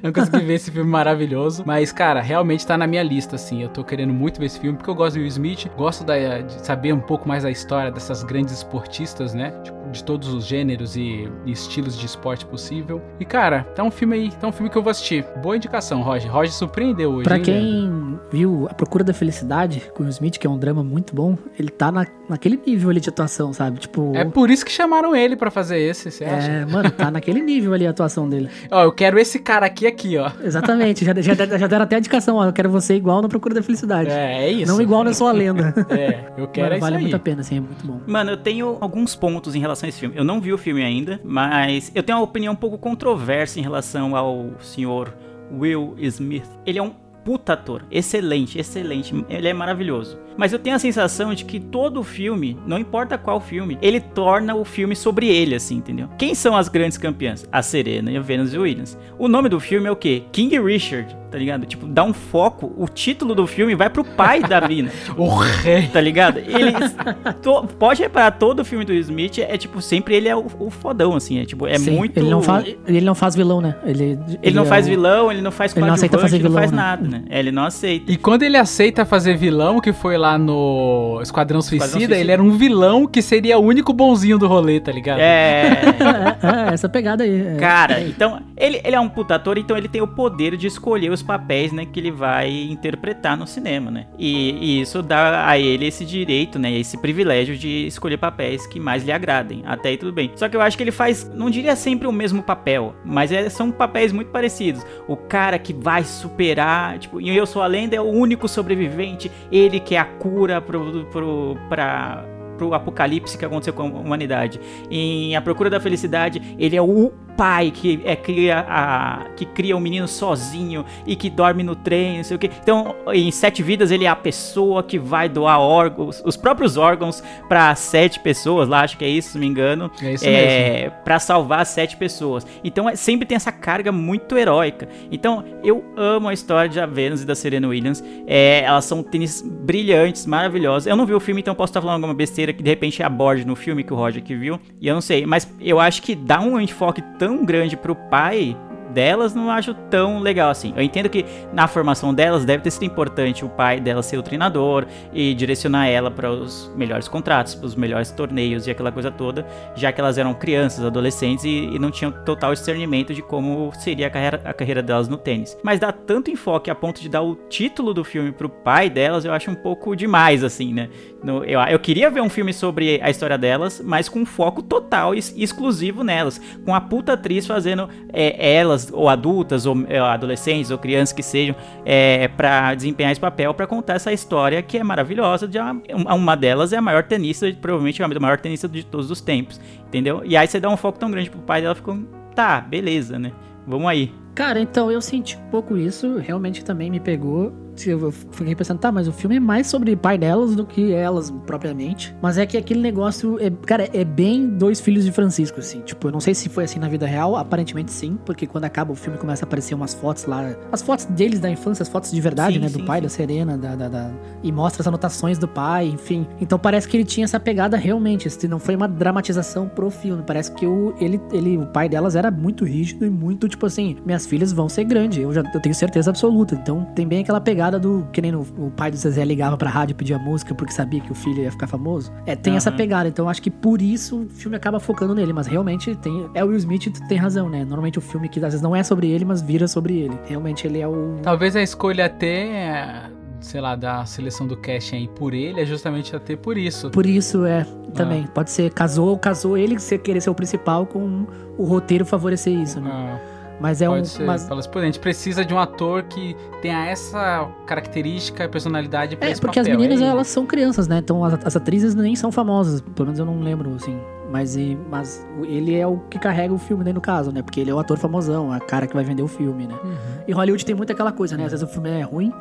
não 0.03 0.13
consegui 0.13 0.45
ver 0.45 0.55
esse 0.55 0.71
filme 0.71 0.91
maravilhoso. 0.91 1.63
Mas, 1.67 1.93
cara, 1.93 2.21
realmente 2.21 2.67
tá 2.67 2.77
na 2.77 2.87
minha 2.87 3.03
lista, 3.03 3.37
assim. 3.37 3.63
Eu 3.63 3.69
tô 3.69 3.83
querendo 3.85 4.13
muito 4.13 4.39
ver 4.39 4.47
esse 4.47 4.61
filme, 4.61 4.77
porque 4.77 4.91
eu 4.91 4.95
gosto 4.95 5.17
do 5.17 5.21
Will 5.21 5.29
Smith, 5.29 5.69
gosto 5.77 6.05
da, 6.05 6.41
de 6.41 6.65
saber 6.65 6.93
um 6.93 7.01
pouco 7.01 7.29
mais 7.29 7.43
da 7.43 7.51
história 7.51 7.91
dessas 7.91 8.23
grandes 8.23 8.53
esportistas, 8.83 9.33
né? 9.35 9.53
Tipo, 9.63 9.91
de 9.91 10.03
todos 10.03 10.33
os 10.33 10.47
gêneros 10.47 10.97
e, 10.97 11.29
e, 11.45 11.53
estilos 11.53 11.97
de 11.97 12.07
esporte 12.07 12.45
possível. 12.47 13.01
E, 13.21 13.25
cara, 13.25 13.65
tá 13.75 13.85
um 13.85 13.91
filme 13.91 14.17
aí, 14.17 14.31
tá 14.33 14.49
um 14.49 14.53
filme 14.53 14.71
que 14.71 14.77
eu 14.77 14.83
vou 14.83 14.91
assistir. 14.91 15.25
Boa 15.43 15.57
indicação, 15.57 16.03
Roger. 16.03 16.33
Roger 16.33 16.53
surpreendeu 16.53 17.13
hoje. 17.13 17.25
Pra 17.25 17.37
hein, 17.37 17.43
quem 17.43 18.19
viu 18.31 18.67
A 18.71 18.75
Procura 18.75 19.05
da 19.05 19.13
Felicidade 19.13 19.83
com 19.95 20.05
o 20.05 20.09
Smith, 20.09 20.39
que 20.39 20.47
é 20.47 20.51
um 20.51 20.59
drama 20.59 20.83
muito 20.83 21.15
bom, 21.15 21.37
ele 21.59 21.69
tá 21.69 21.93
na, 21.93 22.07
naquele 22.29 22.59
nível 22.67 22.91
ali 22.91 23.01
de 23.01 23.11
atuação, 23.11 23.53
sabe? 23.53 23.81
Tipo. 23.81 24.13
É 24.17 24.25
por 24.25 24.51
isso 24.51 24.65
que 24.65 24.73
chamaram 24.73 25.15
ele 25.15 25.37
para 25.37 25.51
fazer 25.51 25.79
esse, 25.79 26.11
você 26.11 26.25
acha? 26.25 26.51
É, 26.51 26.65
mano, 26.65 26.91
tá 26.91 27.11
naquele 27.13 27.41
nível 27.41 27.75
ali 27.75 27.87
a 27.87 27.91
atuação 27.91 28.29
dele. 28.29 28.49
Ó, 28.71 28.83
eu 28.83 28.93
quero 28.93 29.19
esse 29.19 29.39
cara 29.39 29.67
aqui, 29.67 29.87
aqui, 29.87 30.17
ó. 30.17 30.31
Exatamente, 30.43 31.05
já, 31.05 31.13
já, 31.15 31.35
já 31.35 31.67
deram 31.67 31.85
até 31.85 31.97
a 31.97 31.99
indicação, 31.99 32.37
ó. 32.37 32.47
Eu 32.47 32.53
quero 32.53 32.71
você 32.71 32.95
igual 32.95 33.21
na 33.21 33.29
Procura 33.29 33.55
da 33.55 33.63
Felicidade. 33.63 34.11
É, 34.11 34.45
é 34.45 34.51
isso. 34.51 34.73
Não 34.73 34.81
igual 34.81 35.05
na 35.05 35.13
sua 35.13 35.33
lenda. 35.33 35.75
É, 35.93 36.33
eu 36.39 36.49
quero 36.49 36.71
mano, 36.71 36.77
é 36.77 36.81
Vale 36.81 36.99
muito 36.99 37.17
a 37.17 37.19
pena, 37.19 37.43
assim, 37.43 37.59
é 37.59 37.61
muito 37.61 37.87
bom. 37.87 38.01
Mano, 38.07 38.31
eu 38.31 38.37
tenho 38.37 38.72
alguns 38.81 39.15
pontos 39.15 39.55
em 39.55 39.61
relação 39.61 39.87
a 39.87 39.89
esse 39.89 40.01
filme. 40.01 40.17
Eu 40.17 40.25
não 40.25 40.41
vi 40.41 40.53
o 40.53 40.59
filme 40.59 40.83
ainda, 40.83 41.21
mas 41.25 41.91
eu 41.95 42.03
tenho 42.03 42.19
uma 42.19 42.25
opinião 42.25 42.53
um 42.53 42.57
pouco 42.57 42.79
controversa 42.79 43.59
em 43.59 43.63
relação 43.63 44.17
ao 44.17 44.51
senhor 44.61 45.15
Will 45.53 45.95
Smith. 45.99 46.49
Ele 46.65 46.79
é 46.79 46.83
um 46.83 46.93
puta 47.25 47.53
ator, 47.53 47.85
excelente, 47.91 48.59
excelente, 48.59 49.25
ele 49.29 49.49
é 49.49 49.53
maravilhoso. 49.53 50.19
Mas 50.37 50.53
eu 50.53 50.59
tenho 50.59 50.77
a 50.77 50.79
sensação 50.79 51.35
de 51.35 51.45
que 51.45 51.61
todo 51.61 52.01
o 52.01 52.05
filme, 52.05 52.59
não 52.67 52.79
importa 52.79 53.19
qual 53.19 53.41
filme, 53.41 53.79
ele 53.81 54.01
torna 54.01 54.55
o 54.55 54.65
filme 54.65 54.97
sobre 54.97 55.29
ele, 55.29 55.55
assim, 55.55 55.77
entendeu? 55.77 56.09
Quem 56.19 56.35
são 56.35 56.57
as 56.57 56.69
grandes 56.69 56.99
campeãs? 56.99 57.47
A 57.51 57.63
Serena 57.63 58.11
e 58.11 58.17
a 58.17 58.21
Venus 58.21 58.55
Williams. 58.55 58.99
O 59.19 59.29
nome 59.29 59.49
do 59.49 59.61
filme 59.61 59.89
é 59.89 59.91
o 59.91 59.97
quê? 59.97 60.25
King 60.33 60.59
Richard, 60.61 61.17
tá 61.31 61.39
ligado? 61.39 61.67
Tipo, 61.67 61.87
dá 61.87 62.05
um 62.05 62.13
foco, 62.13 62.73
o 62.77 62.87
título 62.87 63.35
do 63.35 63.47
filme 63.47 63.75
vai 63.75 63.89
pro 63.89 64.05
pai 64.05 64.41
da 64.41 64.61
mina. 64.67 64.91
Tipo, 65.05 65.23
o 65.23 65.37
rei. 65.37 65.89
Tá 65.89 66.01
ligado? 66.01 66.39
Ele, 66.39 66.73
to, 67.43 67.67
pode 67.79 68.03
reparar, 68.03 68.33
todo 68.33 68.61
o 68.61 68.65
filme 68.65 68.85
do 68.85 68.93
Smith 68.93 69.39
é, 69.39 69.57
tipo, 69.57 69.81
sempre 69.81 70.15
ele 70.15 70.29
é 70.29 70.37
o, 70.37 70.47
o 70.59 70.71
fodão, 70.71 71.15
assim, 71.15 71.39
é 71.39 71.45
tipo, 71.45 71.67
é 71.67 71.79
Sim, 71.79 71.93
muito... 71.93 72.19
Ele 72.19 72.31
não, 72.31 72.43
faz, 72.43 72.77
ele 72.87 73.01
não 73.01 73.15
faz 73.15 73.35
vilão, 73.35 73.61
né? 73.61 73.77
Ele, 73.85 74.05
ele, 74.05 74.39
ele 74.43 74.57
não 74.57 74.65
é 74.65 74.67
faz 74.67 74.87
o... 74.87 74.91
vilão, 74.91 75.33
ele 75.33 75.41
não 75.41 75.51
faz 75.51 75.77
ele 75.77 75.87
não 75.87 75.95
aceita 75.95 76.19
fazer 76.19 76.39
vilão, 76.39 76.53
não 76.53 76.59
faz 76.59 76.71
né? 76.71 76.77
nada, 76.77 77.09
né? 77.09 77.25
É, 77.31 77.39
ele 77.39 77.53
não 77.53 77.65
aceita. 77.65 78.11
E 78.11 78.17
quando 78.17 78.43
ele 78.43 78.57
aceita 78.57 79.05
fazer 79.05 79.37
vilão, 79.37 79.81
que 79.81 79.93
foi 79.93 80.17
lá 80.23 80.39
no 80.39 81.19
Esquadrão 81.21 81.61
Suicida, 81.61 81.85
Esquadrão 81.85 82.01
Suicida, 82.01 82.21
ele 82.21 82.31
era 82.31 82.43
um 82.43 82.53
vilão 82.53 83.07
que 83.07 83.21
seria 83.21 83.59
o 83.59 83.63
único 83.63 83.93
bonzinho 83.93 84.39
do 84.39 84.47
rolê, 84.47 84.79
tá 84.79 84.93
ligado? 84.93 85.19
É. 85.19 85.83
é, 86.69 86.71
é 86.71 86.75
essa 86.75 86.89
pegada 86.89 87.25
aí. 87.25 87.49
É. 87.49 87.57
Cara, 87.57 88.01
então, 88.01 88.41
ele, 88.57 88.81
ele 88.85 88.95
é 88.95 89.01
um 89.01 89.09
puta 89.09 89.35
ator, 89.35 89.59
então 89.59 89.77
ele 89.77 89.89
tem 89.89 90.01
o 90.01 90.07
poder 90.07 90.57
de 90.57 90.69
escolher 90.69 91.11
os 91.11 91.23
papéis, 91.23 91.73
né, 91.73 91.85
que 91.85 91.99
ele 91.99 92.13
vai 92.13 92.49
interpretar 92.49 93.37
no 93.37 93.47
cinema, 93.47 93.91
né? 93.91 94.07
E, 94.17 94.53
e 94.61 94.81
isso 94.81 95.03
dá 95.03 95.49
a 95.49 95.59
ele 95.59 95.87
esse 95.87 96.05
direito, 96.05 96.59
né, 96.59 96.71
esse 96.73 96.97
privilégio 96.97 97.57
de 97.57 97.87
escolher 97.87 98.17
papéis 98.17 98.65
que 98.67 98.79
mais 98.79 99.05
lhe 99.05 99.11
agradem. 99.11 99.63
Até 99.67 99.89
aí 99.89 99.97
tudo 99.97 100.13
bem. 100.13 100.31
Só 100.37 100.49
que 100.49 100.57
eu 100.57 100.61
acho 100.61 100.77
que 100.77 100.85
ele 100.85 100.93
faz, 100.93 101.29
não 101.35 101.51
diria 101.51 101.75
sempre 101.75 102.07
o 102.07 102.13
mesmo 102.13 102.43
papel, 102.43 102.95
mas 103.05 103.33
é, 103.33 103.49
são 103.51 103.73
papéis 103.73 104.13
muito 104.13 104.31
parecidos. 104.31 104.87
O 105.09 105.17
cara 105.17 105.59
que 105.59 105.73
vai 105.73 106.05
superar, 106.05 106.99
tipo, 106.99 107.21
e 107.21 107.37
Eu 107.37 107.45
Sou 107.45 107.61
a 107.61 107.67
Lenda 107.67 107.97
é 107.97 108.01
o 108.01 108.05
único 108.05 108.47
sobrevivente, 108.47 109.31
ele 109.51 109.81
que 109.81 109.97
é 109.97 109.99
a 109.99 110.05
cura 110.19 110.61
pro, 110.61 111.05
pro, 111.07 111.57
pra, 111.69 112.25
pro 112.57 112.75
apocalipse 112.75 113.37
que 113.37 113.45
aconteceu 113.45 113.73
com 113.73 113.83
a 113.83 113.87
humanidade. 113.87 114.61
Em 114.91 115.37
A 115.37 115.41
Procura 115.41 115.69
da 115.69 115.81
Felicidade, 115.81 116.57
ele 116.59 116.77
é 116.77 116.83
o 116.83 117.13
pai 117.37 117.71
que 117.71 118.01
é 118.05 118.17
cria 118.17 118.65
a, 118.69 119.27
que 119.37 119.45
cria 119.45 119.77
um 119.77 119.81
menino 119.81 120.07
sozinho 120.09 120.85
e 121.07 121.17
que 121.17 121.31
dorme 121.31 121.63
no 121.63 121.75
trem, 121.75 122.19
não 122.19 122.25
sei 122.25 122.37
o 122.37 122.39
que. 122.39 122.51
Então, 122.63 122.95
em 123.13 123.31
Sete 123.31 123.63
Vidas 123.63 123.91
ele 123.91 124.05
é 124.05 124.09
a 124.09 124.17
pessoa 124.17 124.83
que 124.83 124.99
vai 124.99 125.29
doar 125.29 125.61
órgãos, 125.61 126.23
os 126.25 126.37
próprios 126.37 126.77
órgãos 126.77 127.23
para 127.49 127.75
sete 127.75 128.21
pessoas, 128.21 128.69
lá 128.69 128.83
acho 128.83 128.97
que 128.97 129.05
é 129.05 129.09
isso, 129.09 129.31
se 129.31 129.35
não 129.35 129.41
me 129.41 129.47
engano, 129.47 129.91
É 130.01 130.13
isso 130.13 130.25
é, 130.27 130.91
para 131.05 131.19
salvar 131.19 131.65
sete 131.67 131.97
pessoas. 131.97 132.47
Então, 132.63 132.89
é, 132.89 132.97
sempre 132.97 133.27
tem 133.27 133.37
essa 133.37 133.53
carga 133.53 133.93
muito 133.93 134.37
heróica. 134.37 134.89
Então, 135.11 135.45
eu 135.63 135.85
amo 135.97 136.29
a 136.29 136.35
história 136.35 136.69
de 136.69 136.81
A 136.81 136.87
Venus 136.87 137.23
e 137.23 137.27
da 137.27 137.35
Serena 137.35 137.69
Williams. 137.69 138.03
É, 138.27 138.63
elas 138.63 138.85
são 138.85 139.03
tênis 139.03 139.43
brilhantes, 139.43 140.27
maravilhosas. 140.27 140.87
Eu 140.87 140.97
não 140.97 141.07
vi 141.07 141.15
o 141.15 141.21
filme, 141.21 141.41
então 141.41 141.55
posso 141.55 141.71
estar 141.71 141.81
falando 141.81 141.97
alguma 141.97 142.15
besteira 142.15 142.53
que 142.53 142.63
de 142.63 142.71
repente 142.71 143.03
aborde 143.03 143.47
no 143.47 143.57
filme 143.57 143.85
que 143.85 143.93
o 143.93 143.97
Roger 143.97 144.23
que 144.23 144.35
viu. 144.35 144.61
E 144.81 144.89
eu 144.89 144.95
não 144.95 145.01
sei, 145.01 145.27
mas 145.27 145.53
eu 145.61 145.81
acho 145.81 146.03
que 146.03 146.15
dá 146.15 146.41
um 146.41 146.61
enfoque 146.61 147.03
tão 147.23 147.45
grande 147.45 147.77
pro 147.77 147.95
pai 147.95 148.57
delas 148.93 149.35
não 149.35 149.51
acho 149.51 149.75
tão 149.91 150.21
legal 150.21 150.51
assim. 150.51 150.73
Eu 150.77 150.83
entendo 150.83 151.09
que 151.09 151.25
na 151.53 151.67
formação 151.67 152.15
delas 152.15 152.45
deve 152.45 152.63
ter 152.63 152.71
sido 152.71 152.85
importante 152.85 153.45
o 153.45 153.49
pai 153.49 153.81
dela 153.81 154.03
ser 154.03 154.19
o 154.19 154.23
treinador 154.23 154.87
e 155.13 155.35
direcionar 155.35 155.87
ela 155.89 156.11
para 156.11 156.31
os 156.31 156.71
melhores 156.77 157.09
contratos, 157.09 157.55
para 157.55 157.67
os 157.67 157.75
melhores 157.75 158.11
torneios 158.11 158.67
e 158.67 158.71
aquela 158.71 158.93
coisa 158.93 159.11
toda, 159.11 159.47
já 159.75 159.91
que 159.91 160.01
elas 160.01 160.19
eram 160.19 160.35
crianças, 160.35 160.85
adolescentes 160.85 161.45
e, 161.45 161.75
e 161.75 161.79
não 161.79 161.91
tinham 161.91 162.13
total 162.13 162.53
discernimento 162.53 163.15
de 163.15 163.23
como 163.23 163.73
seria 163.79 164.07
a 164.07 164.11
carreira, 164.11 164.41
a 164.45 164.53
carreira 164.53 164.83
delas 164.83 165.09
no 165.09 165.17
tênis. 165.17 165.57
Mas 165.63 165.81
dá 165.81 165.91
tanto 165.91 166.31
enfoque 166.31 166.71
a 166.71 166.75
ponto 166.75 167.01
de 167.01 167.09
dar 167.09 167.23
o 167.23 167.35
título 167.35 167.95
do 167.95 168.05
filme 168.05 168.33
pro 168.33 168.49
pai 168.49 168.91
delas, 168.91 169.25
eu 169.25 169.33
acho 169.33 169.51
um 169.51 169.55
pouco 169.55 169.97
demais, 169.97 170.45
assim, 170.45 170.73
né? 170.73 170.89
No, 171.23 171.45
eu, 171.45 171.61
eu 171.61 171.79
queria 171.79 172.11
ver 172.11 172.21
um 172.21 172.29
filme 172.29 172.53
sobre 172.53 173.01
a 173.03 173.09
história 173.09 173.39
delas, 173.39 173.81
mas 173.83 174.09
com 174.09 174.27
foco 174.27 174.63
total 174.63 175.15
e 175.15 175.19
exclusivo 175.19 176.03
nelas. 176.03 176.41
Com 176.65 176.75
a 176.75 176.81
puta 176.81 177.13
atriz 177.13 177.47
fazendo 177.47 177.89
é, 178.13 178.55
elas, 178.57 178.82
ou 178.91 179.09
adultas, 179.09 179.67
ou 179.67 179.77
é, 179.89 179.99
adolescentes, 179.99 180.71
ou 180.71 180.79
crianças 180.79 181.13
que 181.13 181.23
sejam, 181.23 181.55
é, 181.85 182.29
para 182.29 182.75
desempenhar 182.75 183.13
esse 183.13 183.21
papel, 183.21 183.53
para 183.53 183.67
contar 183.67 183.95
essa 183.95 184.13
história 184.13 184.63
que 184.63 184.79
é 184.79 184.85
maravilhosa. 184.85 185.47
De 185.47 185.59
uma, 185.59 186.15
uma 186.15 186.37
delas 186.37 186.73
é 186.73 186.77
a 186.77 186.83
maior 186.83 187.03
tenista, 187.05 187.53
provavelmente 187.61 188.03
a 188.03 188.09
maior 188.09 188.41
tenista 188.41 188.69
de 188.69 188.85
todos 188.85 189.11
os 189.11 189.21
tempos, 189.21 189.61
entendeu? 189.87 190.23
E 190.25 190.37
aí 190.37 190.47
você 190.47 190.59
dá 190.59 190.69
um 190.69 190.77
foco 190.77 190.99
tão 190.99 191.11
grande 191.11 191.31
pro 191.31 191.41
pai 191.41 191.61
dela, 191.61 191.75
ficou, 191.75 191.99
tá, 192.35 192.61
beleza, 192.61 193.19
né? 193.19 193.33
Vamos 193.67 193.89
aí. 193.89 194.13
Cara, 194.35 194.59
então 194.59 194.91
eu 194.91 195.01
senti 195.01 195.37
um 195.37 195.51
pouco 195.51 195.77
isso, 195.77 196.17
realmente 196.17 196.65
também 196.65 196.91
me 196.91 196.99
pegou. 196.99 197.53
Eu 197.91 198.11
fiquei 198.11 198.55
pensando, 198.55 198.79
tá, 198.79 198.91
mas 198.93 199.09
o 199.09 199.13
filme 199.13 199.37
é 199.37 199.41
mais 199.41 199.67
sobre 199.67 199.93
o 199.93 199.97
pai 199.97 200.17
delas 200.19 200.55
do 200.55 200.65
que 200.65 200.93
elas 200.93 201.31
propriamente. 201.47 202.15
Mas 202.21 202.39
é 202.39 202.47
que 202.47 202.57
aquele 202.57 202.81
negócio, 202.81 203.39
é, 203.41 203.51
cara, 203.51 203.89
é 203.93 204.05
bem 204.05 204.49
dois 204.49 204.81
filhos 204.81 205.05
de 205.05 205.13
Francisco, 205.13 205.61
assim. 205.61 205.81
Tipo, 205.81 206.09
eu 206.09 206.13
não 206.13 206.21
sei 206.21 206.35
se 206.35 206.49
foi 206.49 206.65
assim 206.65 206.79
na 206.79 206.89
vida 206.89 207.07
real, 207.07 207.37
aparentemente 207.37 207.93
sim, 207.93 208.19
porque 208.25 208.47
quando 208.47 208.65
acaba 208.65 208.93
o 208.93 208.95
filme 208.95 209.19
começa 209.19 209.45
a 209.45 209.47
aparecer 209.47 209.75
umas 209.75 209.95
fotos 209.95 210.25
lá. 210.25 210.55
As 210.71 210.83
fotos 210.83 211.05
deles 211.07 211.41
da 211.41 211.51
infância, 211.51 211.83
as 211.83 211.89
fotos 211.89 212.11
de 212.11 212.21
verdade, 212.21 212.55
Sim, 212.55 212.61
né? 212.61 212.69
sim, 212.69 212.79
do 212.79 212.85
pai, 212.85 212.99
sim. 212.99 213.03
da 213.05 213.09
Serena, 213.09 213.59
da, 213.59 213.75
da, 213.75 213.89
da- 213.89 214.11
E 214.43 214.51
mostra 214.53 214.83
as 214.83 214.87
anotações 214.87 215.39
do 215.39 215.49
pai, 215.49 215.87
enfim. 215.89 216.27
Então 216.41 216.59
parece 216.59 216.89
que 216.89 216.97
ele 216.97 217.05
tinha 217.05 217.25
essa 217.25 217.39
pegada 217.41 217.77
realmente. 217.77 218.27
Isso 218.29 218.47
não 218.49 218.59
foi 218.59 218.75
uma 218.77 218.89
dramatização 218.89 219.69
pro 219.69 219.91
filme. 219.91 220.23
Parece 220.27 220.53
que 220.53 220.67
o, 220.67 220.95
ele, 221.01 221.21
ele, 221.33 221.59
o 221.59 221.67
pai 221.67 221.89
delas 221.89 222.17
era 222.17 222.31
muito 222.31 222.65
rígido 222.65 223.05
e 223.07 223.11
muito, 223.11 223.49
tipo 223.49 223.67
assim, 223.67 223.97
minhas 224.05 224.27
filhas 224.27 224.53
vão 224.53 224.69
ser 224.69 224.85
grandes. 224.85 225.19
Eu 225.19 225.33
já 225.33 225.43
eu 225.55 225.61
tenho 225.61 225.75
certeza 225.75 226.11
absoluta. 226.11 226.55
Então 226.55 226.85
tem 226.95 227.07
bem 227.07 227.21
aquela 227.21 227.41
pegada 227.41 227.72
do. 227.79 228.07
Que 228.13 228.21
nem 228.21 228.35
o, 228.35 228.41
o 228.41 228.71
pai 228.71 228.91
do 228.91 228.97
Zezé 228.97 229.25
ligava 229.25 229.57
pra 229.57 229.71
rádio 229.71 229.93
e 229.93 229.95
pedia 229.95 230.19
música 230.19 230.55
porque 230.55 230.73
sabia 230.73 231.01
que 231.01 231.13
o 231.13 231.15
filho 231.15 231.43
ia 231.43 231.51
ficar 231.51 231.67
famoso. 231.67 232.13
É, 232.27 232.35
tem 232.35 232.57
essa 232.57 232.71
Aham. 232.71 232.77
pegada. 232.77 233.09
Então 233.09 233.29
acho 233.29 233.43
que 233.43 233.51
por 233.51 233.81
isso 233.81 234.23
o 234.23 234.29
filme 234.29 234.57
acaba 234.57 234.81
focando 234.81 235.15
nele. 235.15 235.33
Mas 235.33 235.47
realmente 235.47 235.95
tem. 235.97 236.31
É 236.35 236.45
o 236.45 236.49
Will 236.49 236.59
Smith, 236.59 236.93
tu 236.93 237.07
tem 237.09 237.19
razão, 237.19 237.49
né? 237.49 237.65
Normalmente 237.65 237.99
o 237.99 238.03
filme 238.03 238.29
que 238.29 238.39
às 238.39 238.53
vezes 238.53 238.63
não 238.63 238.75
é 238.75 238.83
sobre 238.83 239.11
ele, 239.11 239.25
mas 239.25 239.43
vira 239.43 239.67
sobre 239.69 239.97
ele. 239.99 240.19
Realmente 240.27 240.67
ele 240.67 240.81
é 240.81 240.89
o. 240.89 241.17
Talvez 241.23 241.57
a 241.57 241.63
escolha 241.63 242.07
até, 242.07 243.05
sei 243.41 243.61
lá, 243.61 243.77
da 243.77 244.05
seleção 244.05 244.47
do 244.47 244.57
casting 244.57 244.97
aí 244.97 245.09
por 245.09 245.35
ele 245.35 245.61
é 245.61 245.67
justamente 245.67 246.15
até 246.15 246.37
por 246.37 246.57
isso. 246.57 246.91
Por 246.91 247.07
isso 247.07 247.45
é, 247.45 247.67
também. 247.95 248.25
Pode 248.35 248.51
ser, 248.51 248.73
casou, 248.73 249.19
casou 249.19 249.57
ele 249.57 249.77
querer 250.03 250.21
ser 250.21 250.31
o 250.31 250.35
principal 250.35 250.87
com 250.87 251.27
o 251.59 251.65
roteiro 251.65 252.05
favorecer 252.05 252.53
isso, 252.53 252.81
né? 252.81 252.91
Ah, 252.93 253.32
Mas 253.63 253.81
é 253.81 253.89
um. 253.89 253.93
pode 253.95 254.09
ser. 254.09 254.25
Mas, 254.25 254.47
Fala 254.47 254.61
assim, 254.61 254.71
a 254.75 254.81
gente 254.83 254.99
precisa 254.99 255.45
de 255.45 255.55
um 255.55 255.59
ator 255.59 256.03
que 256.03 256.37
tenha 256.61 256.85
essa 256.87 257.49
característica 257.65 258.45
e 258.45 258.49
personalidade 258.49 259.17
pra 259.17 259.29
é, 259.31 259.35
porque 259.37 259.61
as 259.61 259.67
papel. 259.67 259.81
meninas, 259.81 260.03
é 260.03 260.07
elas 260.07 260.27
são 260.27 260.45
crianças, 260.45 260.89
né? 260.89 260.99
Então 260.99 261.25
as, 261.25 261.35
as 261.47 261.57
atrizes 261.57 261.95
nem 261.95 262.17
são 262.17 262.33
famosas. 262.33 262.81
Pelo 262.81 263.07
menos 263.07 263.19
eu 263.21 263.25
não 263.25 263.41
lembro, 263.41 263.73
assim. 263.75 263.99
Mas, 264.31 264.57
e- 264.57 264.77
mas 264.91 265.27
ele 265.45 265.75
é 265.77 265.87
o 265.87 265.99
que 266.11 266.19
carrega 266.19 266.53
o 266.53 266.59
filme, 266.59 266.83
né, 266.85 266.93
no 266.93 267.01
caso, 267.01 267.31
né? 267.31 267.41
Porque 267.43 267.61
ele 267.61 267.71
é 267.71 267.75
o 267.75 267.79
ator 267.79 267.97
famosão, 267.99 268.51
a 268.51 268.59
cara 268.59 268.87
que 268.87 268.95
vai 268.95 269.05
vender 269.05 269.23
o 269.23 269.29
filme, 269.29 269.67
né? 269.67 269.75
Uhum. 269.85 269.95
E 270.27 270.33
Hollywood 270.33 270.65
tem 270.65 270.75
muito 270.75 270.91
aquela 270.93 271.13
coisa, 271.13 271.37
né? 271.37 271.45
Às 271.45 271.53
vezes 271.53 271.63
o 271.69 271.71
filme 271.71 271.91
é 271.91 272.01
ruim, 272.03 272.33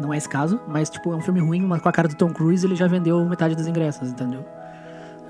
não 0.00 0.12
é 0.14 0.18
esse 0.18 0.28
caso, 0.28 0.60
mas, 0.68 0.88
tipo, 0.90 1.12
é 1.12 1.16
um 1.16 1.20
filme 1.20 1.40
ruim, 1.40 1.62
mas 1.62 1.80
com 1.80 1.88
a 1.88 1.92
cara 1.92 2.06
do 2.06 2.14
Tom 2.14 2.28
Cruise 2.30 2.64
ele 2.66 2.76
já 2.76 2.86
vendeu 2.86 3.24
metade 3.24 3.54
dos 3.56 3.66
ingressos, 3.66 4.10
entendeu? 4.10 4.44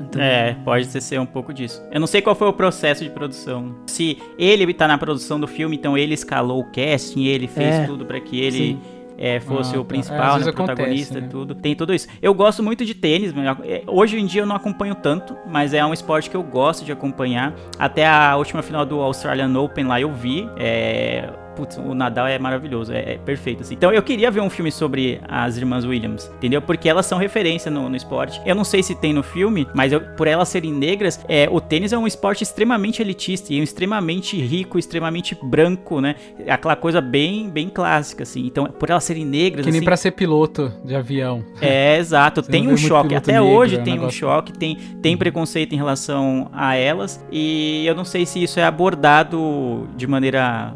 Então, 0.00 0.20
É, 0.20 0.56
pode 0.64 0.86
ser- 0.86 1.00
ser 1.00 1.20
um 1.20 1.26
pouco 1.26 1.52
disso. 1.52 1.82
Eu 1.92 2.00
não 2.00 2.06
sei 2.06 2.20
qual 2.22 2.34
foi 2.34 2.48
o 2.48 2.52
processo 2.52 3.04
de 3.04 3.10
produção. 3.10 3.74
Se 3.86 4.18
ele 4.38 4.72
tá 4.74 4.88
na 4.88 4.96
produção 4.98 5.38
do 5.38 5.46
filme, 5.46 5.76
então 5.76 5.96
ele 5.96 6.14
escalou 6.14 6.60
o 6.60 6.64
casting, 6.64 7.24
ele 7.26 7.46
fez 7.46 7.74
É, 7.76 7.84
tudo 7.86 8.04
pra 8.06 8.18
que 8.20 8.40
ele 8.40 8.56
sim. 8.56 8.80
é, 9.18 9.38
fosse 9.40 9.70
Ah, 9.70 9.74
tá. 9.74 9.78
o 9.78 9.82
É, 9.82 9.84
principal, 9.84 10.36
às 10.36 10.46
né, 10.46 10.52
protagonista 10.52 11.14
acontece, 11.18 11.20
né? 11.20 11.26
e 11.26 11.28
tudo. 11.30 11.54
Tem 11.54 11.74
tudo 11.74 11.92
isso. 11.94 12.08
Eu 12.22 12.32
gosto 12.32 12.62
muito 12.62 12.84
de 12.84 12.94
tênis. 12.94 13.32
é, 13.64 13.82
Hoje 13.86 14.18
em 14.18 14.24
dia 14.26 14.42
eu 14.42 14.46
não 14.46 14.56
acompanho 14.56 14.94
tanto, 14.94 15.36
mas 15.46 15.74
é 15.74 15.84
um 15.84 15.92
esporte 15.92 16.30
que 16.30 16.36
eu 16.36 16.42
gosto 16.42 16.84
de 16.84 16.92
acompanhar. 16.92 17.54
Até 17.78 18.06
a 18.06 18.34
última 18.36 18.62
final 18.62 18.86
do 18.86 18.98
Australian 19.00 19.52
Open 19.60 19.84
lá 19.84 20.00
eu 20.00 20.12
vi. 20.12 20.48
É, 20.56 21.28
Putz, 21.56 21.76
o 21.78 21.94
Nadal 21.94 22.26
é 22.26 22.38
maravilhoso, 22.38 22.92
é, 22.92 23.14
é 23.14 23.18
perfeito, 23.18 23.62
assim. 23.62 23.74
Então 23.74 23.92
eu 23.92 24.02
queria 24.02 24.30
ver 24.30 24.40
um 24.40 24.48
filme 24.50 24.70
sobre 24.70 25.20
as 25.28 25.56
irmãs 25.56 25.84
Williams, 25.84 26.30
entendeu? 26.36 26.62
Porque 26.62 26.88
elas 26.88 27.06
são 27.06 27.18
referência 27.18 27.70
no, 27.70 27.88
no 27.88 27.96
esporte. 27.96 28.40
Eu 28.46 28.54
não 28.54 28.64
sei 28.64 28.82
se 28.82 28.94
tem 28.94 29.12
no 29.12 29.22
filme, 29.22 29.66
mas 29.74 29.92
eu- 29.92 30.00
por 30.16 30.26
elas 30.26 30.48
serem 30.48 30.72
negras, 30.72 31.20
é, 31.28 31.48
o 31.50 31.60
tênis 31.60 31.92
é 31.92 31.98
um 31.98 32.06
esporte 32.06 32.42
extremamente 32.42 33.02
elitista 33.02 33.52
e 33.52 33.60
um 33.60 33.64
extremamente 33.64 34.40
rico, 34.40 34.78
extremamente 34.78 35.36
branco, 35.42 36.00
né? 36.00 36.14
Aquela 36.48 36.76
coisa 36.76 37.00
bem, 37.00 37.50
bem 37.50 37.68
clássica, 37.68 38.22
assim. 38.22 38.46
Então, 38.46 38.64
por 38.66 38.88
elas 38.90 39.04
serem 39.04 39.24
negras, 39.24 39.64
Que 39.66 39.70
nem 39.72 39.78
assim, 39.80 39.84
pra 39.84 39.96
ser 39.96 40.12
piloto 40.12 40.72
de 40.84 40.94
avião. 40.94 41.44
é, 41.60 41.98
exato. 41.98 42.42
Tem 42.50 42.68
um 42.68 42.76
choque. 42.76 43.14
Até 43.14 43.32
negro, 43.32 43.48
hoje 43.48 43.76
é 43.76 43.80
um 43.80 43.84
tem 43.84 43.92
um 43.94 43.96
negócio- 43.96 44.18
choque, 44.18 44.52
tem, 44.52 44.76
tem 45.02 45.16
preconceito 45.16 45.72
em 45.74 45.76
relação 45.76 46.48
a 46.52 46.74
elas. 46.76 47.24
E 47.30 47.84
eu 47.86 47.94
não 47.94 48.04
sei 48.04 48.24
se 48.24 48.42
isso 48.42 48.58
é 48.60 48.64
abordado 48.64 49.88
de 49.96 50.06
maneira 50.06 50.74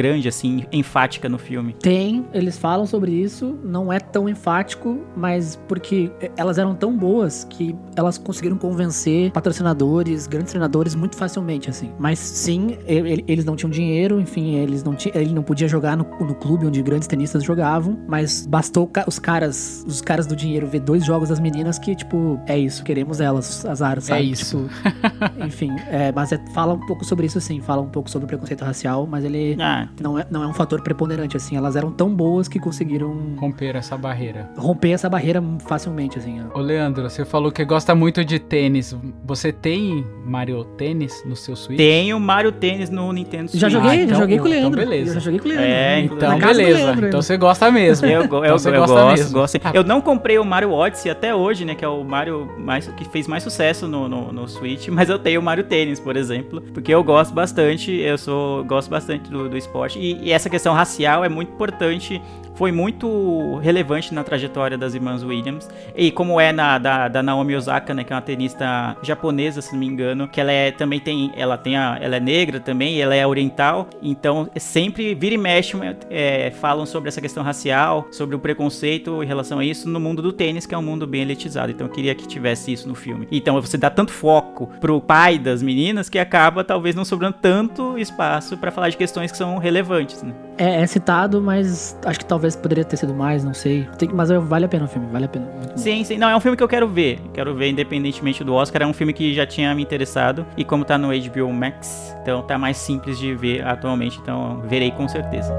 grande, 0.00 0.28
assim, 0.28 0.64
enfática 0.72 1.28
no 1.28 1.36
filme. 1.38 1.74
Tem, 1.74 2.24
eles 2.32 2.56
falam 2.56 2.86
sobre 2.86 3.10
isso, 3.12 3.58
não 3.62 3.92
é 3.92 4.00
tão 4.00 4.28
enfático, 4.28 4.98
mas 5.14 5.56
porque 5.68 6.10
elas 6.38 6.56
eram 6.56 6.74
tão 6.74 6.96
boas 6.96 7.44
que 7.50 7.76
elas 7.94 8.16
conseguiram 8.16 8.56
convencer 8.56 9.30
patrocinadores, 9.30 10.26
grandes 10.26 10.52
treinadores 10.52 10.94
muito 10.94 11.16
facilmente, 11.16 11.68
assim. 11.68 11.90
Mas 11.98 12.18
sim, 12.18 12.78
e- 12.88 12.94
e- 13.20 13.24
eles 13.28 13.44
não 13.44 13.54
tinham 13.56 13.70
dinheiro, 13.70 14.18
enfim, 14.20 14.54
eles 14.54 14.82
não 14.82 14.94
tinham, 14.94 15.14
ele 15.20 15.34
não 15.34 15.42
podia 15.42 15.68
jogar 15.68 15.96
no, 15.96 16.04
no 16.20 16.34
clube 16.34 16.66
onde 16.66 16.80
grandes 16.82 17.06
tenistas 17.06 17.44
jogavam, 17.44 17.98
mas 18.08 18.46
bastou 18.46 18.86
ca- 18.86 19.04
os 19.06 19.18
caras, 19.18 19.84
os 19.86 20.00
caras 20.00 20.26
do 20.26 20.34
dinheiro 20.34 20.66
ver 20.66 20.80
dois 20.80 21.04
jogos 21.04 21.28
das 21.28 21.38
meninas 21.40 21.78
que, 21.78 21.94
tipo, 21.94 22.40
é 22.46 22.58
isso, 22.58 22.82
queremos 22.82 23.20
elas, 23.20 23.64
azar, 23.66 24.00
sabe? 24.00 24.20
É 24.20 24.24
isso. 24.24 24.66
Tipo, 24.68 25.44
enfim, 25.46 25.70
é, 25.90 26.10
mas 26.12 26.32
é- 26.32 26.40
fala 26.54 26.72
um 26.72 26.86
pouco 26.86 27.04
sobre 27.04 27.26
isso, 27.26 27.40
sim, 27.40 27.60
fala 27.60 27.82
um 27.82 27.88
pouco 27.88 28.08
sobre 28.10 28.24
o 28.24 28.28
preconceito 28.28 28.64
racial, 28.64 29.06
mas 29.06 29.24
ele 29.24 29.56
Ah, 29.60 29.88
não 30.00 30.18
é, 30.18 30.26
não 30.30 30.42
é 30.42 30.46
um 30.46 30.52
fator 30.54 30.80
preponderante, 30.82 31.36
assim. 31.36 31.56
Elas 31.56 31.76
eram 31.76 31.90
tão 31.90 32.14
boas 32.14 32.48
que 32.48 32.58
conseguiram 32.58 33.34
Romper 33.38 33.76
essa 33.76 33.96
barreira. 33.96 34.50
romper 34.56 34.90
essa 34.90 35.08
barreira 35.08 35.42
facilmente, 35.66 36.18
assim. 36.18 36.40
ó. 36.54 36.58
Ô 36.58 36.62
Leandro, 36.62 37.08
você 37.08 37.24
falou 37.24 37.50
que 37.50 37.64
gosta 37.64 37.94
muito 37.94 38.24
de 38.24 38.38
tênis. 38.38 38.96
Você 39.24 39.52
tem 39.52 40.04
Mario 40.24 40.64
Tênis 40.64 41.22
no 41.26 41.36
seu 41.36 41.56
Switch? 41.56 41.78
tem 41.78 42.12
o 42.14 42.20
Mario 42.20 42.52
Tênis 42.52 42.90
no 42.90 43.12
Nintendo 43.12 43.48
Switch. 43.50 43.60
Já 43.60 43.68
joguei, 43.68 44.02
então- 44.02 44.08
já 44.16 44.20
joguei 44.20 44.38
com 44.38 44.44
o 44.44 44.48
então 44.48 44.60
Leandro. 44.60 44.80
beleza. 44.80 45.10
Eu 45.10 45.14
já 45.14 45.20
joguei 45.20 45.40
com 45.40 45.46
o 45.46 45.48
Leandro. 45.48 45.66
É, 45.68 45.96
Na 45.96 46.00
Então, 46.02 46.38
do 46.38 46.46
beleza. 46.46 46.78
Leandro, 46.84 47.06
então 47.08 47.22
você 47.22 47.36
gosta 47.36 47.70
mesmo. 47.70 48.06
Eu, 48.06 48.28
go- 48.28 48.36
eu, 48.38 48.44
Então 48.44 48.58
você 48.58 48.68
eu 48.68 48.74
gosta 48.80 48.94
gosto, 48.94 49.16
mesmo. 49.18 49.32
gosto. 49.32 49.60
Eu 49.74 49.84
não 49.84 50.00
comprei 50.00 50.38
o 50.38 50.44
Mario 50.44 50.72
Odyssey 50.72 51.10
até 51.10 51.34
hoje, 51.34 51.64
né? 51.64 51.74
Que 51.74 51.84
é 51.84 51.88
o 51.88 52.02
Mario 52.04 52.48
mais, 52.58 52.86
que 52.88 53.04
fez 53.04 53.26
mais 53.26 53.42
sucesso 53.42 53.86
no, 53.88 54.08
no, 54.08 54.32
no 54.32 54.48
Switch, 54.48 54.88
mas 54.92 55.08
eu 55.08 55.18
tenho 55.18 55.40
o 55.40 55.42
Mario 55.44 55.64
Tênis, 55.64 55.98
por 56.00 56.16
exemplo, 56.16 56.60
porque 56.74 56.92
eu 56.92 57.02
gosto 57.02 57.32
bastante, 57.34 57.90
eu 57.92 58.16
sou 58.18 58.64
gosto 58.64 58.88
bastante 58.90 59.30
do, 59.30 59.48
do 59.48 59.56
esporte 59.56 59.79
forte. 59.80 59.98
E, 59.98 60.28
e 60.28 60.32
essa 60.32 60.50
questão 60.50 60.74
racial 60.74 61.24
é 61.24 61.28
muito 61.28 61.52
importante 61.52 62.20
foi 62.60 62.72
muito 62.72 63.56
relevante 63.62 64.12
na 64.12 64.22
trajetória 64.22 64.76
das 64.76 64.92
irmãs 64.92 65.24
Williams. 65.24 65.66
E 65.96 66.10
como 66.10 66.38
é 66.38 66.52
na 66.52 66.76
da, 66.76 67.08
da 67.08 67.22
Naomi 67.22 67.56
Osaka, 67.56 67.94
né, 67.94 68.04
que 68.04 68.12
é 68.12 68.16
uma 68.16 68.20
tenista 68.20 68.98
japonesa, 69.02 69.62
se 69.62 69.72
não 69.72 69.78
me 69.78 69.86
engano, 69.86 70.28
que 70.28 70.38
ela 70.38 70.52
é 70.52 70.70
também 70.70 71.00
tem, 71.00 71.32
ela 71.34 71.56
tem 71.56 71.78
a, 71.78 71.96
ela 71.98 72.16
é 72.16 72.20
negra 72.20 72.60
também, 72.60 73.00
ela 73.00 73.14
é 73.14 73.26
oriental, 73.26 73.88
então 74.02 74.50
sempre 74.58 75.14
vira 75.14 75.36
e 75.36 75.38
mexe 75.38 75.74
é, 76.10 76.50
falam 76.50 76.84
sobre 76.84 77.08
essa 77.08 77.18
questão 77.18 77.42
racial, 77.42 78.06
sobre 78.12 78.36
o 78.36 78.38
preconceito 78.38 79.22
em 79.22 79.26
relação 79.26 79.58
a 79.58 79.64
isso 79.64 79.88
no 79.88 79.98
mundo 79.98 80.20
do 80.20 80.30
tênis, 80.30 80.66
que 80.66 80.74
é 80.74 80.78
um 80.78 80.82
mundo 80.82 81.06
bem 81.06 81.22
elitizado. 81.22 81.72
Então 81.72 81.86
eu 81.86 81.90
queria 81.90 82.14
que 82.14 82.28
tivesse 82.28 82.70
isso 82.70 82.86
no 82.86 82.94
filme. 82.94 83.26
Então 83.32 83.58
você 83.58 83.78
dá 83.78 83.88
tanto 83.88 84.12
foco 84.12 84.66
pro 84.78 85.00
pai 85.00 85.38
das 85.38 85.62
meninas 85.62 86.10
que 86.10 86.18
acaba 86.18 86.62
talvez 86.62 86.94
não 86.94 87.06
sobrando 87.06 87.38
tanto 87.40 87.96
espaço 87.96 88.58
para 88.58 88.70
falar 88.70 88.90
de 88.90 88.98
questões 88.98 89.32
que 89.32 89.38
são 89.38 89.56
relevantes, 89.56 90.22
né? 90.22 90.34
É, 90.58 90.82
é, 90.82 90.86
citado, 90.86 91.40
mas 91.40 91.98
acho 92.04 92.18
que 92.18 92.26
talvez 92.26 92.49
poderia 92.56 92.84
ter 92.84 92.96
sido 92.96 93.14
mais, 93.14 93.44
não 93.44 93.54
sei. 93.54 93.88
Tem, 93.98 94.08
mas 94.12 94.30
vale 94.30 94.64
a 94.64 94.68
pena 94.68 94.84
o 94.84 94.88
filme, 94.88 95.08
vale 95.10 95.24
a 95.26 95.28
pena. 95.28 95.46
Sim, 95.76 96.04
sim. 96.04 96.18
Não, 96.18 96.28
é 96.28 96.36
um 96.36 96.40
filme 96.40 96.56
que 96.56 96.62
eu 96.62 96.68
quero 96.68 96.88
ver. 96.88 97.20
Quero 97.32 97.54
ver 97.54 97.70
independentemente 97.70 98.42
do 98.44 98.54
Oscar. 98.54 98.82
É 98.82 98.86
um 98.86 98.92
filme 98.92 99.12
que 99.12 99.34
já 99.34 99.46
tinha 99.46 99.74
me 99.74 99.82
interessado. 99.82 100.46
E 100.56 100.64
como 100.64 100.84
tá 100.84 100.96
no 100.96 101.08
HBO 101.08 101.52
Max, 101.52 102.16
então 102.22 102.42
tá 102.42 102.58
mais 102.58 102.76
simples 102.76 103.18
de 103.18 103.34
ver 103.34 103.66
atualmente. 103.66 104.18
Então 104.20 104.60
verei 104.68 104.90
com 104.90 105.08
certeza. 105.08 105.52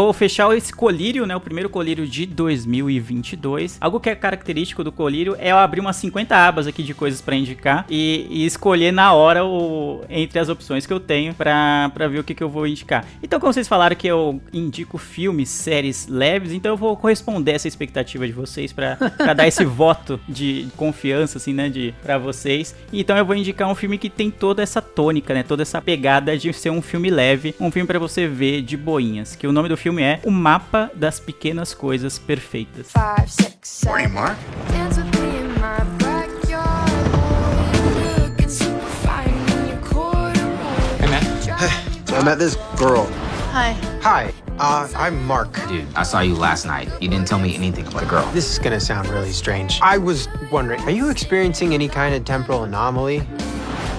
Vou 0.00 0.14
fechar 0.14 0.56
esse 0.56 0.72
colírio, 0.72 1.26
né? 1.26 1.36
O 1.36 1.40
primeiro 1.40 1.68
colírio 1.68 2.06
de 2.06 2.24
2022. 2.24 3.76
Algo 3.78 4.00
que 4.00 4.08
é 4.08 4.14
característico 4.14 4.82
do 4.82 4.90
colírio 4.90 5.36
é 5.38 5.50
eu 5.52 5.58
abrir 5.58 5.80
umas 5.80 5.96
50 5.96 6.34
abas 6.34 6.66
aqui 6.66 6.82
de 6.82 6.94
coisas 6.94 7.20
para 7.20 7.36
indicar 7.36 7.84
e, 7.86 8.26
e, 8.30 8.46
escolher 8.46 8.92
na 8.92 9.12
hora 9.12 9.44
o, 9.44 10.02
entre 10.08 10.38
as 10.38 10.48
opções 10.48 10.86
que 10.86 10.92
eu 10.92 10.98
tenho 10.98 11.34
para 11.34 12.08
ver 12.10 12.20
o 12.20 12.24
que, 12.24 12.34
que 12.34 12.42
eu 12.42 12.48
vou 12.48 12.66
indicar. 12.66 13.04
Então, 13.22 13.38
como 13.38 13.52
vocês 13.52 13.68
falaram 13.68 13.94
que 13.94 14.06
eu 14.06 14.40
indico 14.54 14.96
filmes, 14.96 15.50
séries 15.50 16.08
leves, 16.08 16.52
então 16.52 16.72
eu 16.72 16.78
vou 16.78 16.96
corresponder 16.96 17.52
a 17.52 17.54
essa 17.56 17.68
expectativa 17.68 18.26
de 18.26 18.32
vocês 18.32 18.72
para 18.72 18.96
dar 19.36 19.46
esse 19.46 19.66
voto 19.68 20.18
de 20.26 20.66
confiança, 20.78 21.36
assim, 21.36 21.52
né? 21.52 21.68
De, 21.68 21.94
pra 22.02 22.16
vocês. 22.16 22.74
Então, 22.90 23.18
eu 23.18 23.26
vou 23.26 23.36
indicar 23.36 23.68
um 23.68 23.74
filme 23.74 23.98
que 23.98 24.08
tem 24.08 24.30
toda 24.30 24.62
essa 24.62 24.80
tônica, 24.80 25.34
né? 25.34 25.42
Toda 25.42 25.60
essa 25.60 25.78
pegada 25.82 26.38
de 26.38 26.50
ser 26.54 26.70
um 26.70 26.80
filme 26.80 27.10
leve, 27.10 27.54
um 27.60 27.70
filme 27.70 27.86
para 27.86 27.98
você 27.98 28.26
ver 28.26 28.62
de 28.62 28.78
boa 28.78 29.00
que 29.38 29.46
o 29.46 29.52
nome 29.52 29.68
do 29.68 29.76
filme 29.76 29.89
é 29.98 30.20
O 30.24 30.30
Mapa 30.30 30.90
das 30.94 31.18
Pequenas 31.18 31.74
Coisas 31.74 32.18
Perfeitas. 32.18 32.92
Morning, 33.84 34.08
Mark. 34.08 34.36
Hey, 41.00 41.08
man. 41.08 41.18
Hey, 41.58 42.04
so 42.06 42.16
I 42.16 42.22
met 42.22 42.38
this 42.38 42.56
girl. 42.76 43.06
Hi. 43.52 43.72
Hi, 44.02 44.32
uh, 44.58 44.88
I'm 44.96 45.24
Mark. 45.26 45.52
Dude, 45.68 45.86
I 45.96 46.04
saw 46.04 46.20
you 46.20 46.34
last 46.34 46.64
night. 46.64 46.88
You 47.00 47.08
didn't 47.08 47.26
tell 47.26 47.38
me 47.38 47.54
anything 47.54 47.86
about 47.86 48.02
a 48.04 48.06
girl. 48.06 48.30
This 48.32 48.50
is 48.50 48.58
gonna 48.58 48.80
sound 48.80 49.08
really 49.08 49.32
strange. 49.32 49.78
I 49.82 49.98
was 49.98 50.28
wondering, 50.50 50.80
are 50.82 50.90
you 50.90 51.10
experiencing 51.10 51.74
any 51.74 51.88
kind 51.88 52.14
of 52.14 52.24
temporal 52.24 52.64
anomaly? 52.64 53.26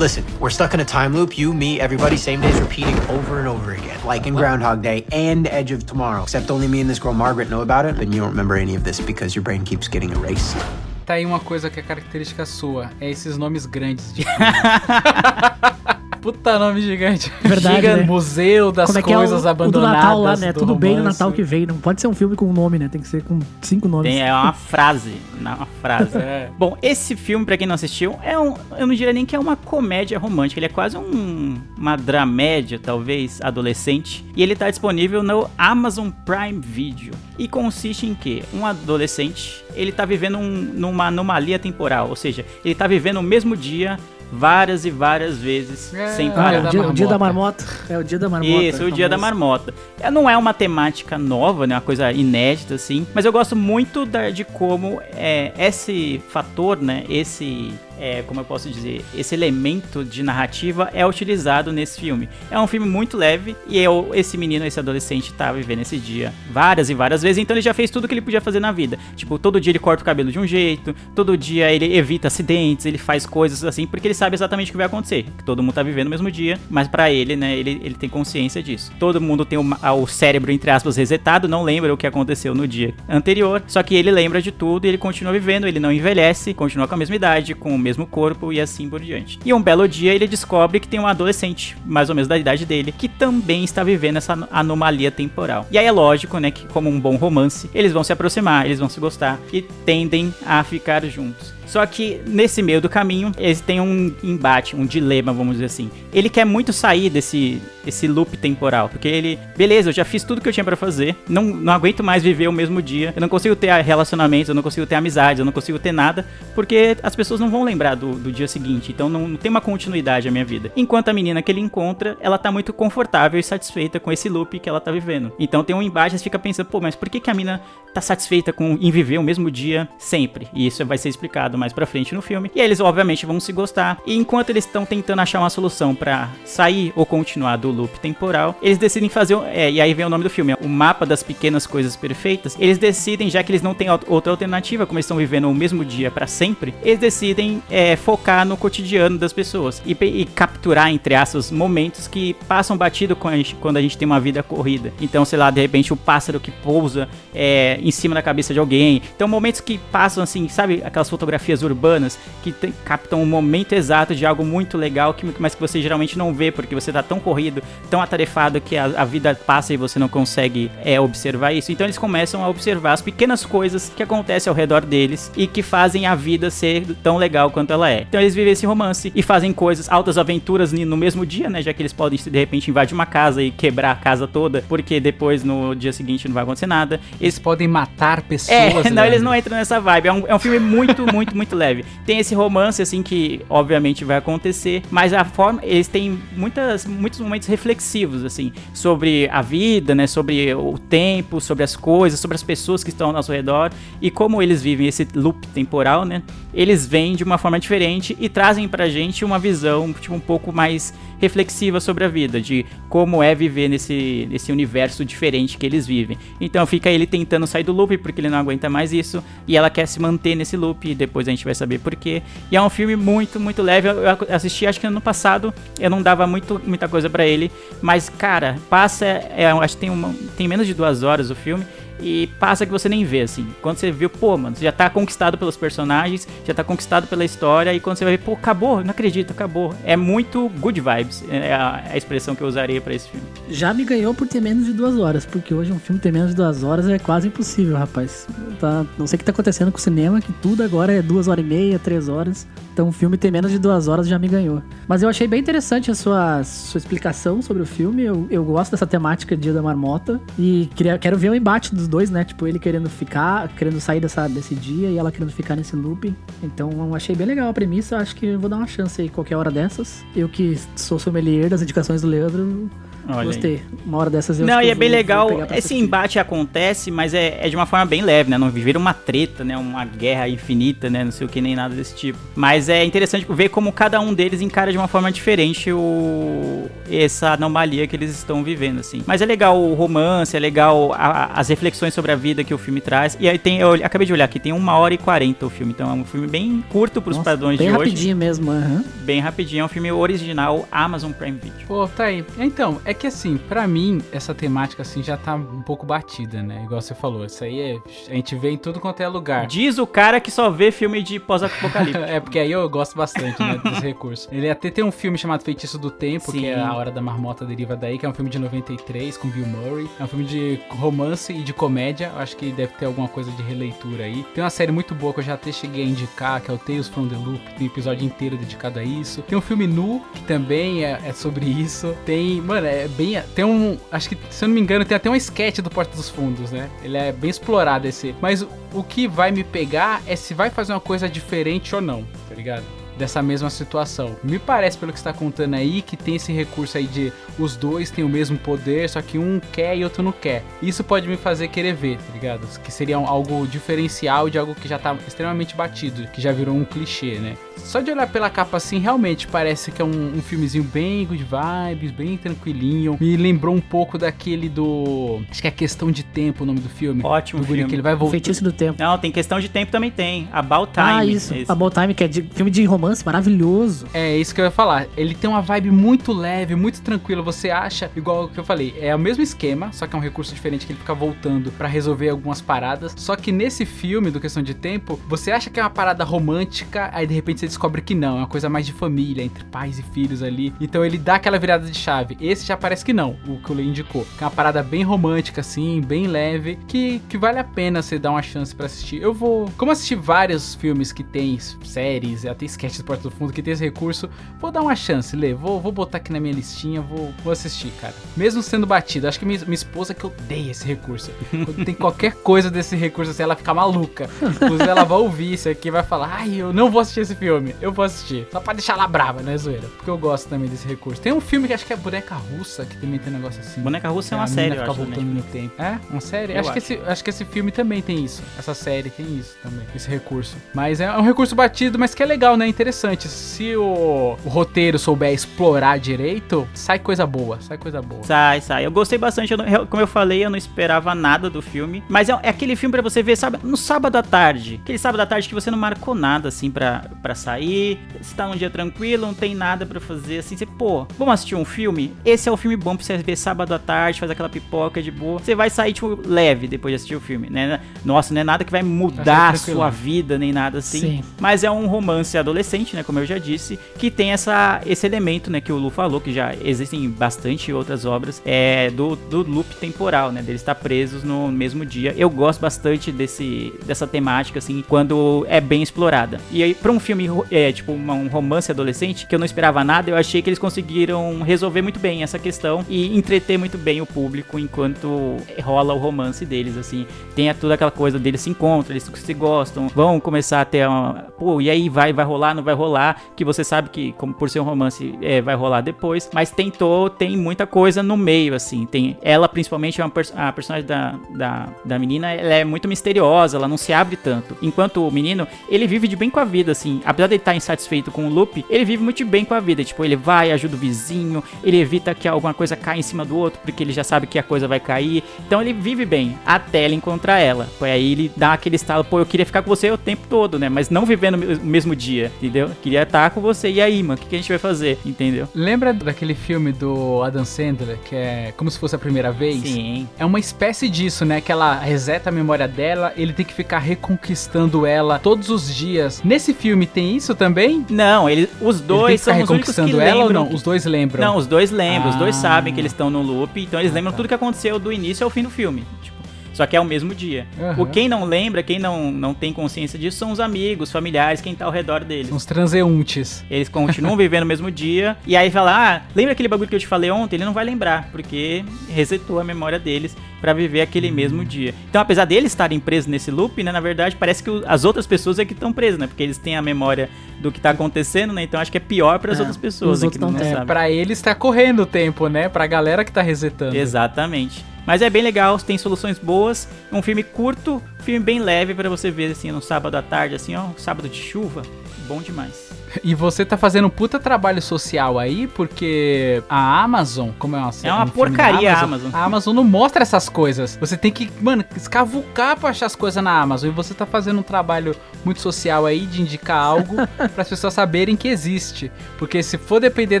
Listen, 0.00 0.24
we're 0.40 0.48
stuck 0.48 0.72
in 0.72 0.80
a 0.80 0.84
time 0.84 1.12
loop. 1.12 1.36
You, 1.36 1.52
me, 1.52 1.78
everybody, 1.78 2.16
same 2.16 2.40
days 2.40 2.58
repeating 2.58 2.98
over 3.10 3.38
and 3.38 3.46
over 3.46 3.72
again. 3.72 4.00
Like 4.02 4.26
in 4.26 4.34
Groundhog 4.34 4.80
Day 4.80 5.04
and 5.12 5.46
Edge 5.46 5.72
of 5.72 5.84
Tomorrow. 5.84 6.22
Except 6.22 6.50
only 6.50 6.66
me 6.68 6.80
and 6.80 6.88
this 6.88 6.98
girl 6.98 7.12
Margaret 7.12 7.50
know 7.50 7.60
about 7.60 7.84
it, 7.84 7.98
and 7.98 8.14
you 8.14 8.22
don't 8.22 8.30
remember 8.30 8.56
any 8.56 8.74
of 8.74 8.82
this 8.82 8.98
because 8.98 9.36
your 9.36 9.42
brain 9.42 9.62
keeps 9.62 9.88
getting 9.88 10.10
erased. 10.10 10.56
Tá 11.04 11.14
aí 11.14 11.26
uma 11.26 11.38
coisa 11.38 11.68
que 11.68 11.80
é 11.80 11.82
característica 11.82 12.46
sua, 12.46 12.90
é 12.98 13.10
esses 13.10 13.36
nomes 13.36 13.66
grandes 13.66 14.14
de 14.14 14.24
Puta 16.20 16.58
nome 16.58 16.82
gigante. 16.82 17.32
Verdade, 17.42 17.76
Giga 17.76 17.96
né? 17.96 18.04
Museu 18.04 18.70
das 18.70 18.86
Como 18.86 18.98
é 18.98 19.02
que 19.02 19.14
coisas 19.14 19.44
é 19.44 19.48
o, 19.48 19.50
abandonadas. 19.50 19.90
O 19.90 19.92
do 19.92 19.96
Natal 19.96 20.20
lá, 20.20 20.36
né? 20.36 20.52
do 20.52 20.60
Tudo 20.60 20.74
bem 20.74 20.92
no 20.92 20.98
romance. 20.98 21.18
Natal 21.18 21.32
que 21.32 21.42
vem. 21.42 21.66
Não 21.66 21.78
pode 21.78 22.00
ser 22.00 22.08
um 22.08 22.14
filme 22.14 22.36
com 22.36 22.46
um 22.46 22.52
nome, 22.52 22.78
né? 22.78 22.88
Tem 22.88 23.00
que 23.00 23.08
ser 23.08 23.22
com 23.22 23.38
cinco 23.62 23.88
nomes. 23.88 24.12
Tem, 24.12 24.22
é 24.22 24.32
uma 24.32 24.52
frase, 24.52 25.14
não, 25.40 25.56
uma 25.56 25.66
frase. 25.80 26.10
É. 26.20 26.50
Bom, 26.58 26.76
esse 26.82 27.16
filme, 27.16 27.46
pra 27.46 27.56
quem 27.56 27.66
não 27.66 27.74
assistiu, 27.74 28.18
é 28.22 28.38
um. 28.38 28.54
Eu 28.76 28.86
não 28.86 28.94
diria 28.94 29.12
nem 29.12 29.24
que 29.24 29.34
é 29.34 29.38
uma 29.38 29.56
comédia 29.56 30.18
romântica, 30.18 30.58
ele 30.58 30.66
é 30.66 30.68
quase 30.68 30.98
um, 30.98 31.58
uma 31.78 31.96
dramédia, 31.96 32.78
talvez, 32.78 33.40
adolescente. 33.42 34.24
E 34.36 34.42
ele 34.42 34.54
tá 34.54 34.68
disponível 34.68 35.22
no 35.22 35.48
Amazon 35.56 36.10
Prime 36.10 36.60
Video. 36.60 37.14
E 37.38 37.48
consiste 37.48 38.06
em 38.06 38.14
que 38.14 38.44
um 38.52 38.66
adolescente, 38.66 39.64
ele 39.74 39.90
tá 39.90 40.04
vivendo 40.04 40.36
um, 40.36 40.48
numa 40.48 41.06
anomalia 41.06 41.58
temporal, 41.58 42.10
ou 42.10 42.16
seja, 42.16 42.44
ele 42.62 42.74
tá 42.74 42.86
vivendo 42.86 43.16
o 43.16 43.22
mesmo 43.22 43.56
dia 43.56 43.98
várias 44.32 44.84
e 44.84 44.90
várias 44.90 45.36
vezes 45.38 45.92
É, 45.94 46.08
sem 46.08 46.30
parar. 46.30 46.54
é 46.54 46.60
o 46.60 46.70
dia, 46.70 46.88
o 46.88 46.92
dia 46.92 47.06
da 47.06 47.18
marmota. 47.18 47.64
É 47.88 47.98
o 47.98 48.04
dia 48.04 48.18
da 48.18 48.28
marmota. 48.28 48.62
Isso, 48.62 48.84
o 48.84 48.90
dia 48.90 49.08
da 49.08 49.18
marmota. 49.18 49.74
É, 50.00 50.10
Não 50.10 50.28
é 50.28 50.36
uma 50.36 50.54
temática 50.54 51.18
nova, 51.18 51.66
né? 51.66 51.74
Uma 51.74 51.80
coisa 51.80 52.10
inédita, 52.12 52.74
assim. 52.74 53.06
Mas 53.14 53.24
eu 53.24 53.32
gosto 53.32 53.54
muito 53.56 54.04
da- 54.06 54.30
de 54.30 54.44
como 54.44 55.00
é, 55.16 55.52
esse 55.58 56.20
fator, 56.28 56.80
né? 56.80 57.04
Esse. 57.08 57.72
É, 58.00 58.22
como 58.22 58.40
eu 58.40 58.44
posso 58.44 58.70
dizer, 58.70 59.04
esse 59.14 59.34
elemento 59.34 60.02
de 60.02 60.22
narrativa 60.22 60.90
é 60.94 61.06
utilizado 61.06 61.70
nesse 61.70 62.00
filme. 62.00 62.30
É 62.50 62.58
um 62.58 62.66
filme 62.66 62.88
muito 62.88 63.16
leve 63.16 63.54
e 63.68 63.78
eu, 63.78 64.10
esse 64.14 64.38
menino, 64.38 64.64
esse 64.64 64.80
adolescente, 64.80 65.34
tá 65.34 65.52
vivendo 65.52 65.80
esse 65.80 65.98
dia 65.98 66.32
várias 66.50 66.88
e 66.88 66.94
várias 66.94 67.20
vezes, 67.20 67.36
então 67.36 67.54
ele 67.54 67.62
já 67.62 67.74
fez 67.74 67.90
tudo 67.90 68.08
que 68.08 68.14
ele 68.14 68.22
podia 68.22 68.40
fazer 68.40 68.58
na 68.58 68.72
vida. 68.72 68.98
Tipo, 69.14 69.38
todo 69.38 69.60
dia 69.60 69.70
ele 69.70 69.78
corta 69.78 70.02
o 70.02 70.06
cabelo 70.06 70.32
de 70.32 70.38
um 70.38 70.46
jeito, 70.46 70.94
todo 71.14 71.36
dia 71.36 71.70
ele 71.70 71.94
evita 71.94 72.28
acidentes, 72.28 72.86
ele 72.86 72.96
faz 72.96 73.26
coisas 73.26 73.62
assim, 73.64 73.86
porque 73.86 74.06
ele 74.06 74.14
sabe 74.14 74.34
exatamente 74.34 74.68
o 74.68 74.72
que 74.72 74.78
vai 74.78 74.86
acontecer. 74.86 75.24
Que 75.36 75.44
todo 75.44 75.62
mundo 75.62 75.74
tá 75.74 75.82
vivendo 75.82 76.04
no 76.04 76.10
mesmo 76.10 76.30
dia, 76.30 76.58
mas 76.70 76.88
pra 76.88 77.10
ele, 77.10 77.36
né, 77.36 77.54
ele, 77.54 77.80
ele 77.84 77.94
tem 77.94 78.08
consciência 78.08 78.62
disso. 78.62 78.92
Todo 78.98 79.20
mundo 79.20 79.44
tem 79.44 79.58
o, 79.58 79.64
o 80.00 80.06
cérebro, 80.06 80.50
entre 80.50 80.70
aspas, 80.70 80.96
resetado, 80.96 81.46
não 81.46 81.62
lembra 81.62 81.92
o 81.92 81.96
que 81.98 82.06
aconteceu 82.06 82.54
no 82.54 82.66
dia 82.66 82.94
anterior, 83.06 83.62
só 83.66 83.82
que 83.82 83.94
ele 83.94 84.10
lembra 84.10 84.40
de 84.40 84.50
tudo 84.50 84.86
e 84.86 84.88
ele 84.88 84.98
continua 84.98 85.32
vivendo, 85.32 85.66
ele 85.66 85.78
não 85.78 85.92
envelhece, 85.92 86.54
continua 86.54 86.88
com 86.88 86.94
a 86.94 86.98
mesma 86.98 87.16
idade, 87.16 87.54
com 87.54 87.74
o 87.74 87.78
mesmo 87.78 87.89
corpo 88.06 88.52
e 88.52 88.60
assim 88.60 88.88
por 88.88 89.00
diante. 89.00 89.38
E 89.44 89.52
um 89.52 89.62
belo 89.62 89.88
dia 89.88 90.14
ele 90.14 90.26
descobre 90.26 90.80
que 90.80 90.88
tem 90.88 91.00
um 91.00 91.06
adolescente, 91.06 91.76
mais 91.84 92.08
ou 92.08 92.14
menos 92.14 92.28
da 92.28 92.36
idade 92.38 92.64
dele, 92.66 92.92
que 92.92 93.08
também 93.08 93.64
está 93.64 93.82
vivendo 93.84 94.16
essa 94.16 94.32
ano- 94.32 94.48
anomalia 94.50 95.10
temporal. 95.10 95.66
E 95.70 95.78
aí 95.78 95.86
é 95.86 95.92
lógico, 95.92 96.38
né, 96.38 96.50
que 96.50 96.66
como 96.66 96.88
um 96.88 97.00
bom 97.00 97.16
romance, 97.16 97.68
eles 97.74 97.92
vão 97.92 98.04
se 98.04 98.12
aproximar, 98.12 98.66
eles 98.66 98.78
vão 98.78 98.88
se 98.88 99.00
gostar 99.00 99.38
e 99.52 99.62
tendem 99.62 100.34
a 100.44 100.62
ficar 100.62 101.04
juntos. 101.06 101.52
Só 101.70 101.86
que 101.86 102.20
nesse 102.26 102.62
meio 102.62 102.80
do 102.80 102.88
caminho, 102.88 103.30
eles 103.38 103.60
têm 103.60 103.80
um 103.80 104.12
embate, 104.24 104.74
um 104.74 104.84
dilema, 104.84 105.32
vamos 105.32 105.52
dizer 105.52 105.66
assim. 105.66 105.88
Ele 106.12 106.28
quer 106.28 106.44
muito 106.44 106.72
sair 106.72 107.08
desse 107.08 107.62
esse 107.86 108.06
loop 108.06 108.36
temporal, 108.36 108.88
porque 108.88 109.08
ele, 109.08 109.38
beleza, 109.56 109.88
eu 109.88 109.92
já 109.92 110.04
fiz 110.04 110.22
tudo 110.22 110.40
que 110.40 110.48
eu 110.48 110.52
tinha 110.52 110.64
pra 110.64 110.76
fazer, 110.76 111.16
não, 111.28 111.44
não 111.44 111.72
aguento 111.72 112.02
mais 112.02 112.22
viver 112.22 112.48
o 112.48 112.52
mesmo 112.52 112.82
dia, 112.82 113.12
eu 113.16 113.20
não 113.20 113.28
consigo 113.28 113.56
ter 113.56 113.72
relacionamentos, 113.82 114.48
eu 114.48 114.54
não 114.54 114.62
consigo 114.62 114.86
ter 114.86 114.96
amizades, 114.96 115.38
eu 115.38 115.44
não 115.44 115.52
consigo 115.52 115.78
ter 115.78 115.92
nada, 115.92 116.26
porque 116.54 116.96
as 117.02 117.16
pessoas 117.16 117.40
não 117.40 117.50
vão 117.50 117.64
lembrar 117.64 117.94
do, 117.94 118.14
do 118.14 118.30
dia 118.30 118.46
seguinte, 118.46 118.92
então 118.92 119.08
não, 119.08 119.28
não 119.28 119.36
tem 119.36 119.50
uma 119.50 119.60
continuidade 119.60 120.28
a 120.28 120.30
minha 120.30 120.44
vida. 120.44 120.70
Enquanto 120.76 121.08
a 121.08 121.12
menina 121.12 121.42
que 121.42 121.50
ele 121.50 121.60
encontra, 121.60 122.16
ela 122.20 122.38
tá 122.38 122.52
muito 122.52 122.72
confortável 122.72 123.38
e 123.38 123.42
satisfeita 123.42 123.98
com 123.98 124.12
esse 124.12 124.28
loop 124.28 124.58
que 124.58 124.68
ela 124.68 124.80
tá 124.80 124.92
vivendo. 124.92 125.32
Então 125.38 125.64
tem 125.64 125.74
um 125.74 125.82
embate, 125.82 126.18
você 126.18 126.24
fica 126.24 126.38
pensando, 126.38 126.66
pô, 126.66 126.80
mas 126.80 126.94
por 126.94 127.08
que, 127.08 127.20
que 127.20 127.30
a 127.30 127.34
mina 127.34 127.60
tá 127.94 128.00
satisfeita 128.00 128.52
com 128.52 128.78
em 128.80 128.90
viver 128.90 129.18
o 129.18 129.22
mesmo 129.22 129.50
dia 129.50 129.88
sempre? 129.98 130.48
E 130.52 130.66
isso 130.66 130.84
vai 130.84 130.98
ser 130.98 131.08
explicado 131.08 131.56
mais 131.60 131.72
pra 131.72 131.86
frente 131.86 132.14
no 132.14 132.22
filme. 132.22 132.50
E 132.54 132.60
eles 132.60 132.80
obviamente 132.80 133.26
vão 133.26 133.38
se 133.38 133.52
gostar. 133.52 133.98
E 134.06 134.16
enquanto 134.16 134.50
eles 134.50 134.64
estão 134.64 134.84
tentando 134.84 135.20
achar 135.20 135.38
uma 135.38 135.50
solução 135.50 135.94
pra 135.94 136.28
sair 136.44 136.92
ou 136.96 137.04
continuar 137.06 137.56
do 137.56 137.70
loop 137.70 138.00
temporal, 138.00 138.56
eles 138.62 138.78
decidem 138.78 139.08
fazer, 139.08 139.36
é, 139.52 139.70
e 139.70 139.80
aí 139.80 139.94
vem 139.94 140.04
o 140.06 140.08
nome 140.08 140.24
do 140.24 140.30
filme, 140.30 140.54
o 140.60 140.68
mapa 140.68 141.04
das 141.04 141.22
pequenas 141.22 141.66
coisas 141.66 141.94
perfeitas. 141.96 142.56
Eles 142.58 142.78
decidem, 142.78 143.28
já 143.30 143.42
que 143.42 143.52
eles 143.52 143.62
não 143.62 143.74
têm 143.74 143.88
outra 143.90 144.30
alternativa, 144.30 144.86
como 144.86 144.98
eles 144.98 145.04
estão 145.04 145.16
vivendo 145.16 145.48
o 145.50 145.54
mesmo 145.54 145.84
dia 145.84 146.10
pra 146.10 146.26
sempre, 146.26 146.74
eles 146.82 146.98
decidem 146.98 147.62
é, 147.70 147.96
focar 147.96 148.46
no 148.46 148.56
cotidiano 148.56 149.18
das 149.18 149.32
pessoas 149.32 149.82
e, 149.84 149.96
e 150.00 150.24
capturar 150.24 150.90
entre 150.90 151.14
aspas 151.14 151.50
momentos 151.50 152.06
que 152.06 152.34
passam 152.48 152.76
batido 152.76 153.16
a 153.22 153.36
gente- 153.36 153.54
quando 153.56 153.76
a 153.76 153.82
gente 153.82 153.98
tem 153.98 154.06
uma 154.06 154.20
vida 154.20 154.42
corrida. 154.42 154.92
Então, 155.00 155.24
sei 155.24 155.38
lá, 155.38 155.50
de 155.50 155.60
repente 155.60 155.92
o 155.92 155.96
pássaro 155.96 156.38
que 156.38 156.50
pousa 156.50 157.08
é, 157.34 157.78
em 157.82 157.90
cima 157.90 158.14
da 158.14 158.22
cabeça 158.22 158.52
de 158.54 158.60
alguém. 158.60 159.02
Então, 159.14 159.26
momentos 159.26 159.60
que 159.60 159.78
passam 159.90 160.22
assim, 160.22 160.48
sabe, 160.48 160.80
aquelas 160.84 161.10
fotografias 161.10 161.49
fotografias 161.50 161.62
urbanas 161.62 162.18
que 162.42 162.52
tem, 162.52 162.72
captam 162.84 163.22
o 163.22 163.26
momento 163.26 163.72
exato 163.72 164.14
de 164.14 164.24
algo 164.24 164.44
muito 164.44 164.78
legal, 164.78 165.12
que, 165.12 165.26
mas 165.38 165.54
que 165.54 165.60
você 165.60 165.82
geralmente 165.82 166.16
não 166.16 166.32
vê, 166.32 166.50
porque 166.50 166.74
você 166.74 166.92
tá 166.92 167.02
tão 167.02 167.18
corrido, 167.18 167.62
tão 167.90 168.00
atarefado 168.00 168.60
que 168.60 168.76
a, 168.76 168.84
a 168.84 169.04
vida 169.04 169.34
passa 169.46 169.74
e 169.74 169.76
você 169.76 169.98
não 169.98 170.08
consegue 170.08 170.70
é, 170.84 171.00
observar 171.00 171.52
isso. 171.52 171.72
Então 171.72 171.86
eles 171.86 171.98
começam 171.98 172.44
a 172.44 172.48
observar 172.48 172.92
as 172.92 173.02
pequenas 173.02 173.44
coisas 173.44 173.92
que 173.94 174.02
acontecem 174.02 174.50
ao 174.50 174.56
redor 174.56 174.84
deles 174.84 175.30
e 175.36 175.46
que 175.46 175.62
fazem 175.62 176.06
a 176.06 176.14
vida 176.14 176.50
ser 176.50 176.84
tão 177.02 177.16
legal 177.16 177.50
quanto 177.50 177.72
ela 177.72 177.90
é. 177.90 178.02
Então 178.08 178.20
eles 178.20 178.34
vivem 178.34 178.52
esse 178.52 178.66
romance 178.66 179.12
e 179.14 179.22
fazem 179.22 179.52
coisas, 179.52 179.90
altas 179.90 180.18
aventuras 180.18 180.72
no 180.72 180.96
mesmo 180.96 181.26
dia, 181.26 181.48
né? 181.50 181.62
Já 181.62 181.72
que 181.72 181.82
eles 181.82 181.92
podem 181.92 182.18
de 182.18 182.38
repente 182.38 182.70
invadir 182.70 182.94
uma 182.94 183.06
casa 183.06 183.42
e 183.42 183.50
quebrar 183.50 183.92
a 183.92 183.96
casa 183.96 184.26
toda, 184.26 184.64
porque 184.68 185.00
depois 185.00 185.42
no 185.44 185.74
dia 185.74 185.92
seguinte 185.92 186.28
não 186.28 186.34
vai 186.34 186.42
acontecer 186.42 186.66
nada. 186.66 187.00
Eles 187.20 187.38
podem 187.38 187.68
matar 187.68 188.22
pessoas. 188.22 188.50
É, 188.50 188.84
não, 188.90 189.02
né? 189.02 189.08
eles 189.08 189.22
não 189.22 189.34
entram 189.34 189.56
nessa 189.56 189.80
vibe. 189.80 190.08
É 190.08 190.12
um, 190.12 190.26
é 190.26 190.34
um 190.34 190.38
filme 190.38 190.58
muito, 190.58 191.10
muito, 191.12 191.36
muito 191.40 191.56
leve. 191.56 191.84
Tem 192.04 192.18
esse 192.18 192.34
romance, 192.34 192.82
assim, 192.82 193.02
que 193.02 193.40
obviamente 193.48 194.04
vai 194.04 194.18
acontecer, 194.18 194.82
mas 194.90 195.14
a 195.14 195.24
forma. 195.24 195.60
Eles 195.62 195.88
têm 195.88 196.18
muitas, 196.36 196.84
muitos 196.84 197.18
momentos 197.20 197.48
reflexivos, 197.48 198.24
assim, 198.24 198.52
sobre 198.74 199.28
a 199.30 199.40
vida, 199.40 199.94
né? 199.94 200.06
Sobre 200.06 200.54
o 200.54 200.78
tempo, 200.78 201.40
sobre 201.40 201.64
as 201.64 201.74
coisas, 201.74 202.20
sobre 202.20 202.34
as 202.34 202.42
pessoas 202.42 202.84
que 202.84 202.90
estão 202.90 203.08
ao 203.08 203.12
nosso 203.12 203.32
redor 203.32 203.70
e 204.02 204.10
como 204.10 204.42
eles 204.42 204.62
vivem 204.62 204.86
esse 204.86 205.06
loop 205.14 205.46
temporal, 205.48 206.04
né? 206.04 206.22
Eles 206.52 206.86
vêm 206.86 207.16
de 207.16 207.24
uma 207.24 207.38
forma 207.38 207.58
diferente 207.58 208.16
e 208.20 208.28
trazem 208.28 208.68
pra 208.68 208.88
gente 208.88 209.24
uma 209.24 209.38
visão, 209.38 209.92
tipo, 209.92 210.14
um 210.14 210.20
pouco 210.20 210.52
mais 210.52 210.92
reflexiva 211.20 211.80
sobre 211.80 212.04
a 212.04 212.08
vida, 212.08 212.40
de 212.40 212.64
como 212.88 213.22
é 213.22 213.34
viver 213.34 213.68
nesse, 213.68 214.26
nesse 214.30 214.50
universo 214.50 215.04
diferente 215.04 215.58
que 215.58 215.66
eles 215.66 215.86
vivem. 215.86 216.16
Então 216.40 216.64
fica 216.66 216.90
ele 216.90 217.06
tentando 217.06 217.46
sair 217.46 217.62
do 217.62 217.72
loop 217.72 217.98
porque 217.98 218.20
ele 218.20 218.30
não 218.30 218.38
aguenta 218.38 218.68
mais 218.70 218.92
isso, 218.92 219.22
e 219.46 219.56
ela 219.56 219.68
quer 219.68 219.86
se 219.86 220.00
manter 220.00 220.34
nesse 220.34 220.56
loop, 220.56 220.90
e 220.90 220.94
depois 220.94 221.28
a 221.30 221.36
gente 221.36 221.44
vai 221.44 221.54
saber 221.54 221.78
porquê. 221.78 222.22
E 222.50 222.56
é 222.56 222.62
um 222.62 222.70
filme 222.70 222.96
muito, 222.96 223.38
muito 223.38 223.62
leve. 223.62 223.88
Eu 223.88 224.34
assisti 224.34 224.66
acho 224.66 224.80
que 224.80 224.86
ano 224.86 225.00
passado, 225.00 225.52
eu 225.78 225.90
não 225.90 226.02
dava 226.02 226.26
muito, 226.26 226.60
muita 226.64 226.88
coisa 226.88 227.08
para 227.08 227.26
ele, 227.26 227.50
mas 227.80 228.08
cara, 228.08 228.56
passa, 228.68 229.06
é, 229.06 229.50
acho 229.50 229.74
que 229.74 229.80
tem, 229.80 229.90
uma, 229.90 230.14
tem 230.36 230.46
menos 230.46 230.66
de 230.66 230.74
duas 230.74 231.02
horas 231.02 231.30
o 231.30 231.34
filme 231.34 231.64
e 232.02 232.28
passa 232.38 232.66
que 232.66 232.72
você 232.72 232.88
nem 232.88 233.04
vê, 233.04 233.22
assim. 233.22 233.46
Quando 233.60 233.78
você 233.78 233.90
viu, 233.90 234.08
pô, 234.08 234.36
mano, 234.36 234.56
você 234.56 234.64
já 234.64 234.72
tá 234.72 234.88
conquistado 234.90 235.38
pelos 235.38 235.56
personagens, 235.56 236.26
já 236.44 236.54
tá 236.54 236.64
conquistado 236.64 237.06
pela 237.06 237.24
história, 237.24 237.72
e 237.74 237.80
quando 237.80 237.96
você 237.96 238.04
vai 238.04 238.16
ver, 238.16 238.22
pô, 238.22 238.32
acabou, 238.32 238.82
não 238.82 238.90
acredito, 238.90 239.32
acabou. 239.32 239.74
É 239.84 239.96
muito 239.96 240.48
good 240.60 240.80
vibes, 240.80 241.24
é 241.30 241.52
a, 241.52 241.84
a 241.92 241.96
expressão 241.96 242.34
que 242.34 242.42
eu 242.42 242.48
usaria 242.48 242.80
para 242.80 242.94
esse 242.94 243.08
filme. 243.08 243.26
Já 243.48 243.72
me 243.74 243.84
ganhou 243.84 244.14
por 244.14 244.26
ter 244.26 244.40
menos 244.40 244.66
de 244.66 244.72
duas 244.72 244.98
horas, 244.98 245.24
porque 245.24 245.52
hoje 245.52 245.72
um 245.72 245.78
filme 245.78 246.00
ter 246.00 246.12
menos 246.12 246.30
de 246.30 246.36
duas 246.36 246.62
horas 246.62 246.88
é 246.88 246.98
quase 246.98 247.28
impossível, 247.28 247.76
rapaz. 247.76 248.26
Tá, 248.58 248.84
não 248.98 249.06
sei 249.06 249.16
o 249.16 249.18
que 249.18 249.24
tá 249.24 249.32
acontecendo 249.32 249.70
com 249.70 249.78
o 249.78 249.80
cinema, 249.80 250.20
que 250.20 250.32
tudo 250.34 250.62
agora 250.62 250.92
é 250.92 251.02
duas 251.02 251.28
horas 251.28 251.44
e 251.44 251.48
meia, 251.48 251.78
três 251.78 252.08
horas. 252.08 252.46
Então 252.72 252.88
o 252.88 252.92
filme 252.92 253.16
ter 253.16 253.30
menos 253.30 253.50
de 253.50 253.58
duas 253.58 253.88
horas 253.88 254.08
já 254.08 254.18
me 254.18 254.28
ganhou. 254.28 254.62
Mas 254.88 255.02
eu 255.02 255.08
achei 255.08 255.26
bem 255.26 255.40
interessante 255.40 255.90
a 255.90 255.94
sua, 255.94 256.42
sua 256.44 256.78
explicação 256.78 257.42
sobre 257.42 257.62
o 257.62 257.66
filme. 257.66 258.02
Eu, 258.04 258.26
eu 258.30 258.44
gosto 258.44 258.70
dessa 258.72 258.86
temática 258.86 259.36
Dia 259.36 259.52
da 259.52 259.62
Marmota. 259.62 260.20
E 260.38 260.68
queria, 260.74 260.98
quero 260.98 261.18
ver 261.18 261.30
o 261.30 261.34
embate 261.34 261.74
dos 261.74 261.88
dois, 261.90 262.10
né? 262.10 262.24
Tipo, 262.24 262.46
ele 262.46 262.58
querendo 262.58 262.88
ficar, 262.88 263.48
querendo 263.48 263.80
sair 263.80 264.00
dessa, 264.00 264.28
desse 264.28 264.54
dia 264.54 264.88
e 264.88 264.96
ela 264.96 265.10
querendo 265.10 265.32
ficar 265.32 265.56
nesse 265.56 265.76
loop. 265.76 266.14
Então 266.42 266.70
eu 266.70 266.94
achei 266.94 267.14
bem 267.14 267.26
legal 267.26 267.50
a 267.50 267.52
premissa. 267.52 267.98
Acho 267.98 268.14
que 268.16 268.36
vou 268.36 268.48
dar 268.48 268.56
uma 268.56 268.66
chance 268.66 269.02
aí 269.02 269.08
qualquer 269.08 269.36
hora 269.36 269.50
dessas. 269.50 270.04
Eu 270.14 270.28
que 270.28 270.58
sou 270.76 270.98
sommelier 270.98 271.50
das 271.50 271.60
indicações 271.60 272.00
do 272.00 272.08
Leandro, 272.08 272.70
Olha 273.08 273.24
Gostei. 273.24 273.56
Aí. 273.56 273.78
Uma 273.84 273.98
hora 273.98 274.10
dessas 274.10 274.38
eu 274.38 274.46
Não, 274.46 274.60
e 274.60 274.70
é 274.70 274.74
bem 274.74 274.88
vou, 274.88 274.96
legal. 274.96 275.28
Vou 275.28 275.44
esse 275.44 275.54
assistir. 275.54 275.78
embate 275.78 276.18
acontece, 276.18 276.90
mas 276.90 277.14
é, 277.14 277.38
é, 277.40 277.48
de 277.48 277.56
uma 277.56 277.66
forma 277.66 277.86
bem 277.86 278.02
leve, 278.02 278.30
né? 278.30 278.38
Não 278.38 278.50
viver 278.50 278.76
uma 278.76 278.92
treta, 278.92 279.44
né? 279.44 279.56
Uma 279.56 279.84
guerra 279.84 280.28
infinita, 280.28 280.88
né? 280.88 281.04
Não 281.04 281.12
sei 281.12 281.26
o 281.26 281.30
que, 281.30 281.40
nem 281.40 281.54
nada 281.54 281.74
desse 281.74 281.94
tipo. 281.94 282.18
Mas 282.34 282.68
é 282.68 282.84
interessante 282.84 283.26
ver 283.30 283.48
como 283.48 283.72
cada 283.72 284.00
um 284.00 284.12
deles 284.12 284.40
encara 284.40 284.72
de 284.72 284.78
uma 284.78 284.88
forma 284.88 285.10
diferente 285.10 285.72
o 285.72 286.68
essa 286.90 287.32
anomalia 287.32 287.86
que 287.86 287.94
eles 287.94 288.10
estão 288.10 288.42
vivendo, 288.42 288.80
assim. 288.80 289.02
Mas 289.06 289.22
é 289.22 289.26
legal 289.26 289.60
o 289.60 289.74
romance, 289.74 290.36
é 290.36 290.40
legal 290.40 290.92
a, 290.94 291.26
as 291.34 291.48
reflexões 291.48 291.94
sobre 291.94 292.12
a 292.12 292.16
vida 292.16 292.42
que 292.42 292.52
o 292.52 292.58
filme 292.58 292.80
traz. 292.80 293.16
E 293.20 293.28
aí 293.28 293.38
tem, 293.38 293.58
eu 293.58 293.74
acabei 293.74 294.06
de 294.06 294.12
olhar 294.12 294.24
aqui, 294.24 294.38
tem 294.38 294.52
uma 294.52 294.76
hora 294.76 294.94
e 294.94 294.98
quarenta 294.98 295.46
o 295.46 295.50
filme. 295.50 295.72
Então 295.72 295.88
é 295.90 295.92
um 295.92 296.04
filme 296.04 296.26
bem 296.26 296.64
curto 296.68 297.00
pros 297.00 297.16
Nossa, 297.16 297.30
padrões 297.30 297.58
de 297.58 297.64
hoje. 297.64 297.72
Bem 297.72 297.78
rapidinho 297.78 298.16
mesmo, 298.16 298.50
uhum. 298.50 298.84
Bem 299.02 299.20
rapidinho. 299.20 299.62
É 299.62 299.64
um 299.64 299.68
filme 299.68 299.90
original 299.92 300.68
Amazon 300.70 301.12
Prime 301.12 301.38
Video. 301.42 301.66
Pô, 301.66 301.86
tá 301.88 302.04
aí. 302.04 302.24
Então, 302.38 302.80
é 302.84 302.89
que 302.94 303.06
assim, 303.06 303.36
para 303.36 303.66
mim, 303.66 304.02
essa 304.12 304.34
temática 304.34 304.82
assim 304.82 305.02
já 305.02 305.16
tá 305.16 305.34
um 305.34 305.62
pouco 305.62 305.86
batida, 305.86 306.42
né? 306.42 306.62
Igual 306.64 306.80
você 306.80 306.94
falou, 306.94 307.24
isso 307.24 307.42
aí 307.44 307.60
é, 307.60 307.78
a 308.08 308.14
gente 308.14 308.34
vê 308.36 308.50
em 308.50 308.56
tudo 308.56 308.80
quanto 308.80 309.00
é 309.00 309.08
lugar. 309.08 309.46
Diz 309.46 309.78
o 309.78 309.86
cara 309.86 310.20
que 310.20 310.30
só 310.30 310.50
vê 310.50 310.70
filme 310.70 311.02
de 311.02 311.18
pós-apocalipse. 311.18 312.00
é, 312.02 312.20
porque 312.20 312.38
aí 312.38 312.50
eu 312.50 312.68
gosto 312.68 312.96
bastante, 312.96 313.40
né, 313.42 313.60
desse 313.62 313.80
recurso. 313.80 314.28
Ele 314.32 314.48
até 314.48 314.70
tem 314.70 314.84
um 314.84 314.92
filme 314.92 315.18
chamado 315.18 315.42
Feitiço 315.42 315.78
do 315.78 315.90
Tempo, 315.90 316.30
Sim. 316.32 316.40
que 316.40 316.46
é 316.46 316.60
A 316.60 316.74
Hora 316.74 316.90
da 316.90 317.00
Marmota 317.00 317.44
deriva 317.44 317.76
daí, 317.76 317.98
que 317.98 318.06
é 318.06 318.08
um 318.08 318.14
filme 318.14 318.30
de 318.30 318.38
93 318.38 319.16
com 319.16 319.28
Bill 319.28 319.46
Murray. 319.46 319.88
É 319.98 320.04
um 320.04 320.06
filme 320.06 320.24
de 320.24 320.60
romance 320.68 321.32
e 321.32 321.42
de 321.42 321.52
comédia. 321.52 322.10
Eu 322.14 322.20
acho 322.20 322.36
que 322.36 322.50
deve 322.50 322.72
ter 322.74 322.86
alguma 322.86 323.08
coisa 323.08 323.30
de 323.32 323.42
releitura 323.42 324.04
aí. 324.04 324.24
Tem 324.34 324.42
uma 324.42 324.50
série 324.50 324.72
muito 324.72 324.94
boa 324.94 325.12
que 325.12 325.20
eu 325.20 325.24
já 325.24 325.34
até 325.34 325.52
cheguei 325.52 325.84
a 325.84 325.86
indicar, 325.86 326.40
que 326.40 326.50
é 326.50 326.54
o 326.54 326.58
Tales 326.58 326.88
from 326.88 327.08
the 327.08 327.16
Loop, 327.16 327.40
tem 327.54 327.66
um 327.66 327.70
episódio 327.70 328.04
inteiro 328.04 328.36
dedicado 328.36 328.78
a 328.78 328.84
isso. 328.84 329.22
Tem 329.22 329.36
um 329.36 329.40
filme 329.40 329.66
nu, 329.66 330.02
que 330.14 330.22
também 330.22 330.84
é, 330.84 331.00
é 331.04 331.12
sobre 331.12 331.46
isso. 331.46 331.94
Tem, 332.04 332.40
mano, 332.40 332.66
é 332.66 332.79
bem 332.88 333.20
tem 333.34 333.44
um. 333.44 333.78
Acho 333.90 334.08
que, 334.08 334.18
se 334.30 334.44
eu 334.44 334.48
não 334.48 334.54
me 334.54 334.60
engano, 334.60 334.84
tem 334.84 334.96
até 334.96 335.10
um 335.10 335.16
sketch 335.16 335.58
do 335.58 335.70
Porta 335.70 335.96
dos 335.96 336.08
Fundos, 336.08 336.50
né? 336.50 336.70
Ele 336.82 336.96
é 336.96 337.12
bem 337.12 337.30
explorado 337.30 337.86
esse. 337.86 338.14
Mas 338.20 338.46
o 338.72 338.82
que 338.82 339.08
vai 339.08 339.30
me 339.30 339.44
pegar 339.44 340.02
é 340.06 340.16
se 340.16 340.34
vai 340.34 340.50
fazer 340.50 340.72
uma 340.72 340.80
coisa 340.80 341.08
diferente 341.08 341.74
ou 341.74 341.80
não, 341.80 342.04
tá 342.28 342.34
ligado? 342.34 342.64
dessa 343.00 343.22
mesma 343.22 343.48
situação. 343.48 344.14
Me 344.22 344.38
parece, 344.38 344.76
pelo 344.76 344.92
que 344.92 344.98
está 344.98 345.12
contando 345.12 345.54
aí, 345.54 345.80
que 345.80 345.96
tem 345.96 346.16
esse 346.16 346.32
recurso 346.32 346.76
aí 346.76 346.86
de 346.86 347.12
os 347.38 347.56
dois 347.56 347.90
têm 347.90 348.04
o 348.04 348.08
mesmo 348.08 348.38
poder, 348.38 348.88
só 348.88 349.00
que 349.00 349.18
um 349.18 349.40
quer 349.52 349.76
e 349.76 349.82
outro 349.82 350.02
não 350.02 350.12
quer. 350.12 350.44
Isso 350.62 350.84
pode 350.84 351.08
me 351.08 351.16
fazer 351.16 351.48
querer 351.48 351.74
ver, 351.74 351.96
tá 351.96 352.12
ligado? 352.12 352.46
Que 352.62 352.70
seria 352.70 352.96
algo 352.96 353.46
diferencial 353.46 354.28
de 354.28 354.38
algo 354.38 354.54
que 354.54 354.68
já 354.68 354.78
tá 354.78 354.94
extremamente 355.08 355.56
batido, 355.56 356.06
que 356.08 356.20
já 356.20 356.30
virou 356.30 356.54
um 356.54 356.64
clichê, 356.64 357.18
né? 357.18 357.36
Só 357.64 357.80
de 357.80 357.90
olhar 357.90 358.06
pela 358.06 358.28
capa 358.28 358.56
assim, 358.56 358.78
realmente 358.78 359.26
parece 359.26 359.70
que 359.70 359.80
é 359.80 359.84
um, 359.84 360.16
um 360.16 360.22
filmezinho 360.22 360.64
bem 360.64 361.06
good 361.06 361.24
vibes, 361.24 361.90
bem 361.90 362.16
tranquilinho. 362.16 362.96
Me 363.00 363.16
lembrou 363.16 363.54
um 363.54 363.60
pouco 363.60 363.96
daquele 363.96 364.48
do. 364.48 365.22
Acho 365.30 365.40
que 365.40 365.48
é 365.48 365.50
Questão 365.50 365.90
de 365.90 366.02
Tempo 366.02 366.42
o 366.42 366.46
nome 366.46 366.60
do 366.60 366.68
filme. 366.68 367.02
Ótimo, 367.04 367.40
do 367.40 367.46
filme. 367.46 367.64
que 367.66 367.74
ele 367.74 367.82
vai 367.82 367.94
voltar. 367.94 368.12
Feitiço 368.12 368.42
do 368.42 368.52
Tempo. 368.52 368.82
Não, 368.82 368.98
tem 368.98 369.12
Questão 369.12 369.38
de 369.38 369.48
Tempo 369.48 369.70
também 369.70 369.90
tem. 369.90 370.28
About 370.32 370.72
Time. 370.72 370.86
Ah, 370.86 371.04
isso. 371.04 371.34
Esse. 371.34 371.50
About 371.50 371.74
Time, 371.74 371.94
que 371.94 372.04
é 372.04 372.08
de, 372.08 372.22
filme 372.22 372.50
de 372.50 372.64
romance 372.64 373.04
maravilhoso. 373.04 373.86
É, 373.92 374.16
isso 374.16 374.34
que 374.34 374.40
eu 374.40 374.44
ia 374.44 374.50
falar. 374.50 374.86
Ele 374.96 375.14
tem 375.14 375.28
uma 375.28 375.40
vibe 375.40 375.70
muito 375.70 376.12
leve, 376.12 376.54
muito 376.54 376.80
tranquila. 376.80 377.22
Você 377.22 377.50
acha, 377.50 377.90
igual 377.94 378.24
o 378.24 378.28
que 378.28 378.38
eu 378.38 378.44
falei, 378.44 378.74
é 378.80 378.94
o 378.94 378.98
mesmo 378.98 379.22
esquema, 379.22 379.72
só 379.72 379.86
que 379.86 379.94
é 379.94 379.98
um 379.98 380.02
recurso 380.02 380.34
diferente 380.34 380.66
que 380.66 380.72
ele 380.72 380.78
fica 380.78 380.94
voltando 380.94 381.52
para 381.52 381.68
resolver 381.68 382.08
algumas 382.08 382.40
paradas. 382.40 382.94
Só 382.96 383.16
que 383.16 383.30
nesse 383.30 383.64
filme, 383.64 384.10
do 384.10 384.20
Questão 384.20 384.42
de 384.42 384.54
Tempo, 384.54 384.98
você 385.08 385.30
acha 385.30 385.50
que 385.50 385.60
é 385.60 385.62
uma 385.62 385.70
parada 385.70 386.04
romântica, 386.04 386.90
aí 386.92 387.06
de 387.06 387.14
repente 387.14 387.40
você 387.40 387.46
descobre 387.50 387.82
que 387.82 387.94
não, 387.94 388.16
é 388.16 388.20
uma 388.20 388.26
coisa 388.26 388.48
mais 388.48 388.64
de 388.64 388.72
família, 388.72 389.22
entre 389.22 389.44
pais 389.44 389.78
e 389.78 389.82
filhos 389.82 390.22
ali. 390.22 390.52
Então 390.60 390.84
ele 390.84 390.98
dá 390.98 391.16
aquela 391.16 391.38
virada 391.38 391.66
de 391.66 391.76
chave. 391.76 392.16
Esse 392.20 392.46
já 392.46 392.56
parece 392.56 392.84
que 392.84 392.92
não, 392.92 393.16
o 393.26 393.38
que 393.38 393.52
o 393.52 393.54
Lei 393.54 393.66
indicou. 393.66 394.06
É 394.20 394.24
uma 394.24 394.30
parada 394.30 394.62
bem 394.62 394.82
romântica, 394.82 395.40
assim, 395.40 395.80
bem 395.80 396.06
leve, 396.06 396.58
que, 396.66 397.00
que 397.08 397.18
vale 397.18 397.38
a 397.38 397.44
pena 397.44 397.82
você 397.82 397.98
dar 397.98 398.10
uma 398.10 398.22
chance 398.22 398.54
para 398.54 398.66
assistir. 398.66 399.00
Eu 399.00 399.12
vou. 399.12 399.50
Como 399.56 399.72
assisti 399.72 399.94
vários 399.94 400.54
filmes 400.54 400.92
que 400.92 401.02
tem 401.02 401.38
séries, 401.64 402.24
até 402.24 402.44
sketches 402.46 402.78
do 402.78 402.84
Porta 402.84 403.02
do 403.04 403.10
Fundo 403.10 403.32
que 403.32 403.42
tem 403.42 403.52
esse 403.52 403.64
recurso, 403.64 404.08
vou 404.38 404.50
dar 404.50 404.62
uma 404.62 404.76
chance, 404.76 405.14
Lê. 405.16 405.34
Vou, 405.34 405.60
vou 405.60 405.72
botar 405.72 405.98
aqui 405.98 406.12
na 406.12 406.20
minha 406.20 406.34
listinha, 406.34 406.80
vou, 406.80 407.12
vou 407.22 407.32
assistir, 407.32 407.72
cara. 407.80 407.94
Mesmo 408.16 408.42
sendo 408.42 408.66
batido, 408.66 409.08
acho 409.08 409.18
que 409.18 409.26
minha, 409.26 409.40
minha 409.40 409.54
esposa 409.54 409.94
que 409.94 410.06
odeia 410.06 410.50
esse 410.50 410.66
recurso. 410.66 411.10
Quando 411.30 411.64
tem 411.64 411.74
qualquer 411.74 412.14
coisa 412.14 412.50
desse 412.50 412.76
recurso 412.76 413.10
assim, 413.10 413.22
ela 413.22 413.36
fica 413.36 413.52
maluca. 413.52 414.08
Inclusive, 414.22 414.68
ela 414.68 414.84
vai 414.84 414.98
ouvir 414.98 415.32
isso 415.34 415.48
aqui 415.48 415.70
vai 415.70 415.82
falar: 415.82 416.10
Ai, 416.12 416.36
eu 416.36 416.52
não 416.52 416.70
vou 416.70 416.80
assistir 416.80 417.00
esse 417.00 417.14
filme. 417.14 417.29
Eu 417.60 417.72
vou 417.72 417.84
assistir. 417.84 418.26
Só 418.30 418.40
pra 418.40 418.52
deixar 418.52 418.74
ela 418.74 418.86
brava, 418.86 419.22
né, 419.22 419.36
zoeira? 419.36 419.68
Porque 419.76 419.90
eu 419.90 419.98
gosto 419.98 420.28
também 420.28 420.48
desse 420.48 420.66
recurso. 420.66 421.00
Tem 421.00 421.12
um 421.12 421.20
filme 421.20 421.46
que 421.46 421.54
acho 421.54 421.64
que 421.66 421.72
é 421.72 421.76
Boneca 421.76 422.14
Russa, 422.14 422.64
que 422.64 422.76
também 422.76 422.98
tem 422.98 423.12
um 423.12 423.16
negócio 423.16 423.40
assim. 423.40 423.60
Boneca 423.60 423.88
Russa 423.88 424.14
é 424.14 424.18
uma 424.18 424.26
série, 424.26 424.56
eu 424.56 424.62
acho. 424.62 424.74
voltando 424.74 425.02
no 425.06 425.22
tempo. 425.22 425.60
É? 425.60 425.78
Uma 425.90 426.00
série? 426.00 426.36
Acho, 426.36 426.50
acho, 426.50 426.52
Que 426.52 426.58
esse, 426.58 426.80
acho 426.86 427.04
que 427.04 427.10
esse 427.10 427.24
filme 427.24 427.50
também 427.50 427.82
tem 427.82 428.04
isso. 428.04 428.22
Essa 428.38 428.54
série 428.54 428.90
tem 428.90 429.06
isso 429.18 429.36
também. 429.42 429.66
Esse 429.74 429.88
recurso. 429.88 430.36
Mas 430.54 430.80
é 430.80 430.90
um 430.96 431.02
recurso 431.02 431.34
batido, 431.34 431.78
mas 431.78 431.94
que 431.94 432.02
é 432.02 432.06
legal, 432.06 432.36
né? 432.36 432.46
Interessante. 432.46 433.08
Se 433.08 433.56
o, 433.56 434.16
o 434.24 434.28
roteiro 434.28 434.78
souber 434.78 435.12
explorar 435.12 435.78
direito, 435.78 436.46
sai 436.54 436.78
coisa 436.78 437.06
boa. 437.06 437.40
Sai 437.40 437.58
coisa 437.58 437.80
boa. 437.82 438.02
Sai, 438.02 438.40
sai. 438.40 438.66
Eu 438.66 438.70
gostei 438.70 438.98
bastante. 438.98 439.32
Eu 439.32 439.38
não, 439.38 439.66
como 439.66 439.82
eu 439.82 439.86
falei, 439.86 440.24
eu 440.24 440.30
não 440.30 440.38
esperava 440.38 440.94
nada 440.94 441.28
do 441.30 441.42
filme. 441.42 441.82
Mas 441.88 442.08
é, 442.08 442.18
é 442.22 442.28
aquele 442.28 442.56
filme 442.56 442.72
para 442.72 442.82
você 442.82 443.02
ver, 443.02 443.16
sabe, 443.16 443.38
no 443.42 443.56
sábado 443.56 443.96
à 443.96 444.02
tarde. 444.02 444.60
Aquele 444.62 444.78
sábado 444.78 445.00
à 445.00 445.06
tarde 445.06 445.28
que 445.28 445.34
você 445.34 445.50
não 445.50 445.58
marcou 445.58 445.94
nada, 445.94 446.28
assim, 446.28 446.50
pra, 446.50 446.84
pra 447.02 447.14
sair, 447.20 447.78
você 448.00 448.14
tá 448.14 448.26
num 448.26 448.36
dia 448.36 448.50
tranquilo, 448.50 449.06
não 449.06 449.14
tem 449.14 449.34
nada 449.34 449.66
pra 449.66 449.80
fazer, 449.80 450.18
assim, 450.18 450.36
você, 450.36 450.46
pô, 450.46 450.86
vamos 450.98 451.14
assistir 451.14 451.34
um 451.34 451.44
filme? 451.44 451.92
Esse 452.04 452.28
é 452.28 452.32
o 452.32 452.36
filme 452.36 452.56
bom 452.56 452.76
pra 452.76 452.84
você 452.84 452.96
ver 452.98 453.16
sábado 453.16 453.54
à 453.54 453.58
tarde, 453.58 454.00
faz 454.00 454.10
aquela 454.10 454.28
pipoca 454.28 454.82
de 454.82 454.90
boa. 454.90 455.18
Você 455.18 455.34
vai 455.34 455.50
sair, 455.50 455.72
tipo, 455.72 455.98
leve 456.06 456.48
depois 456.48 456.72
de 456.72 456.76
assistir 456.76 456.96
o 456.96 457.00
filme, 457.00 457.28
né? 457.30 457.60
Nossa, 457.84 458.12
não 458.14 458.20
é 458.20 458.24
nada 458.24 458.44
que 458.44 458.50
vai 458.50 458.62
mudar 458.62 459.34
a 459.34 459.36
sua 459.36 459.70
vida, 459.70 460.18
nem 460.18 460.32
nada 460.32 460.58
assim. 460.58 460.80
Sim. 460.80 461.04
Mas 461.18 461.44
é 461.44 461.50
um 461.50 461.66
romance 461.66 462.16
adolescente, 462.16 462.74
né? 462.74 462.82
Como 462.82 462.98
eu 462.98 463.06
já 463.06 463.18
disse, 463.18 463.58
que 463.78 463.90
tem 463.90 464.12
essa, 464.12 464.60
esse 464.66 464.86
elemento, 464.86 465.30
né? 465.30 465.40
Que 465.40 465.52
o 465.52 465.56
Lu 465.56 465.70
falou, 465.70 466.00
que 466.00 466.12
já 466.12 466.34
existem 466.42 466.88
bastante 466.88 467.52
outras 467.52 467.84
obras, 467.84 468.22
é 468.24 468.70
do, 468.70 468.96
do 468.96 469.22
loop 469.22 469.54
temporal, 469.56 470.12
né? 470.12 470.22
Deles 470.22 470.40
estar 470.40 470.54
presos 470.54 471.02
no 471.02 471.30
mesmo 471.30 471.64
dia. 471.64 471.94
Eu 471.96 472.08
gosto 472.08 472.40
bastante 472.40 472.90
desse, 472.90 473.52
dessa 473.64 473.86
temática, 473.86 474.38
assim, 474.38 474.64
quando 474.68 475.26
é 475.28 475.40
bem 475.40 475.62
explorada. 475.62 476.20
E 476.30 476.42
aí, 476.42 476.54
pra 476.54 476.72
um 476.72 476.80
filme, 476.80 477.09
é, 477.30 477.52
tipo, 477.52 477.72
um 477.72 478.08
romance 478.08 478.50
adolescente, 478.50 479.06
que 479.06 479.14
eu 479.14 479.18
não 479.18 479.26
esperava 479.26 479.62
nada, 479.64 479.90
eu 479.90 479.96
achei 479.96 480.22
que 480.22 480.28
eles 480.28 480.38
conseguiram 480.38 481.22
resolver 481.22 481.62
muito 481.62 481.78
bem 481.78 482.02
essa 482.02 482.18
questão 482.18 482.64
e 482.68 482.96
entreter 482.96 483.38
muito 483.38 483.56
bem 483.58 483.80
o 483.80 483.86
público 483.86 484.38
enquanto 484.38 485.16
rola 485.42 485.74
o 485.74 485.78
romance 485.78 486.24
deles, 486.24 486.56
assim. 486.56 486.86
Tem 487.14 487.32
toda 487.34 487.54
aquela 487.54 487.70
coisa 487.70 487.98
deles 487.98 488.20
se 488.20 488.30
encontram, 488.30 488.72
eles 488.72 488.90
se 488.94 489.14
gostam, 489.14 489.68
vão 489.68 490.00
começar 490.00 490.40
a 490.40 490.44
ter 490.44 490.66
uma. 490.68 491.06
Pô, 491.18 491.40
e 491.40 491.50
aí 491.50 491.68
vai, 491.68 491.92
vai 491.92 492.04
rolar, 492.04 492.34
não 492.34 492.42
vai 492.42 492.54
rolar? 492.54 493.00
Que 493.16 493.24
você 493.24 493.44
sabe 493.44 493.68
que, 493.70 493.92
como 493.92 494.12
por 494.14 494.28
ser 494.30 494.40
um 494.40 494.44
romance, 494.44 494.94
é, 495.02 495.20
vai 495.20 495.34
rolar 495.34 495.60
depois. 495.60 496.10
Mas 496.12 496.30
tentou, 496.30 496.88
tem 496.90 497.16
muita 497.16 497.46
coisa 497.46 497.82
no 497.82 497.96
meio, 497.96 498.34
assim. 498.34 498.66
Tem 498.66 498.96
ela, 499.02 499.28
principalmente, 499.28 499.80
é 499.80 499.84
uma 499.84 499.90
pers- 499.90 500.12
a 500.16 500.32
personagem 500.32 500.66
da, 500.66 500.94
da, 501.16 501.48
da 501.64 501.78
menina, 501.78 502.12
ela 502.12 502.34
é 502.34 502.44
muito 502.44 502.68
misteriosa, 502.68 503.36
ela 503.36 503.48
não 503.48 503.56
se 503.56 503.72
abre 503.72 503.96
tanto. 503.96 504.36
Enquanto 504.42 504.86
o 504.86 504.90
menino, 504.90 505.26
ele 505.48 505.66
vive 505.66 505.86
de 505.88 505.96
bem 505.96 506.10
com 506.10 506.20
a 506.20 506.24
vida, 506.24 506.52
assim. 506.52 506.80
Apesar 507.00 507.08
de 507.08 507.14
ele 507.14 507.20
estar 507.20 507.34
insatisfeito 507.34 507.90
com 507.90 508.06
o 508.06 508.10
loop, 508.10 508.44
ele 508.50 508.64
vive 508.64 508.82
muito 508.82 509.04
bem 509.06 509.24
com 509.24 509.32
a 509.32 509.40
vida. 509.40 509.64
Tipo, 509.64 509.84
ele 509.84 509.96
vai, 509.96 510.32
ajuda 510.32 510.54
o 510.54 510.58
vizinho, 510.58 511.24
ele 511.42 511.58
evita 511.58 511.94
que 511.94 512.06
alguma 512.06 512.34
coisa 512.34 512.54
caia 512.56 512.78
em 512.78 512.82
cima 512.82 513.06
do 513.06 513.16
outro, 513.16 513.40
porque 513.42 513.62
ele 513.62 513.72
já 513.72 513.82
sabe 513.82 514.06
que 514.06 514.18
a 514.18 514.22
coisa 514.22 514.46
vai 514.46 514.60
cair. 514.60 515.02
Então 515.26 515.40
ele 515.40 515.54
vive 515.54 515.86
bem, 515.86 516.18
até 516.26 516.64
ele 516.64 516.74
encontrar 516.74 517.18
ela. 517.18 517.46
Foi 517.58 517.70
aí 517.70 517.92
ele 517.92 518.12
dá 518.14 518.34
aquele 518.34 518.56
estalo, 518.56 518.84
pô, 518.84 518.98
eu 518.98 519.06
queria 519.06 519.24
ficar 519.24 519.42
com 519.42 519.48
você 519.48 519.70
o 519.70 519.78
tempo 519.78 520.06
todo, 520.10 520.38
né? 520.38 520.50
Mas 520.50 520.68
não 520.68 520.84
vivendo 520.84 521.14
o 521.14 521.44
mesmo 521.44 521.74
dia, 521.74 522.12
entendeu? 522.18 522.50
Queria 522.62 522.82
estar 522.82 523.10
com 523.10 523.20
você. 523.20 523.50
E 523.50 523.62
aí, 523.62 523.82
mano, 523.82 523.98
o 523.98 524.02
que, 524.02 524.08
que 524.08 524.16
a 524.16 524.18
gente 524.18 524.28
vai 524.28 524.38
fazer? 524.38 524.78
Entendeu? 524.84 525.26
Lembra 525.34 525.72
daquele 525.72 526.14
filme 526.14 526.52
do 526.52 527.02
Adam 527.02 527.24
Sandler, 527.24 527.78
que 527.78 527.96
é 527.96 528.34
como 528.36 528.50
se 528.50 528.58
fosse 528.58 528.74
a 528.74 528.78
primeira 528.78 529.10
vez? 529.10 529.40
Sim. 529.40 529.88
É 529.98 530.04
uma 530.04 530.20
espécie 530.20 530.68
disso, 530.68 531.06
né? 531.06 531.22
Que 531.22 531.32
ela 531.32 531.54
reseta 531.54 532.10
a 532.10 532.12
memória 532.12 532.46
dela, 532.46 532.92
ele 532.94 533.14
tem 533.14 533.24
que 533.24 533.32
ficar 533.32 533.58
reconquistando 533.58 534.66
ela 534.66 534.98
todos 534.98 535.30
os 535.30 535.54
dias. 535.54 536.02
Nesse 536.04 536.34
filme 536.34 536.66
tem 536.66 536.89
isso 536.96 537.14
também? 537.14 537.64
Não, 537.70 538.08
ele, 538.08 538.28
os 538.40 538.56
Ele 538.56 538.62
que 538.62 538.68
dois 538.68 539.00
ficar 539.00 539.14
são 539.14 539.22
os 539.22 539.30
únicos 539.30 539.54
que 539.54 539.60
ela 539.60 539.94
ou 540.02 540.06
lembram. 540.08 540.24
não? 540.24 540.34
Os 540.34 540.42
dois 540.42 540.64
lembram? 540.64 541.04
Não, 541.04 541.16
os 541.16 541.26
dois 541.26 541.50
lembram, 541.50 541.90
os 541.90 541.96
dois 541.96 542.16
Ah. 542.16 542.20
sabem 542.20 542.52
que 542.54 542.60
eles 542.60 542.72
estão 542.72 542.90
no 542.90 543.02
loop, 543.02 543.40
então 543.42 543.58
eles 543.60 543.72
lembram 543.72 543.92
tudo 543.92 544.08
que 544.08 544.14
aconteceu 544.14 544.58
do 544.58 544.72
início 544.72 545.04
ao 545.04 545.10
fim 545.10 545.22
do 545.22 545.30
filme. 545.30 545.64
Tipo, 545.82 545.96
só 546.40 546.46
que 546.46 546.56
é 546.56 546.60
o 546.60 546.64
mesmo 546.64 546.94
dia. 546.94 547.26
Aham. 547.38 547.62
O 547.62 547.66
quem 547.66 547.86
não 547.86 548.02
lembra, 548.02 548.42
quem 548.42 548.58
não, 548.58 548.90
não 548.90 549.12
tem 549.12 549.30
consciência 549.30 549.78
disso, 549.78 549.98
são 549.98 550.10
os 550.10 550.18
amigos, 550.18 550.72
familiares, 550.72 551.20
quem 551.20 551.34
tá 551.34 551.44
ao 551.44 551.50
redor 551.50 551.84
deles. 551.84 552.10
Uns 552.10 552.24
transeuntes. 552.24 553.22
Eles 553.30 553.46
continuam 553.46 553.94
vivendo 553.98 554.22
o 554.22 554.26
mesmo 554.26 554.50
dia. 554.50 554.96
E 555.06 555.14
aí 555.14 555.30
fala, 555.30 555.52
ah, 555.76 555.82
lembra 555.94 556.12
aquele 556.12 556.28
bagulho 556.28 556.48
que 556.48 556.54
eu 556.56 556.60
te 556.60 556.66
falei 556.66 556.90
ontem? 556.90 557.16
Ele 557.16 557.26
não 557.26 557.34
vai 557.34 557.44
lembrar, 557.44 557.90
porque 557.92 558.42
resetou 558.70 559.20
a 559.20 559.24
memória 559.24 559.58
deles 559.58 559.94
pra 560.18 560.32
viver 560.32 560.62
aquele 560.62 560.90
mesmo 560.90 561.26
dia. 561.26 561.54
Então, 561.68 561.82
apesar 561.82 562.06
deles 562.06 562.32
estarem 562.32 562.58
presos 562.58 562.86
nesse 562.86 563.10
loop, 563.10 563.42
né, 563.42 563.52
na 563.52 563.60
verdade, 563.60 563.96
parece 563.96 564.22
que 564.22 564.30
as 564.46 564.64
outras 564.64 564.86
pessoas 564.86 565.18
é 565.18 565.26
que 565.26 565.34
estão 565.34 565.52
presas, 565.52 565.78
né? 565.78 565.86
Porque 565.86 566.02
eles 566.02 566.16
têm 566.16 566.36
a 566.36 566.42
memória 566.42 566.88
do 567.20 567.30
que 567.30 567.38
tá 567.38 567.50
acontecendo, 567.50 568.14
né? 568.14 568.22
Então 568.22 568.40
acho 568.40 568.50
que 568.50 568.56
é 568.56 568.60
pior 568.60 568.98
para 568.98 569.12
as 569.12 569.18
É, 569.18 569.20
outras 569.20 569.36
pessoas, 569.36 569.78
os 569.78 569.84
né, 569.84 569.90
que 569.90 569.98
não, 569.98 570.10
não 570.10 570.18
sabem. 570.18 570.46
Pra 570.46 570.70
eles 570.70 571.02
tá 571.02 571.14
correndo 571.14 571.64
o 571.64 571.66
tempo, 571.66 572.08
né? 572.08 572.30
Pra 572.30 572.46
galera 572.46 572.82
que 572.82 572.90
tá 572.90 573.02
resetando. 573.02 573.54
Exatamente. 573.54 574.42
Mas 574.66 574.82
é 574.82 574.90
bem 574.90 575.02
legal, 575.02 575.38
tem 575.38 575.58
soluções 575.58 575.98
boas. 575.98 576.48
Um 576.72 576.82
filme 576.82 577.02
curto, 577.02 577.62
filme 577.80 578.00
bem 578.04 578.18
leve 578.20 578.54
pra 578.54 578.68
você 578.68 578.90
ver 578.90 579.12
assim 579.12 579.32
no 579.32 579.42
sábado 579.42 579.76
à 579.76 579.82
tarde, 579.82 580.14
assim, 580.14 580.34
ó, 580.36 580.50
sábado 580.56 580.88
de 580.88 580.96
chuva. 580.96 581.42
Bom 581.86 582.00
demais. 582.00 582.49
E 582.82 582.94
você 582.94 583.24
tá 583.24 583.36
fazendo 583.36 583.66
um 583.66 583.70
puta 583.70 583.98
trabalho 583.98 584.40
social 584.40 584.98
aí, 584.98 585.26
porque 585.26 586.22
a 586.28 586.62
Amazon, 586.62 587.10
como 587.18 587.36
é 587.36 587.38
uma 587.38 587.50
É 587.62 587.72
uma 587.72 587.84
um 587.84 587.88
porcaria 587.88 588.52
a 588.52 588.60
Amazon. 588.60 588.90
A 588.92 589.04
Amazon 589.04 589.36
não 589.36 589.44
mostra 589.44 589.82
essas 589.82 590.08
coisas. 590.08 590.56
Você 590.60 590.76
tem 590.76 590.90
que, 590.90 591.10
mano, 591.20 591.44
escavucar 591.56 592.38
pra 592.38 592.50
achar 592.50 592.66
as 592.66 592.76
coisas 592.76 593.02
na 593.02 593.20
Amazon. 593.20 593.50
E 593.50 593.52
você 593.52 593.74
tá 593.74 593.86
fazendo 593.86 594.20
um 594.20 594.22
trabalho 594.22 594.74
muito 595.04 595.20
social 595.20 595.66
aí 595.66 595.80
de 595.86 596.02
indicar 596.02 596.38
algo 596.38 596.76
para 596.96 597.22
as 597.22 597.28
pessoas 597.28 597.54
saberem 597.54 597.96
que 597.96 598.08
existe. 598.08 598.70
Porque 598.98 599.22
se 599.22 599.38
for 599.38 599.60
depender 599.60 600.00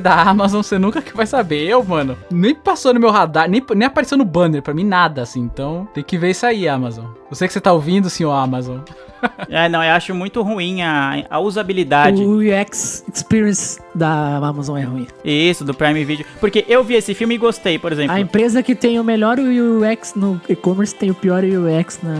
da 0.00 0.14
Amazon, 0.14 0.62
você 0.62 0.78
nunca 0.78 1.02
que 1.02 1.16
vai 1.16 1.26
saber. 1.26 1.66
Eu, 1.66 1.82
mano, 1.82 2.16
nem 2.30 2.54
passou 2.54 2.94
no 2.94 3.00
meu 3.00 3.10
radar, 3.10 3.48
nem, 3.48 3.64
nem 3.74 3.86
apareceu 3.86 4.16
no 4.16 4.24
banner 4.24 4.62
pra 4.62 4.74
mim 4.74 4.84
nada, 4.84 5.22
assim. 5.22 5.40
Então, 5.40 5.88
tem 5.94 6.04
que 6.04 6.18
ver 6.18 6.30
isso 6.30 6.46
aí, 6.46 6.68
Amazon. 6.68 7.06
Eu 7.30 7.36
sei 7.36 7.46
que 7.48 7.54
você 7.54 7.60
tá 7.60 7.72
ouvindo, 7.72 8.10
senhor 8.10 8.32
Amazon. 8.32 8.80
É, 9.48 9.68
não, 9.68 9.82
eu 9.82 9.92
acho 9.92 10.14
muito 10.14 10.42
ruim 10.42 10.80
a, 10.82 11.24
a 11.28 11.40
usabilidade. 11.40 12.22
O 12.22 12.38
UX 12.38 13.04
Experience 13.12 13.80
da 13.92 14.36
Amazon 14.36 14.78
é 14.78 14.82
ruim. 14.82 15.06
Isso, 15.24 15.64
do 15.64 15.74
Prime 15.74 16.04
Video. 16.04 16.24
Porque 16.38 16.64
eu 16.68 16.84
vi 16.84 16.94
esse 16.94 17.14
filme 17.14 17.34
e 17.34 17.38
gostei, 17.38 17.76
por 17.76 17.90
exemplo. 17.90 18.14
A 18.14 18.20
empresa 18.20 18.62
que 18.62 18.76
tem 18.76 19.00
o 19.00 19.04
melhor 19.04 19.38
UX 19.40 20.14
no 20.14 20.40
e-commerce 20.48 20.94
tem 20.94 21.10
o 21.10 21.14
pior 21.14 21.42
UX 21.42 21.98
na, 22.02 22.14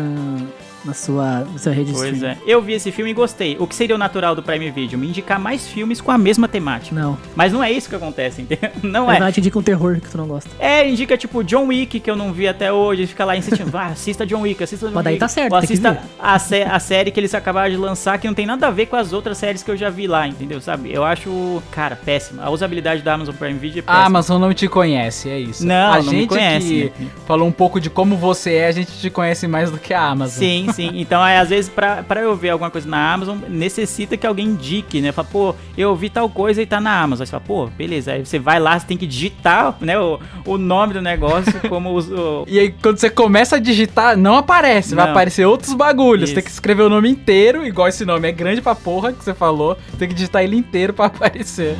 na 0.85 0.95
sua, 0.95 1.41
na 1.41 1.59
sua 1.59 1.73
rede 1.73 1.91
de 1.93 1.97
Pois 1.99 2.13
streaming. 2.13 2.35
é. 2.35 2.39
Eu 2.47 2.61
vi 2.63 2.73
esse 2.75 2.91
filme 2.93 3.11
e 3.11 3.15
gostei. 3.15 3.57
O 3.59 3.67
que 3.67 3.75
seria 3.75 3.95
o 3.95 3.99
natural 3.99 4.35
do 4.35 4.43
Prime 4.43 4.71
Video? 4.71 4.99
Me 4.99 5.09
indicar 5.09 5.39
mais 5.39 5.67
filmes 5.69 6.01
com 6.01 6.11
a 6.11 6.19
mesma 6.19 6.49
temática. 6.49 6.95
Não. 6.95 7.19
Mas 7.37 7.53
não 7.53 7.63
é 7.63 7.71
isso 7.71 7.89
que 7.89 7.95
acontece, 7.97 8.43
entendeu? 8.43 8.71
Não 8.83 9.07
Na 9.07 9.13
é. 9.13 9.17
verdade, 9.17 9.41
indica 9.41 9.59
um 9.59 9.63
terror 9.63 10.01
que 10.01 10.09
tu 10.09 10.17
não 10.17 10.27
gosta. 10.27 10.49
É, 10.59 10.89
indica 10.89 11.17
tipo 11.17 11.43
John 11.45 11.67
Wick, 11.67 12.01
que 12.01 12.11
eu 12.11 12.17
não 12.17 12.33
vi 12.33 12.49
até 12.49 12.73
hoje. 12.73 13.07
Fica 13.07 13.25
lá 13.25 13.37
insistindo, 13.37 13.71
vai, 13.71 13.93
assista 13.93 14.27
John 14.27 14.41
Wick, 14.43 14.63
assista 14.63 14.87
John 14.89 14.95
Mas 14.95 15.05
daí 15.05 15.15
Wick. 15.15 15.21
tá 15.21 15.29
certo, 15.29 15.53
Ou 15.53 15.61
tem 15.61 15.67
que 15.69 15.73
assista 15.75 15.93
ver. 15.93 16.01
a, 16.19 16.39
sé- 16.39 16.65
a 16.65 16.79
série 16.81 17.11
que 17.11 17.21
eles 17.21 17.35
acabaram 17.35 17.71
de 17.71 17.77
lançar, 17.77 18.19
que 18.19 18.27
não 18.27 18.35
tem 18.35 18.47
nada 18.47 18.67
a 18.67 18.71
ver 18.71 18.87
com 18.87 18.97
as 18.97 19.13
outras 19.13 19.39
séries 19.39 19.63
que 19.63 19.71
eu 19.71 19.77
já 19.77 19.91
vi 19.91 20.07
lá, 20.07 20.27
entendeu? 20.27 20.61
Sabe? 20.61 20.93
Eu 20.93 21.05
acho, 21.05 21.63
cara, 21.71 21.95
péssima. 21.97 22.43
A 22.43 22.51
usabilidade 22.51 23.03
da 23.03 23.15
Amazon 23.15 23.35
Prime 23.35 23.59
Video 23.59 23.79
é 23.81 23.83
péssima. 23.83 24.03
A 24.03 24.07
Amazon 24.07 24.41
não 24.41 24.53
te 24.55 24.67
conhece, 24.69 25.29
é 25.29 25.39
isso. 25.39 25.65
Não, 25.67 25.93
a 25.93 25.97
não 26.03 26.05
me 26.13 26.21
gente 26.21 26.29
conhece, 26.29 26.93
que 26.97 27.03
né? 27.05 27.11
falou 27.27 27.47
um 27.47 27.53
pouco 27.53 27.81
de 27.81 27.91
como 27.91 28.17
você 28.17 28.55
é, 28.55 28.67
a 28.69 28.73
gente 28.73 28.93
te 28.99 29.11
conhece 29.11 29.47
mais 29.47 29.71
do 29.71 29.79
que 29.79 29.93
a 29.95 30.03
Amazon. 30.03 30.39
Sim, 30.39 30.67
sim. 30.73 30.91
Então, 30.95 31.25
é, 31.27 31.39
às 31.39 31.49
vezes, 31.51 31.69
pra, 31.71 32.03
pra 32.03 32.21
eu 32.21 32.35
ver 32.37 32.51
alguma 32.51 32.71
coisa 32.71 32.89
na 32.89 33.13
Amazon, 33.13 33.39
necessita 33.49 34.17
que 34.17 34.27
alguém 34.27 34.47
indique, 34.47 35.01
né? 35.01 35.13
Fala, 35.13 35.29
pô, 35.31 35.55
eu 35.77 35.95
vi 35.95 36.09
tal 36.11 36.29
coisa 36.29 36.61
e 36.63 36.67
tá 36.67 36.81
na 36.81 37.01
Amazon. 37.01 37.23
Aí 37.23 37.27
você 37.27 37.31
fala, 37.33 37.43
pô, 37.47 37.67
beleza. 37.67 38.13
Aí 38.13 38.25
você 38.25 38.39
vai 38.39 38.59
lá, 38.59 38.79
você 38.79 38.87
tem 38.87 38.97
que 38.97 39.07
digitar, 39.07 39.77
né, 39.81 39.99
o, 39.99 40.19
o 40.47 40.59
nome 40.59 40.95
do 40.95 41.03
negócio, 41.03 41.53
como 41.69 41.95
os. 41.95 42.11
o- 42.11 42.45
E 42.49 42.59
aí, 42.59 42.75
quando 42.83 42.99
você 42.99 43.11
começa 43.11 43.57
a 43.57 43.59
digitar, 43.59 44.17
não 44.17 44.37
aparece, 44.37 44.95
vai 44.95 45.05
Não. 45.05 45.13
aparecer 45.13 45.45
outros 45.47 45.75
bagulhos. 45.75 46.25
Isso. 46.31 46.35
Tem 46.35 46.45
que 46.45 46.51
escrever 46.51 46.83
o 46.83 46.89
nome 46.89 47.09
inteiro, 47.11 47.67
igual 47.67 47.89
esse 47.89 48.05
nome 48.05 48.29
é 48.29 48.33
grande 48.33 48.61
pra 48.61 48.75
porra 48.75 49.13
que 49.13 49.23
você 49.25 49.35
falou. 49.35 49.77
Tem 49.99 50.09
que 50.09 50.15
digitar 50.15 50.43
ele 50.43 50.57
inteiro 50.57 50.93
pra 50.93 51.07
aparecer. 51.11 51.77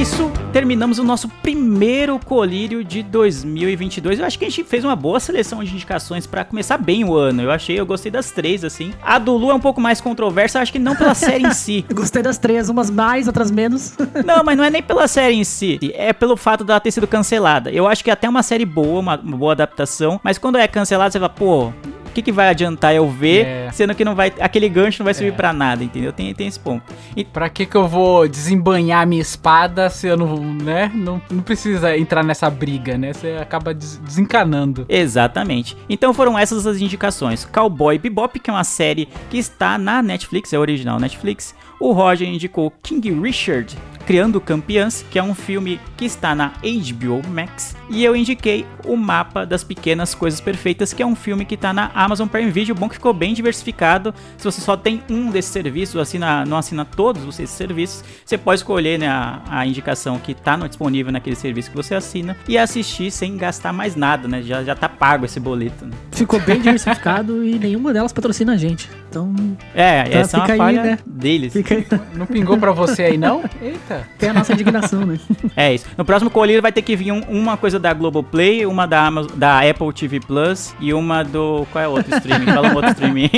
Isso, 0.00 0.30
terminamos 0.52 0.98
o 0.98 1.04
nosso 1.04 1.26
primeiro 1.26 2.18
colírio 2.18 2.84
de 2.84 3.02
2022. 3.02 4.18
Eu 4.18 4.26
acho 4.26 4.38
que 4.38 4.44
a 4.44 4.48
gente 4.48 4.62
fez 4.62 4.84
uma 4.84 4.94
boa 4.94 5.18
seleção 5.18 5.64
de 5.64 5.72
indicações 5.72 6.26
pra 6.26 6.44
começar 6.44 6.76
bem 6.76 7.02
o 7.02 7.14
ano. 7.14 7.40
Eu 7.40 7.50
achei, 7.50 7.80
eu 7.80 7.86
gostei 7.86 8.12
das 8.12 8.30
três, 8.30 8.62
assim. 8.62 8.92
A 9.02 9.18
do 9.18 9.34
Lu 9.34 9.50
é 9.50 9.54
um 9.54 9.60
pouco 9.60 9.80
mais 9.80 9.98
controversa, 9.98 10.60
acho 10.60 10.70
que 10.70 10.78
não 10.78 10.94
pela 10.94 11.14
série 11.14 11.46
em 11.46 11.52
si. 11.52 11.82
Gostei 11.94 12.22
das 12.22 12.36
três, 12.36 12.68
umas 12.68 12.90
mais, 12.90 13.26
outras 13.26 13.50
menos. 13.50 13.96
Não, 14.24 14.42
mas 14.44 14.56
não 14.56 14.64
é 14.64 14.70
nem 14.70 14.82
pela 14.82 15.06
série 15.08 15.34
em 15.34 15.44
si, 15.44 15.78
é 15.94 16.12
pelo 16.12 16.36
fato 16.36 16.64
dela 16.64 16.80
ter 16.80 16.90
sido 16.90 17.06
cancelada. 17.06 17.70
Eu 17.70 17.86
acho 17.86 18.02
que 18.02 18.10
é 18.10 18.12
até 18.12 18.28
uma 18.28 18.42
série 18.42 18.64
boa, 18.64 19.00
uma, 19.00 19.18
uma 19.18 19.36
boa 19.36 19.52
adaptação, 19.52 20.20
mas 20.22 20.36
quando 20.36 20.56
é 20.56 20.66
cancelada, 20.66 21.10
você 21.10 21.18
fala, 21.18 21.28
pô. 21.28 21.72
O 22.16 22.18
que, 22.18 22.22
que 22.22 22.32
vai 22.32 22.48
adiantar 22.48 22.94
eu 22.94 23.06
ver, 23.10 23.44
É. 23.44 23.70
sendo 23.72 23.94
que 23.94 24.02
não 24.02 24.14
vai. 24.14 24.32
Aquele 24.40 24.70
gancho 24.70 25.00
não 25.00 25.04
vai 25.04 25.12
servir 25.12 25.34
pra 25.36 25.52
nada, 25.52 25.84
entendeu? 25.84 26.14
Tem, 26.14 26.32
tem 26.34 26.46
esse 26.46 26.58
ponto. 26.58 26.82
E 27.14 27.22
Pra 27.26 27.50
que 27.50 27.66
que 27.66 27.76
eu 27.76 27.86
vou 27.86 28.26
desembanhar 28.26 29.06
minha 29.06 29.20
espada 29.20 29.90
se 29.90 30.06
eu 30.06 30.16
não, 30.16 30.34
né? 30.54 30.90
Não, 30.94 31.20
não 31.30 31.42
precisa 31.42 31.94
entrar 31.94 32.24
nessa 32.24 32.48
briga, 32.48 32.96
né? 32.96 33.12
Você 33.12 33.36
acaba 33.38 33.74
des- 33.74 33.98
desencanando. 33.98 34.86
Exatamente. 34.88 35.76
Então 35.90 36.14
foram 36.14 36.38
essas 36.38 36.66
as 36.66 36.80
indicações. 36.80 37.44
Cowboy 37.44 37.98
Bebop, 37.98 38.40
que 38.40 38.48
é 38.48 38.52
uma 38.52 38.64
série 38.64 39.08
que 39.28 39.36
está 39.36 39.76
na 39.76 40.02
Netflix, 40.02 40.54
é 40.54 40.58
original 40.58 40.98
Netflix. 40.98 41.54
O 41.80 41.92
Roger 41.92 42.28
indicou 42.28 42.72
King 42.82 43.10
Richard. 43.20 43.76
Criando 44.06 44.40
Campeãs, 44.40 45.04
que 45.10 45.18
é 45.18 45.22
um 45.22 45.34
filme 45.34 45.80
que 45.96 46.04
está 46.04 46.32
na 46.32 46.52
HBO 46.62 47.28
Max. 47.28 47.74
E 47.90 48.04
eu 48.04 48.14
indiquei 48.14 48.64
O 48.84 48.96
Mapa 48.96 49.44
das 49.44 49.64
Pequenas 49.64 50.14
Coisas 50.14 50.40
Perfeitas, 50.40 50.92
que 50.92 51.02
é 51.02 51.06
um 51.06 51.16
filme 51.16 51.44
que 51.44 51.56
está 51.56 51.72
na 51.72 51.90
Amazon 51.92 52.28
Prime 52.28 52.48
Video. 52.52 52.72
Bom 52.72 52.88
que 52.88 52.94
ficou 52.94 53.12
bem 53.12 53.34
diversificado. 53.34 54.14
Se 54.38 54.44
você 54.44 54.60
só 54.60 54.76
tem 54.76 55.02
um 55.10 55.28
desses 55.28 55.50
serviços, 55.50 56.00
assina, 56.00 56.44
não 56.44 56.56
assina 56.56 56.84
todos 56.84 57.24
esses 57.40 57.50
serviços, 57.50 58.04
você 58.24 58.38
pode 58.38 58.60
escolher 58.60 58.96
né, 58.96 59.08
a, 59.08 59.42
a 59.50 59.66
indicação 59.66 60.20
que 60.20 60.30
está 60.30 60.54
disponível 60.56 61.10
naquele 61.10 61.34
serviço 61.34 61.68
que 61.70 61.76
você 61.76 61.96
assina 61.96 62.36
e 62.48 62.56
assistir 62.56 63.10
sem 63.10 63.36
gastar 63.36 63.72
mais 63.72 63.96
nada, 63.96 64.28
né? 64.28 64.40
Já, 64.40 64.62
já 64.62 64.76
tá 64.76 64.88
pago 64.88 65.24
esse 65.24 65.40
boleto. 65.40 65.84
Né? 65.84 65.90
Ficou 66.12 66.38
bem 66.38 66.58
diversificado 66.60 67.44
e 67.44 67.58
nenhuma 67.58 67.92
delas 67.92 68.12
patrocina 68.12 68.52
a 68.52 68.56
gente. 68.56 68.88
Então. 69.10 69.34
É, 69.74 70.04
Então 70.06 70.20
essa 70.20 70.36
é 70.36 70.38
uma 70.38 70.46
fica 70.46 70.52
aí, 70.52 70.58
falha 70.58 70.82
né? 70.84 70.98
deles. 71.04 71.52
Fica. 71.52 71.65
Não 72.14 72.26
pingou 72.26 72.56
pra 72.58 72.72
você 72.72 73.02
aí, 73.04 73.18
não? 73.18 73.42
Eita. 73.60 74.06
Tem 74.18 74.30
a 74.30 74.34
nossa 74.34 74.52
indignação, 74.52 75.04
né? 75.04 75.18
É 75.56 75.74
isso. 75.74 75.86
No 75.96 76.04
próximo 76.04 76.30
colírio 76.30 76.60
vai 76.62 76.72
ter 76.72 76.82
que 76.82 76.94
vir 76.96 77.12
um- 77.12 77.22
uma 77.28 77.56
coisa 77.56 77.78
da 77.78 77.92
Globoplay, 77.92 78.66
uma 78.66 78.86
da, 78.86 79.06
Amazon, 79.06 79.30
da 79.36 79.60
Apple 79.68 79.92
TV 79.92 80.20
Plus 80.20 80.74
e 80.80 80.92
uma 80.92 81.22
do. 81.22 81.66
Qual 81.72 81.82
é 81.84 81.88
o 81.88 81.92
outro 81.92 82.14
streaming? 82.16 82.46
Fala 82.46 82.68
um 82.68 82.74
outro 82.74 82.90
streaming. 82.90 83.30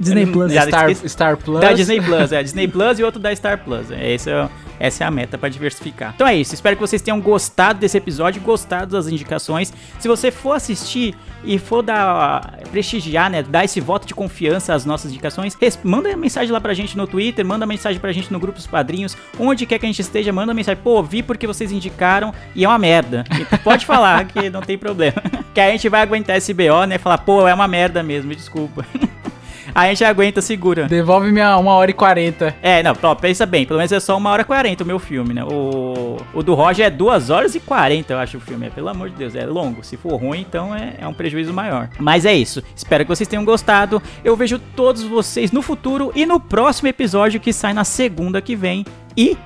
Disney 0.00 0.26
Plus. 0.32 0.52
Já 0.52 0.62
Star. 0.66 0.94
Star 0.94 1.36
Plus. 1.36 1.60
Da 1.60 1.72
Disney 1.72 2.00
Plus, 2.00 2.32
é. 2.32 2.42
Disney 2.42 2.68
Plus 2.68 2.98
e 2.98 3.04
outro 3.04 3.20
da 3.20 3.34
Star 3.34 3.58
Plus. 3.58 3.90
É, 3.90 4.12
esse 4.14 4.30
é, 4.30 4.44
o- 4.44 4.50
essa 4.78 5.04
é 5.04 5.06
a 5.06 5.10
meta 5.10 5.36
pra 5.36 5.48
diversificar. 5.48 6.12
Então 6.14 6.26
é 6.26 6.34
isso. 6.34 6.54
Espero 6.54 6.76
que 6.76 6.80
vocês 6.80 7.02
tenham 7.02 7.20
gostado 7.20 7.78
desse 7.78 7.96
episódio, 7.96 8.40
gostado 8.42 8.92
das 8.96 9.08
indicações. 9.08 9.72
Se 9.98 10.08
você 10.08 10.30
for 10.30 10.52
assistir 10.52 11.14
e 11.44 11.58
for 11.58 11.82
dar 11.82 12.58
prestigiar, 12.70 13.30
né, 13.30 13.42
dar 13.42 13.64
esse 13.64 13.80
voto 13.80 14.06
de 14.06 14.14
confiança 14.14 14.74
às 14.74 14.84
nossas 14.84 15.10
indicações, 15.10 15.56
manda 15.82 16.16
mensagem 16.16 16.52
lá 16.52 16.60
pra 16.60 16.74
gente 16.74 16.96
no 16.96 17.06
Twitter, 17.06 17.44
manda 17.44 17.66
mensagem 17.66 18.00
pra 18.00 18.12
gente 18.12 18.32
no 18.32 18.38
grupo 18.38 18.58
dos 18.58 18.66
padrinhos, 18.66 19.16
onde 19.38 19.66
quer 19.66 19.78
que 19.78 19.86
a 19.86 19.88
gente 19.88 20.00
esteja, 20.00 20.32
manda 20.32 20.52
mensagem. 20.52 20.82
Pô, 20.82 21.02
vi 21.02 21.22
porque 21.22 21.46
vocês 21.46 21.72
indicaram 21.72 22.32
e 22.54 22.64
é 22.64 22.68
uma 22.68 22.78
merda. 22.78 23.24
E 23.38 23.58
pode 23.58 23.86
falar 23.86 24.24
que 24.26 24.50
não 24.50 24.60
tem 24.60 24.76
problema. 24.78 25.22
Que 25.54 25.62
a 25.62 25.70
gente 25.70 25.88
vai 25.88 26.02
aguentar 26.02 26.36
esse 26.36 26.54
BO, 26.54 26.84
né, 26.86 26.98
falar, 26.98 27.18
pô, 27.18 27.48
é 27.48 27.52
uma 27.52 27.66
merda 27.66 28.00
mesmo, 28.00 28.32
desculpa. 28.32 28.86
Aí 29.78 29.90
a 29.90 29.94
gente 29.94 30.04
aguenta, 30.04 30.42
segura. 30.42 30.88
Devolve 30.88 31.30
minha 31.30 31.56
1 31.56 31.66
hora 31.68 31.88
e 31.88 31.94
40. 31.94 32.56
É, 32.60 32.82
não, 32.82 32.96
ó, 33.00 33.14
pensa 33.14 33.46
bem, 33.46 33.64
pelo 33.64 33.78
menos 33.78 33.92
é 33.92 34.00
só 34.00 34.16
uma 34.16 34.28
hora 34.30 34.42
e 34.42 34.44
40 34.44 34.82
o 34.82 34.86
meu 34.86 34.98
filme, 34.98 35.32
né? 35.32 35.44
O, 35.44 36.16
o 36.34 36.42
do 36.42 36.52
Roger 36.54 36.86
é 36.86 36.90
2 36.90 37.30
horas 37.30 37.54
e 37.54 37.60
40, 37.60 38.12
eu 38.12 38.18
acho 38.18 38.38
o 38.38 38.40
filme. 38.40 38.66
É, 38.66 38.70
pelo 38.70 38.88
amor 38.88 39.08
de 39.08 39.14
Deus, 39.14 39.36
é 39.36 39.46
longo. 39.46 39.84
Se 39.84 39.96
for 39.96 40.16
ruim, 40.16 40.40
então 40.40 40.74
é, 40.74 40.94
é 40.98 41.06
um 41.06 41.14
prejuízo 41.14 41.52
maior. 41.52 41.90
Mas 42.00 42.26
é 42.26 42.34
isso. 42.34 42.60
Espero 42.74 43.04
que 43.04 43.08
vocês 43.08 43.28
tenham 43.28 43.44
gostado. 43.44 44.02
Eu 44.24 44.34
vejo 44.34 44.58
todos 44.58 45.04
vocês 45.04 45.52
no 45.52 45.62
futuro 45.62 46.10
e 46.12 46.26
no 46.26 46.40
próximo 46.40 46.88
episódio 46.88 47.38
que 47.38 47.52
sai 47.52 47.72
na 47.72 47.84
segunda 47.84 48.42
que 48.42 48.56
vem. 48.56 48.84
E 49.16 49.38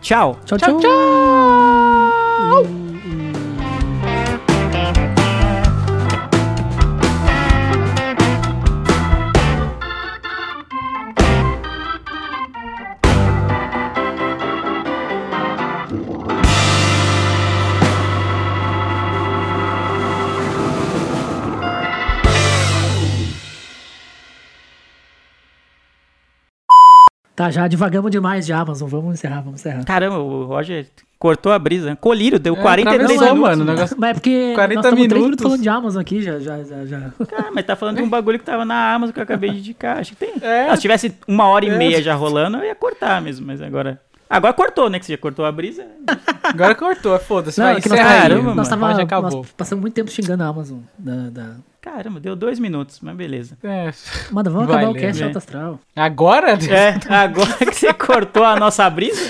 tchau! 0.00 0.40
Tchau, 0.44 0.58
tchau. 0.58 0.80
Já 27.50 27.66
divagamos 27.68 28.10
demais 28.10 28.44
de 28.46 28.52
Amazon. 28.52 28.88
Vamos 28.88 29.14
encerrar, 29.14 29.40
vamos 29.42 29.60
encerrar. 29.60 29.84
Caramba, 29.84 30.18
o 30.18 30.44
Roger 30.44 30.86
cortou 31.18 31.50
a 31.52 31.58
brisa. 31.58 31.90
né? 31.90 31.96
Colírio, 32.00 32.38
deu 32.38 32.54
É, 32.54 32.60
43 32.60 33.04
atravessou, 33.04 33.34
minutos. 33.36 33.58
mano, 33.58 33.72
negócio- 33.72 33.96
Mas 33.98 34.10
é 34.10 34.14
porque 34.14 34.52
40 34.54 34.74
nós 34.74 34.84
estamos 34.84 34.94
3 34.94 34.98
minutos 34.98 35.22
minutos. 35.24 35.42
falando 35.44 35.62
de 35.62 35.68
Amazon 35.68 36.00
aqui, 36.00 36.22
já, 36.22 36.38
já, 36.38 36.62
já, 36.62 36.84
já. 36.84 37.00
Cara, 37.28 37.50
mas 37.54 37.64
tá 37.66 37.74
falando 37.76 37.96
de 37.96 38.02
um 38.02 38.08
bagulho 38.08 38.38
que 38.38 38.44
tava 38.44 38.64
na 38.64 38.92
Amazon 38.94 39.12
que 39.14 39.18
eu 39.20 39.24
acabei 39.24 39.50
de 39.50 39.58
indicar. 39.58 39.98
Acho 39.98 40.10
que 40.12 40.16
tem. 40.16 40.34
É. 40.42 40.68
Ah, 40.70 40.76
se 40.76 40.82
tivesse 40.82 41.14
uma 41.26 41.46
hora 41.48 41.64
e 41.64 41.70
É. 41.70 41.76
meia 41.76 42.02
já 42.02 42.14
rolando, 42.14 42.58
eu 42.58 42.64
ia 42.64 42.74
cortar 42.74 43.20
mesmo, 43.22 43.46
mas 43.46 43.60
agora. 43.62 44.00
Agora 44.28 44.52
cortou, 44.52 44.90
né? 44.90 44.98
Que 44.98 45.06
você 45.06 45.12
já 45.12 45.18
cortou 45.18 45.44
a 45.44 45.52
brisa. 45.52 45.86
Agora 46.42 46.74
cortou, 46.74 47.16
foda-se. 47.20 47.60
Não, 47.60 47.66
Vai 47.66 47.76
é 47.76 47.80
que 47.80 47.88
nós, 47.88 47.98
Caramba, 48.00 48.54
nós, 48.54 48.68
tava, 48.68 48.92
já 48.94 49.02
acabou. 49.02 49.30
nós 49.38 49.46
passamos 49.56 49.80
muito 49.82 49.94
tempo 49.94 50.10
xingando 50.10 50.42
a 50.42 50.46
Amazon. 50.48 50.78
Da, 50.98 51.30
da... 51.30 51.50
Caramba, 51.86 52.18
deu 52.18 52.34
dois 52.34 52.58
minutos, 52.58 52.98
mas 53.00 53.14
beleza. 53.14 53.56
É. 53.62 53.92
Manda, 54.32 54.50
vamos 54.50 54.66
Vai, 54.66 54.78
acabar 54.78 54.90
o 54.90 54.94
Lê. 54.94 55.00
cast 55.00 55.22
É. 55.22 55.26
alto 55.26 55.38
astral. 55.38 55.80
Agora? 55.94 56.50
É, 56.68 56.98
agora 57.08 57.56
que 57.64 57.74
você 57.74 57.94
cortou 57.94 58.42
a 58.44 58.56
nossa 58.56 58.90
brisa. 58.90 59.20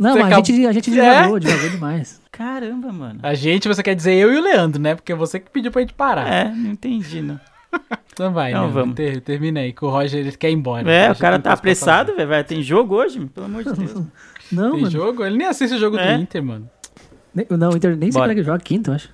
Não, 0.00 0.16
a 0.16 0.26
acabou- 0.26 0.44
gente, 0.44 0.66
a 0.66 0.72
gente 0.72 0.90
É? 0.90 0.92
divagou, 0.92 1.38
divagou 1.38 1.70
demais. 1.70 2.20
Caramba, 2.32 2.90
mano. 2.92 3.20
A 3.22 3.32
gente, 3.34 3.68
você 3.68 3.80
quer 3.80 3.94
dizer 3.94 4.12
eu 4.14 4.34
e 4.34 4.38
o 4.38 4.42
Leandro, 4.42 4.82
né? 4.82 4.96
Porque 4.96 5.12
é 5.12 5.14
você 5.14 5.38
que 5.38 5.48
pediu 5.50 5.70
pra 5.70 5.82
gente 5.82 5.94
parar. 5.94 6.26
É, 6.28 6.44
não 6.52 6.72
entendi, 6.72 7.22
não. 7.22 7.38
Então 8.12 8.32
vai, 8.32 8.50
Então 8.50 8.62
Leandro, 8.64 8.80
vamos. 8.80 8.94
ter- 8.96 9.20
termina 9.20 9.60
aí, 9.60 9.72
que 9.72 9.84
o 9.84 9.88
Roger 9.88 10.18
ele 10.20 10.32
quer 10.32 10.50
ir 10.50 10.54
embora. 10.54 10.90
É, 10.90 11.12
o 11.12 11.16
cara 11.16 11.38
tá 11.38 11.52
apressado, 11.52 12.12
velho. 12.16 12.44
Tem 12.44 12.60
jogo 12.60 12.96
hoje? 12.96 13.20
Pelo 13.26 13.46
amor 13.46 13.62
de 13.62 13.72
Deus. 13.72 14.02
Não. 14.50 14.72
Tem 14.72 14.80
mano. 14.82 14.90
jogo? 14.90 15.24
Ele 15.24 15.36
nem 15.38 15.46
assiste 15.46 15.74
o 15.74 15.78
jogo 15.78 15.96
É. 15.96 16.16
do 16.16 16.22
Inter, 16.22 16.42
mano. 16.42 16.68
Não, 17.50 17.70
o 17.70 17.76
Inter 17.76 17.96
nem 17.96 18.10
sei 18.10 18.20
Bora. 18.20 18.28
como 18.28 18.32
é 18.32 18.34
que 18.42 18.42
joga 18.46 18.58
quinto, 18.58 18.90
eu 18.90 18.94
acho. 18.94 19.08